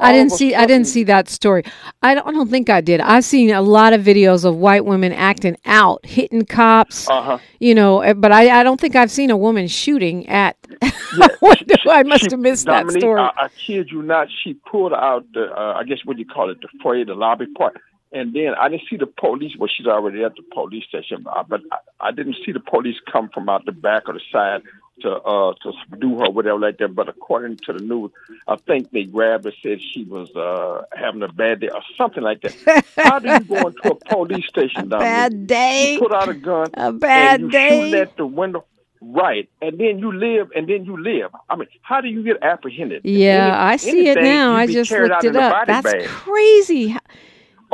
I 0.00 0.12
didn't 0.12 0.32
see. 0.32 0.54
I 0.54 0.66
didn't 0.66 0.86
see 0.86 1.04
that 1.04 1.28
story. 1.28 1.64
I 2.02 2.14
don't, 2.14 2.26
I 2.26 2.32
don't 2.32 2.50
think 2.50 2.68
I 2.70 2.80
did. 2.80 3.00
I've 3.00 3.24
seen 3.24 3.50
a 3.50 3.62
lot 3.62 3.92
of 3.92 4.02
videos 4.02 4.44
of 4.44 4.56
white 4.56 4.84
women 4.84 5.12
acting 5.12 5.56
out, 5.66 6.04
hitting 6.04 6.44
cops. 6.44 7.08
Uh-huh. 7.08 7.38
You 7.60 7.74
know, 7.74 8.00
eh, 8.00 8.12
but 8.14 8.32
I, 8.32 8.60
I 8.60 8.62
don't 8.62 8.80
think 8.80 8.96
I've 8.96 9.10
seen 9.10 9.30
a 9.30 9.36
woman 9.36 9.68
shooting 9.68 10.28
at. 10.28 10.56
What 11.40 11.66
do- 11.66 11.90
I 11.90 12.02
must 12.04 12.24
She- 12.24 12.30
have 12.30 12.40
missed 12.40 12.66
that 12.66 12.90
story. 12.90 13.20
I, 13.20 13.30
I 13.36 13.48
kid 13.48 13.90
you 13.90 14.02
not. 14.02 14.28
She 14.42 14.54
pulled 14.54 14.94
out 14.94 15.26
the, 15.34 15.52
uh, 15.52 15.74
I 15.78 15.84
guess 15.84 15.98
what 16.04 16.16
do 16.16 16.20
you 16.22 16.26
call 16.28 16.48
it, 16.50 16.60
the 16.62 16.68
foyer, 16.82 17.04
the 17.04 17.14
lobby 17.14 17.46
part. 17.58 17.76
And 18.12 18.34
then 18.34 18.54
I 18.58 18.68
didn't 18.68 18.84
see 18.88 18.96
the 18.96 19.06
police. 19.06 19.52
Well, 19.58 19.68
she's 19.74 19.86
already 19.86 20.22
at 20.24 20.34
the 20.36 20.42
police 20.54 20.84
station, 20.88 21.26
uh, 21.30 21.42
but 21.46 21.60
I, 21.70 22.08
I 22.08 22.10
didn't 22.12 22.36
see 22.46 22.52
the 22.52 22.60
police 22.60 22.96
come 23.12 23.28
from 23.32 23.48
out 23.48 23.64
the 23.66 23.72
back 23.72 24.04
or 24.08 24.14
the 24.14 24.20
side 24.32 24.62
to 25.00 25.10
uh 25.10 25.54
to 25.62 25.72
do 25.98 26.18
her 26.18 26.30
whatever 26.30 26.58
like 26.58 26.78
that. 26.78 26.94
But 26.94 27.08
according 27.08 27.56
to 27.58 27.72
the 27.72 27.80
news, 27.80 28.10
I 28.46 28.56
think 28.56 28.90
they 28.90 29.04
grabbed 29.04 29.44
her, 29.44 29.52
said 29.62 29.80
she 29.80 30.04
was 30.04 30.30
uh 30.36 30.84
having 30.96 31.22
a 31.22 31.28
bad 31.32 31.60
day 31.60 31.70
or 31.72 31.82
something 31.96 32.22
like 32.22 32.42
that. 32.42 32.84
How 32.96 33.18
do 33.18 33.28
you 33.28 33.40
go 33.40 33.68
into 33.68 33.90
a 33.90 33.94
police 33.94 34.46
station, 34.46 34.88
Dominique? 34.88 35.00
bad 35.00 35.46
day. 35.46 35.94
You 35.94 36.00
put 36.00 36.12
out 36.14 36.28
a 36.28 36.34
gun. 36.34 36.70
A 36.74 36.92
bad 36.92 37.40
and 37.40 37.44
you 37.44 37.50
day. 37.50 37.90
Shoot 37.90 37.98
at 37.98 38.16
the 38.16 38.26
window. 38.26 38.64
Right, 39.04 39.48
and 39.60 39.78
then 39.80 39.98
you 39.98 40.12
live, 40.12 40.52
and 40.54 40.68
then 40.68 40.84
you 40.84 40.96
live. 40.96 41.32
I 41.50 41.56
mean, 41.56 41.66
how 41.80 42.00
do 42.00 42.06
you 42.06 42.22
get 42.22 42.40
apprehended? 42.40 43.00
Yeah, 43.04 43.46
Any- 43.46 43.52
I 43.56 43.76
see 43.76 44.08
it 44.08 44.22
now. 44.22 44.52
I 44.54 44.68
just 44.68 44.92
looked 44.92 45.24
it 45.24 45.34
up. 45.34 45.66
That's 45.66 45.82
bag. 45.82 46.06
crazy. 46.06 46.96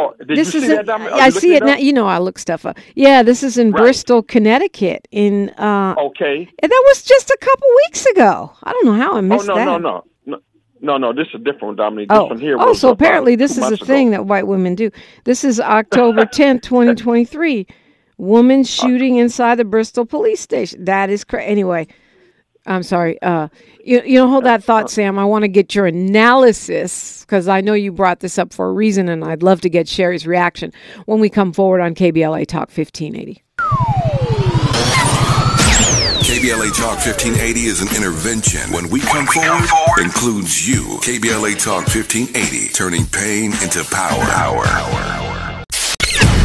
Oh, 0.00 0.14
did 0.18 0.28
this 0.38 0.54
you 0.54 0.60
is 0.60 0.66
see 0.66 0.72
in? 0.76 0.88
Oh, 0.88 1.14
I 1.14 1.30
see 1.30 1.54
it 1.56 1.64
now. 1.64 1.76
You 1.76 1.92
know, 1.92 2.06
I 2.06 2.18
look 2.18 2.38
stuff 2.38 2.64
up. 2.64 2.78
Yeah, 2.94 3.22
this 3.24 3.42
is 3.42 3.58
in 3.58 3.72
Right. 3.72 3.82
Bristol, 3.82 4.22
Connecticut. 4.22 5.08
In 5.10 5.50
uh, 5.50 5.94
Okay. 5.98 6.48
and 6.62 6.70
that 6.72 6.84
was 6.88 7.02
just 7.02 7.30
a 7.30 7.38
couple 7.40 7.68
weeks 7.86 8.06
ago. 8.06 8.52
I 8.62 8.72
don't 8.72 8.86
know 8.86 8.92
how 8.94 9.14
I 9.14 9.18
Oh 9.18 9.22
missed 9.22 9.48
no, 9.48 9.54
that. 9.56 9.64
no, 9.64 9.78
no, 9.78 10.04
no, 10.26 10.36
no, 10.36 10.38
no. 10.80 10.96
No, 10.98 11.12
this 11.12 11.26
is 11.28 11.34
a 11.34 11.38
different 11.38 11.62
one, 11.64 11.76
Dominique. 11.76 12.08
This 12.10 12.18
Oh, 12.18 12.26
one 12.26 12.38
here. 12.40 12.56
oh, 12.60 12.72
so 12.74 12.90
apparently 12.90 13.34
this 13.36 13.58
is 13.58 13.70
a 13.70 13.76
thing 13.76 14.08
ago. 14.08 14.18
that 14.18 14.26
white 14.26 14.46
women 14.46 14.76
do. 14.76 14.90
This 15.24 15.42
is 15.44 15.58
October 15.60 16.24
10th, 16.26 16.62
2023. 16.62 17.66
Woman 18.18 18.64
shooting 18.64 19.16
inside 19.16 19.56
the 19.56 19.64
Bristol 19.64 20.04
police 20.06 20.40
station. 20.40 20.84
That 20.84 21.10
is 21.10 21.24
crazy. 21.24 21.46
Anyway, 21.48 21.86
I'm 22.66 22.82
sorry. 22.82 23.20
Uh, 23.22 23.48
you, 23.84 24.02
you 24.02 24.18
know, 24.18 24.28
hold 24.28 24.44
that 24.44 24.62
thought, 24.62 24.90
Sam. 24.90 25.18
I 25.18 25.24
want 25.24 25.42
to 25.42 25.48
get 25.48 25.74
your 25.74 25.86
analysis 25.86 27.22
because 27.22 27.48
I 27.48 27.60
know 27.60 27.72
you 27.72 27.92
brought 27.92 28.20
this 28.20 28.38
up 28.38 28.52
for 28.52 28.68
a 28.68 28.72
reason, 28.72 29.08
and 29.08 29.24
I'd 29.24 29.42
love 29.42 29.60
to 29.62 29.70
get 29.70 29.88
Sherry's 29.88 30.26
reaction 30.26 30.72
when 31.06 31.20
we 31.20 31.30
come 31.30 31.52
forward 31.52 31.80
on 31.80 31.94
KBLA 31.94 32.46
Talk 32.46 32.70
1580. 32.70 33.42
KBLA 36.28 36.76
Talk 36.76 36.98
1580 37.04 37.60
is 37.62 37.80
an 37.80 37.88
intervention. 37.96 38.60
When 38.72 38.88
we 38.90 39.00
come 39.00 39.26
forward, 39.26 39.64
includes 39.98 40.68
you. 40.68 40.98
KBLA 41.00 41.58
Talk 41.58 41.88
1580, 41.88 42.68
turning 42.68 43.06
pain 43.06 43.52
into 43.62 43.82
power. 43.90 44.24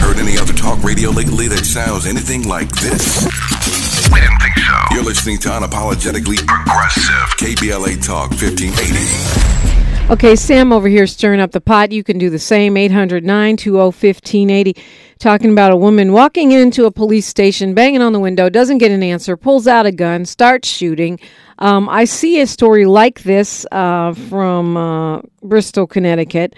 Heard 0.02 0.18
any 0.18 0.38
other 0.38 0.54
talk 0.54 0.84
radio 0.84 1.12
lately 1.12 1.48
that 1.48 1.66
sounds 1.66 2.06
anything 2.08 2.48
like 2.48 2.70
this? 2.70 3.93
We 4.14 4.20
didn't 4.22 4.40
think 4.40 4.58
so. 4.58 4.76
You're 4.92 5.04
listening 5.04 5.40
to 5.40 5.50
Unapologetically 5.50 6.46
Progressive 6.46 7.36
KBLA 7.38 8.06
Talk 8.06 8.30
1580. 8.30 10.14
Okay, 10.14 10.36
Sam 10.36 10.72
over 10.72 10.88
here 10.88 11.08
stirring 11.08 11.40
up 11.40 11.52
the 11.52 11.62
pot. 11.62 11.92
You 11.92 12.04
can 12.04 12.20
do 12.20 12.30
the 12.30 12.38
same. 12.38 12.78
800 12.78 13.24
920 13.24 13.72
1580. 13.76 14.76
Talking 15.18 15.52
about 15.52 15.72
a 15.72 15.78
woman 15.78 16.12
walking 16.12 16.52
into 16.52 16.86
a 16.86 16.92
police 16.92 17.26
station, 17.26 17.74
banging 17.74 18.02
on 18.02 18.14
the 18.14 18.20
window, 18.20 18.50
doesn't 18.50 18.78
get 18.80 18.92
an 18.92 19.02
answer, 19.02 19.36
pulls 19.38 19.66
out 19.66 19.86
a 19.86 19.92
gun, 19.92 20.26
starts 20.26 20.68
shooting. 20.68 21.20
Um, 21.58 21.88
I 21.90 22.06
see 22.06 22.42
a 22.42 22.46
story 22.46 22.86
like 22.86 23.24
this 23.24 23.66
uh, 23.72 24.14
from 24.14 24.78
uh, 24.78 25.22
Bristol, 25.42 25.88
Connecticut. 25.88 26.54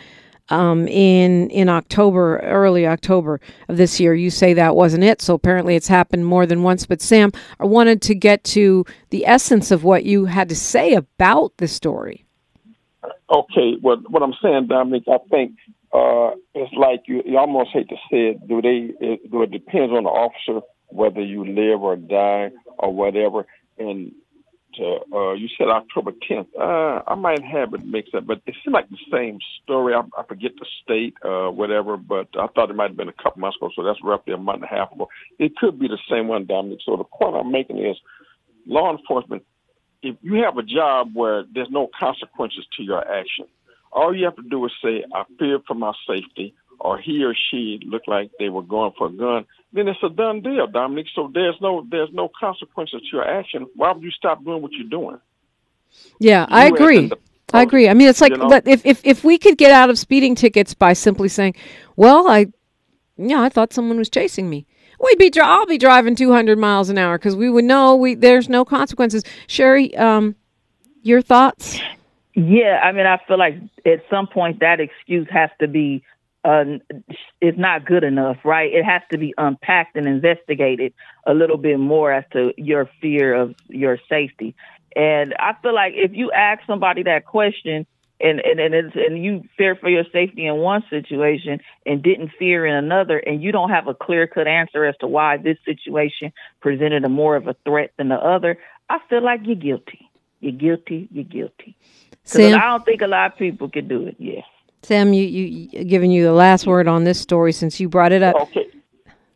Um, 0.49 0.87
in 0.87 1.49
in 1.49 1.69
October, 1.69 2.37
early 2.39 2.85
October 2.85 3.39
of 3.67 3.77
this 3.77 3.99
year, 3.99 4.13
you 4.13 4.29
say 4.29 4.53
that 4.53 4.75
wasn't 4.75 5.03
it. 5.03 5.21
So 5.21 5.33
apparently, 5.33 5.75
it's 5.75 5.87
happened 5.87 6.25
more 6.25 6.45
than 6.45 6.61
once. 6.61 6.85
But 6.85 7.01
Sam, 7.01 7.31
I 7.59 7.65
wanted 7.65 8.01
to 8.03 8.15
get 8.15 8.43
to 8.45 8.85
the 9.09 9.25
essence 9.25 9.71
of 9.71 9.83
what 9.83 10.05
you 10.05 10.25
had 10.25 10.49
to 10.49 10.55
say 10.55 10.93
about 10.93 11.57
the 11.57 11.67
story. 11.67 12.25
Okay, 13.27 13.73
well, 13.81 13.97
what 14.07 14.21
I'm 14.21 14.35
saying, 14.39 14.67
Dominique, 14.67 15.07
I 15.07 15.17
think 15.31 15.55
uh, 15.91 16.31
it's 16.53 16.73
like 16.75 17.03
you, 17.07 17.23
you 17.25 17.39
almost 17.39 17.71
hate 17.73 17.89
to 17.89 17.95
say 18.11 18.29
it. 18.29 18.47
Do 18.47 18.61
they? 18.61 18.93
It, 18.99 19.31
do 19.31 19.41
it 19.41 19.51
depends 19.51 19.91
on 19.93 20.03
the 20.03 20.09
officer 20.09 20.61
whether 20.87 21.21
you 21.21 21.45
live 21.45 21.81
or 21.81 21.95
die 21.95 22.51
or 22.77 22.93
whatever. 22.93 23.45
And 23.77 24.13
uh, 24.79 25.33
you 25.33 25.47
said 25.57 25.67
October 25.67 26.11
10th. 26.29 26.47
Uh, 26.59 27.01
I 27.07 27.15
might 27.15 27.43
have 27.43 27.73
it 27.73 27.85
mixed 27.85 28.15
up, 28.15 28.25
but 28.25 28.41
it 28.45 28.55
seemed 28.63 28.73
like 28.73 28.89
the 28.89 28.97
same 29.11 29.39
story. 29.63 29.93
I, 29.93 30.01
I 30.19 30.23
forget 30.27 30.51
the 30.59 30.65
state, 30.83 31.13
uh, 31.23 31.49
whatever, 31.49 31.97
but 31.97 32.27
I 32.39 32.47
thought 32.47 32.69
it 32.69 32.75
might 32.75 32.89
have 32.89 32.97
been 32.97 33.09
a 33.09 33.23
couple 33.23 33.41
months 33.41 33.57
ago. 33.57 33.69
So 33.75 33.83
that's 33.83 33.99
roughly 34.03 34.33
a 34.33 34.37
month 34.37 34.63
and 34.63 34.71
a 34.71 34.75
half 34.75 34.91
ago. 34.91 35.07
It 35.39 35.55
could 35.57 35.79
be 35.79 35.87
the 35.87 35.99
same 36.09 36.27
one, 36.27 36.45
Dominique. 36.45 36.81
So 36.85 36.97
the 36.97 37.03
point 37.03 37.35
I'm 37.35 37.51
making 37.51 37.77
is 37.77 37.97
law 38.65 38.95
enforcement 38.95 39.43
if 40.05 40.15
you 40.21 40.43
have 40.43 40.57
a 40.57 40.63
job 40.63 41.09
where 41.13 41.45
there's 41.51 41.69
no 41.71 41.89
consequences 41.99 42.65
to 42.77 42.83
your 42.83 42.99
action, 42.99 43.45
all 43.91 44.15
you 44.15 44.25
have 44.25 44.35
to 44.35 44.43
do 44.43 44.63
is 44.65 44.71
say, 44.83 45.03
I 45.13 45.23
fear 45.39 45.59
for 45.65 45.73
my 45.73 45.93
safety, 46.07 46.53
or 46.79 46.97
he 46.97 47.23
or 47.23 47.35
she 47.51 47.79
looked 47.85 48.07
like 48.07 48.31
they 48.39 48.49
were 48.49 48.61
going 48.61 48.93
for 48.97 49.07
a 49.07 49.11
gun, 49.11 49.45
then 49.73 49.87
it's 49.87 49.99
a 50.03 50.09
done 50.09 50.41
deal, 50.41 50.67
Dominique. 50.67 51.07
So 51.15 51.29
there's 51.33 51.55
no 51.61 51.85
there's 51.89 52.09
no 52.13 52.29
consequences 52.39 53.01
to 53.01 53.17
your 53.17 53.27
action. 53.27 53.67
Why 53.75 53.91
would 53.91 54.03
you 54.03 54.11
stop 54.11 54.43
doing 54.43 54.61
what 54.61 54.71
you're 54.73 54.89
doing? 54.89 55.19
Yeah, 56.19 56.45
I 56.49 56.67
You 56.67 56.73
as 56.73 56.79
agree. 56.79 57.11
I 57.53 57.61
agree. 57.61 57.87
I 57.87 57.93
mean, 57.93 58.07
it's 58.09 58.21
like, 58.21 58.31
you 58.31 58.37
know? 58.37 58.61
if, 58.65 58.85
if 58.85 59.05
if 59.05 59.23
we 59.23 59.37
could 59.37 59.57
get 59.57 59.71
out 59.71 59.89
of 59.89 59.97
speeding 59.99 60.35
tickets 60.35 60.73
by 60.73 60.93
simply 60.93 61.29
saying, 61.29 61.55
"Well, 61.95 62.27
I, 62.27 62.47
yeah, 63.17 63.41
I 63.41 63.49
thought 63.49 63.71
someone 63.71 63.97
was 63.97 64.09
chasing 64.09 64.49
me," 64.49 64.65
we'd 64.99 65.17
be 65.17 65.29
dri- 65.29 65.43
I'll 65.43 65.65
be 65.65 65.77
driving 65.77 66.15
200 66.15 66.57
miles 66.57 66.89
an 66.89 66.97
hour 66.97 67.17
because 67.17 67.35
we 67.35 67.49
would 67.49 67.65
know 67.65 67.95
we 67.95 68.15
there's 68.15 68.49
no 68.49 68.65
consequences. 68.65 69.23
Sherry, 69.47 69.95
um, 69.95 70.35
your 71.03 71.21
thoughts? 71.21 71.79
Yeah, 72.33 72.81
I 72.83 72.91
mean, 72.91 73.05
I 73.05 73.17
feel 73.27 73.37
like 73.37 73.55
at 73.85 74.03
some 74.09 74.27
point 74.27 74.59
that 74.59 74.79
excuse 74.81 75.27
has 75.31 75.49
to 75.59 75.67
be 75.67 76.03
uh, 76.45 76.63
is 77.41 77.55
not 77.57 77.85
good 77.85 78.03
enough, 78.03 78.37
right? 78.45 78.71
It 78.71 78.85
has 78.85 79.01
to 79.11 79.17
be 79.17 79.33
unpacked 79.37 79.95
and 79.97 80.07
investigated 80.07 80.93
a 81.25 81.33
little 81.33 81.57
bit 81.57 81.79
more 81.79 82.13
as 82.13 82.23
to 82.33 82.53
your 82.57 82.89
fear 83.01 83.33
of 83.33 83.55
your 83.67 83.97
safety. 84.07 84.55
And 84.95 85.33
I 85.39 85.55
feel 85.61 85.73
like 85.73 85.93
if 85.95 86.11
you 86.13 86.31
ask 86.31 86.61
somebody 86.67 87.03
that 87.03 87.25
question 87.25 87.87
and 88.21 88.39
and 88.39 88.59
and, 88.59 88.73
it's, 88.73 88.95
and 88.95 89.23
you 89.23 89.43
fear 89.57 89.75
for 89.75 89.89
your 89.89 90.05
safety 90.13 90.45
in 90.45 90.57
one 90.57 90.83
situation 90.89 91.59
and 91.85 92.03
didn't 92.03 92.31
fear 92.37 92.65
in 92.65 92.75
another, 92.75 93.17
and 93.17 93.41
you 93.43 93.51
don't 93.51 93.71
have 93.71 93.87
a 93.87 93.93
clear 93.93 94.27
cut 94.27 94.47
answer 94.47 94.85
as 94.85 94.95
to 94.99 95.07
why 95.07 95.37
this 95.37 95.57
situation 95.65 96.31
presented 96.61 97.03
a 97.03 97.09
more 97.09 97.35
of 97.35 97.47
a 97.47 97.55
threat 97.65 97.91
than 97.97 98.09
the 98.09 98.15
other, 98.15 98.57
I 98.89 98.99
feel 99.09 99.23
like 99.23 99.41
you're 99.43 99.55
guilty. 99.55 100.09
You're 100.39 100.53
guilty. 100.53 101.09
You're 101.11 101.23
guilty. 101.23 101.75
Because 102.23 102.53
I 102.53 102.67
don't 102.67 102.85
think 102.85 103.01
a 103.01 103.07
lot 103.07 103.33
of 103.33 103.37
people 103.37 103.69
can 103.69 103.87
do 103.87 104.07
it. 104.07 104.15
Yeah. 104.19 104.41
Sam, 104.85 105.13
you, 105.13 105.23
you 105.23 105.83
giving 105.85 106.11
you 106.11 106.23
the 106.23 106.33
last 106.33 106.67
word 106.67 106.87
on 106.87 107.03
this 107.03 107.19
story 107.19 107.51
since 107.51 107.79
you 107.79 107.89
brought 107.89 108.11
it 108.11 108.23
up. 108.23 108.35
Okay. 108.35 108.67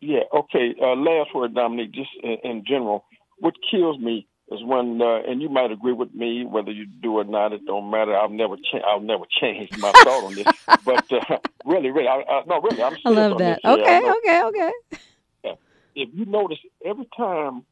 Yeah, 0.00 0.20
okay. 0.32 0.74
Uh, 0.80 0.94
last 0.94 1.34
word, 1.34 1.54
Dominique, 1.54 1.92
just 1.92 2.10
in, 2.22 2.38
in 2.44 2.64
general, 2.66 3.04
what 3.40 3.54
kills 3.70 3.98
me 3.98 4.26
is 4.50 4.62
when, 4.64 5.00
uh, 5.02 5.20
and 5.28 5.42
you 5.42 5.48
might 5.48 5.70
agree 5.70 5.92
with 5.92 6.14
me, 6.14 6.44
whether 6.44 6.70
you 6.70 6.86
do 6.86 7.18
or 7.18 7.24
not, 7.24 7.52
it 7.52 7.64
don't 7.66 7.90
matter. 7.90 8.16
I'll 8.16 8.28
never, 8.28 8.56
cha- 8.56 8.86
I'll 8.86 9.00
never 9.00 9.24
change 9.40 9.70
my 9.76 9.92
thought 10.04 10.24
on 10.24 10.34
this. 10.34 10.46
But 10.84 11.04
uh, 11.12 11.38
really, 11.64 11.90
really, 11.90 12.08
I, 12.08 12.22
I, 12.28 12.42
no, 12.46 12.60
really, 12.60 12.82
I'm 12.82 12.96
I 13.04 13.10
love 13.10 13.38
that. 13.38 13.56
this. 13.56 13.60
Yeah, 13.64 13.72
Okay, 13.72 14.00
okay, 14.10 14.42
okay. 14.44 14.70
If 15.94 16.08
you 16.14 16.24
notice, 16.24 16.58
every 16.84 17.08
time 17.16 17.64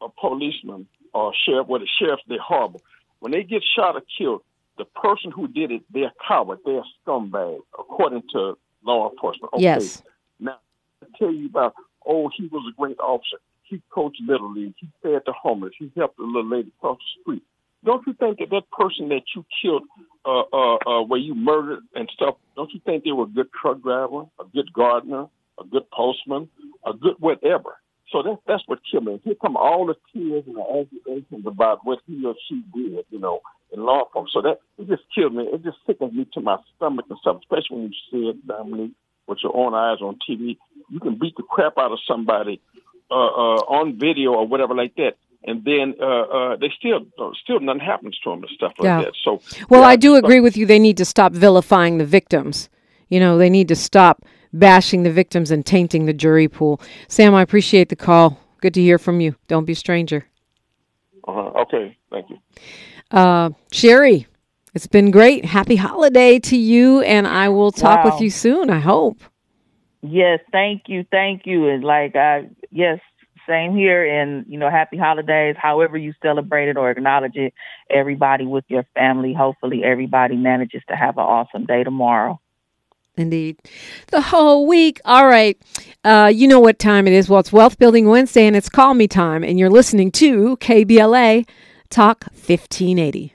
a 0.00 0.08
policeman 0.20 0.86
or 1.12 1.32
sheriff, 1.44 1.66
well, 1.66 1.80
the 1.80 1.88
sheriffs, 1.98 2.22
they're 2.28 2.38
horrible. 2.38 2.82
When 3.20 3.32
they 3.32 3.42
get 3.42 3.62
shot 3.74 3.96
or 3.96 4.02
killed, 4.18 4.42
the 4.78 4.84
person 4.84 5.30
who 5.30 5.48
did 5.48 5.70
it, 5.70 5.82
they're 5.92 6.06
a 6.06 6.12
coward, 6.26 6.58
they're 6.64 6.78
a 6.78 6.84
scumbag, 7.06 7.60
according 7.78 8.22
to 8.32 8.56
law 8.84 9.10
enforcement. 9.10 9.52
Okay. 9.54 9.62
Yes. 9.62 10.02
Now, 10.40 10.58
I 11.02 11.06
tell 11.18 11.32
you 11.32 11.46
about, 11.46 11.74
oh, 12.06 12.30
he 12.36 12.46
was 12.48 12.64
a 12.72 12.76
great 12.76 12.98
officer. 12.98 13.38
He 13.62 13.80
coached 13.90 14.20
Little 14.26 14.52
League. 14.52 14.74
He 14.78 14.88
fed 15.02 15.22
the 15.26 15.32
homeless. 15.32 15.72
He 15.78 15.90
helped 15.96 16.18
a 16.18 16.22
little 16.22 16.48
lady 16.48 16.70
cross 16.80 16.98
the 16.98 17.22
street. 17.22 17.42
Don't 17.84 18.06
you 18.06 18.14
think 18.14 18.38
that 18.38 18.50
that 18.50 18.70
person 18.70 19.08
that 19.10 19.22
you 19.34 19.44
killed, 19.60 19.82
uh, 20.24 20.42
uh, 20.52 20.76
uh, 20.86 21.02
where 21.02 21.20
you 21.20 21.34
murdered 21.34 21.80
and 21.94 22.08
stuff, 22.14 22.36
don't 22.56 22.72
you 22.72 22.80
think 22.84 23.04
they 23.04 23.12
were 23.12 23.24
a 23.24 23.28
good 23.28 23.48
truck 23.52 23.82
driver, 23.82 24.22
a 24.40 24.44
good 24.54 24.72
gardener, 24.72 25.26
a 25.60 25.64
good 25.64 25.88
postman, 25.90 26.48
a 26.86 26.94
good 26.94 27.16
whatever? 27.18 27.76
So 28.10 28.22
that, 28.22 28.38
that's 28.46 28.62
what 28.66 28.80
killed 28.90 29.04
me. 29.04 29.20
Here 29.24 29.34
come 29.40 29.56
all 29.56 29.86
the 29.86 29.96
tears 30.12 30.44
and 30.46 30.56
the 30.56 30.62
accusations 30.62 31.46
about 31.46 31.84
what 31.84 32.00
he 32.06 32.24
or 32.24 32.34
she 32.48 32.62
did, 32.74 33.04
you 33.10 33.18
know, 33.18 33.40
in 33.74 33.84
law 33.84 34.04
enforcement. 34.06 34.30
So 34.32 34.42
that 34.42 34.60
it 34.78 34.88
just 34.88 35.02
killed 35.14 35.34
me. 35.34 35.44
It 35.44 35.62
just 35.62 35.78
sickens 35.86 36.12
me 36.12 36.26
to 36.34 36.40
my 36.40 36.56
stomach 36.76 37.06
and 37.10 37.18
stuff, 37.20 37.38
especially 37.40 37.76
when 37.76 37.92
you 37.92 37.98
see 38.10 38.28
it, 38.28 38.46
Dominique, 38.46 38.92
with 39.26 39.38
your 39.42 39.56
own 39.56 39.74
eyes 39.74 39.98
on 40.00 40.18
TV. 40.28 40.56
You 40.90 41.00
can 41.00 41.18
beat 41.18 41.34
the 41.36 41.42
crap 41.42 41.78
out 41.78 41.92
of 41.92 41.98
somebody 42.06 42.60
uh, 43.10 43.14
uh, 43.14 43.60
on 43.68 43.98
video 43.98 44.32
or 44.32 44.46
whatever 44.46 44.74
like 44.74 44.94
that, 44.96 45.14
and 45.44 45.64
then 45.64 45.94
uh, 46.00 46.04
uh, 46.04 46.56
they 46.56 46.72
still 46.78 47.06
still 47.42 47.60
nothing 47.60 47.80
happens 47.80 48.18
to 48.24 48.30
them 48.30 48.42
and 48.42 48.50
stuff 48.54 48.72
like 48.78 48.86
Yeah. 48.86 49.02
that. 49.02 49.12
So 49.24 49.40
Well, 49.68 49.82
yeah, 49.82 49.88
I 49.88 49.96
do 49.96 50.16
agree 50.16 50.40
with 50.40 50.56
you. 50.56 50.66
They 50.66 50.78
need 50.78 50.96
to 50.98 51.04
stop 51.04 51.32
vilifying 51.32 51.98
the 51.98 52.06
victims. 52.06 52.68
You 53.08 53.20
know, 53.20 53.36
they 53.38 53.50
need 53.50 53.68
to 53.68 53.76
stop 53.76 54.24
bashing 54.52 55.02
the 55.02 55.10
victims 55.12 55.50
and 55.50 55.66
tainting 55.66 56.06
the 56.06 56.12
jury 56.12 56.48
pool. 56.48 56.80
Sam, 57.08 57.34
I 57.34 57.42
appreciate 57.42 57.88
the 57.88 57.96
call. 57.96 58.38
Good 58.60 58.74
to 58.74 58.80
hear 58.80 58.98
from 58.98 59.20
you. 59.20 59.36
Don't 59.48 59.66
be 59.66 59.72
a 59.72 59.76
stranger. 59.76 60.26
Uh-huh. 61.26 61.62
Okay, 61.62 61.96
thank 62.10 62.30
you. 62.30 62.38
Uh, 63.10 63.50
Sherry, 63.72 64.26
it's 64.74 64.86
been 64.86 65.10
great. 65.10 65.44
Happy 65.44 65.76
holiday 65.76 66.38
to 66.40 66.56
you, 66.56 67.00
and 67.02 67.26
I 67.26 67.48
will 67.48 67.70
talk 67.72 68.04
Wow. 68.04 68.12
with 68.12 68.20
you 68.20 68.30
soon, 68.30 68.70
I 68.70 68.80
hope. 68.80 69.18
Yes, 70.02 70.40
thank 70.52 70.82
you, 70.86 71.04
thank 71.10 71.46
you. 71.46 71.68
And 71.68 71.82
like 71.82 72.14
I 72.16 72.48
yes, 72.70 72.98
same 73.48 73.74
here 73.74 74.04
and 74.04 74.44
you 74.48 74.58
know, 74.58 74.68
happy 74.70 74.98
holidays, 74.98 75.56
however 75.58 75.96
you 75.96 76.12
celebrate 76.22 76.68
it 76.68 76.76
or 76.76 76.90
acknowledge 76.90 77.36
it, 77.36 77.54
everybody 77.88 78.44
with 78.46 78.64
your 78.68 78.84
family. 78.94 79.32
Hopefully 79.32 79.82
everybody 79.84 80.36
manages 80.36 80.82
to 80.88 80.96
have 80.96 81.16
an 81.16 81.24
awesome 81.24 81.64
day 81.64 81.84
tomorrow. 81.84 82.38
Indeed. 83.16 83.58
The 84.08 84.20
whole 84.20 84.66
week. 84.66 85.00
All 85.04 85.26
right. 85.26 85.56
Uh, 86.02 86.30
you 86.34 86.48
know 86.48 86.58
what 86.60 86.78
time 86.80 87.06
it 87.06 87.12
is. 87.12 87.28
Well, 87.28 87.40
it's 87.40 87.52
Wealth 87.52 87.78
Building 87.78 88.08
Wednesday, 88.08 88.46
and 88.46 88.56
it's 88.56 88.68
Call 88.68 88.92
Me 88.94 89.06
Time, 89.06 89.44
and 89.44 89.58
you're 89.58 89.70
listening 89.70 90.10
to 90.12 90.56
KBLA 90.56 91.46
Talk 91.94 92.26
1580. 92.34 93.22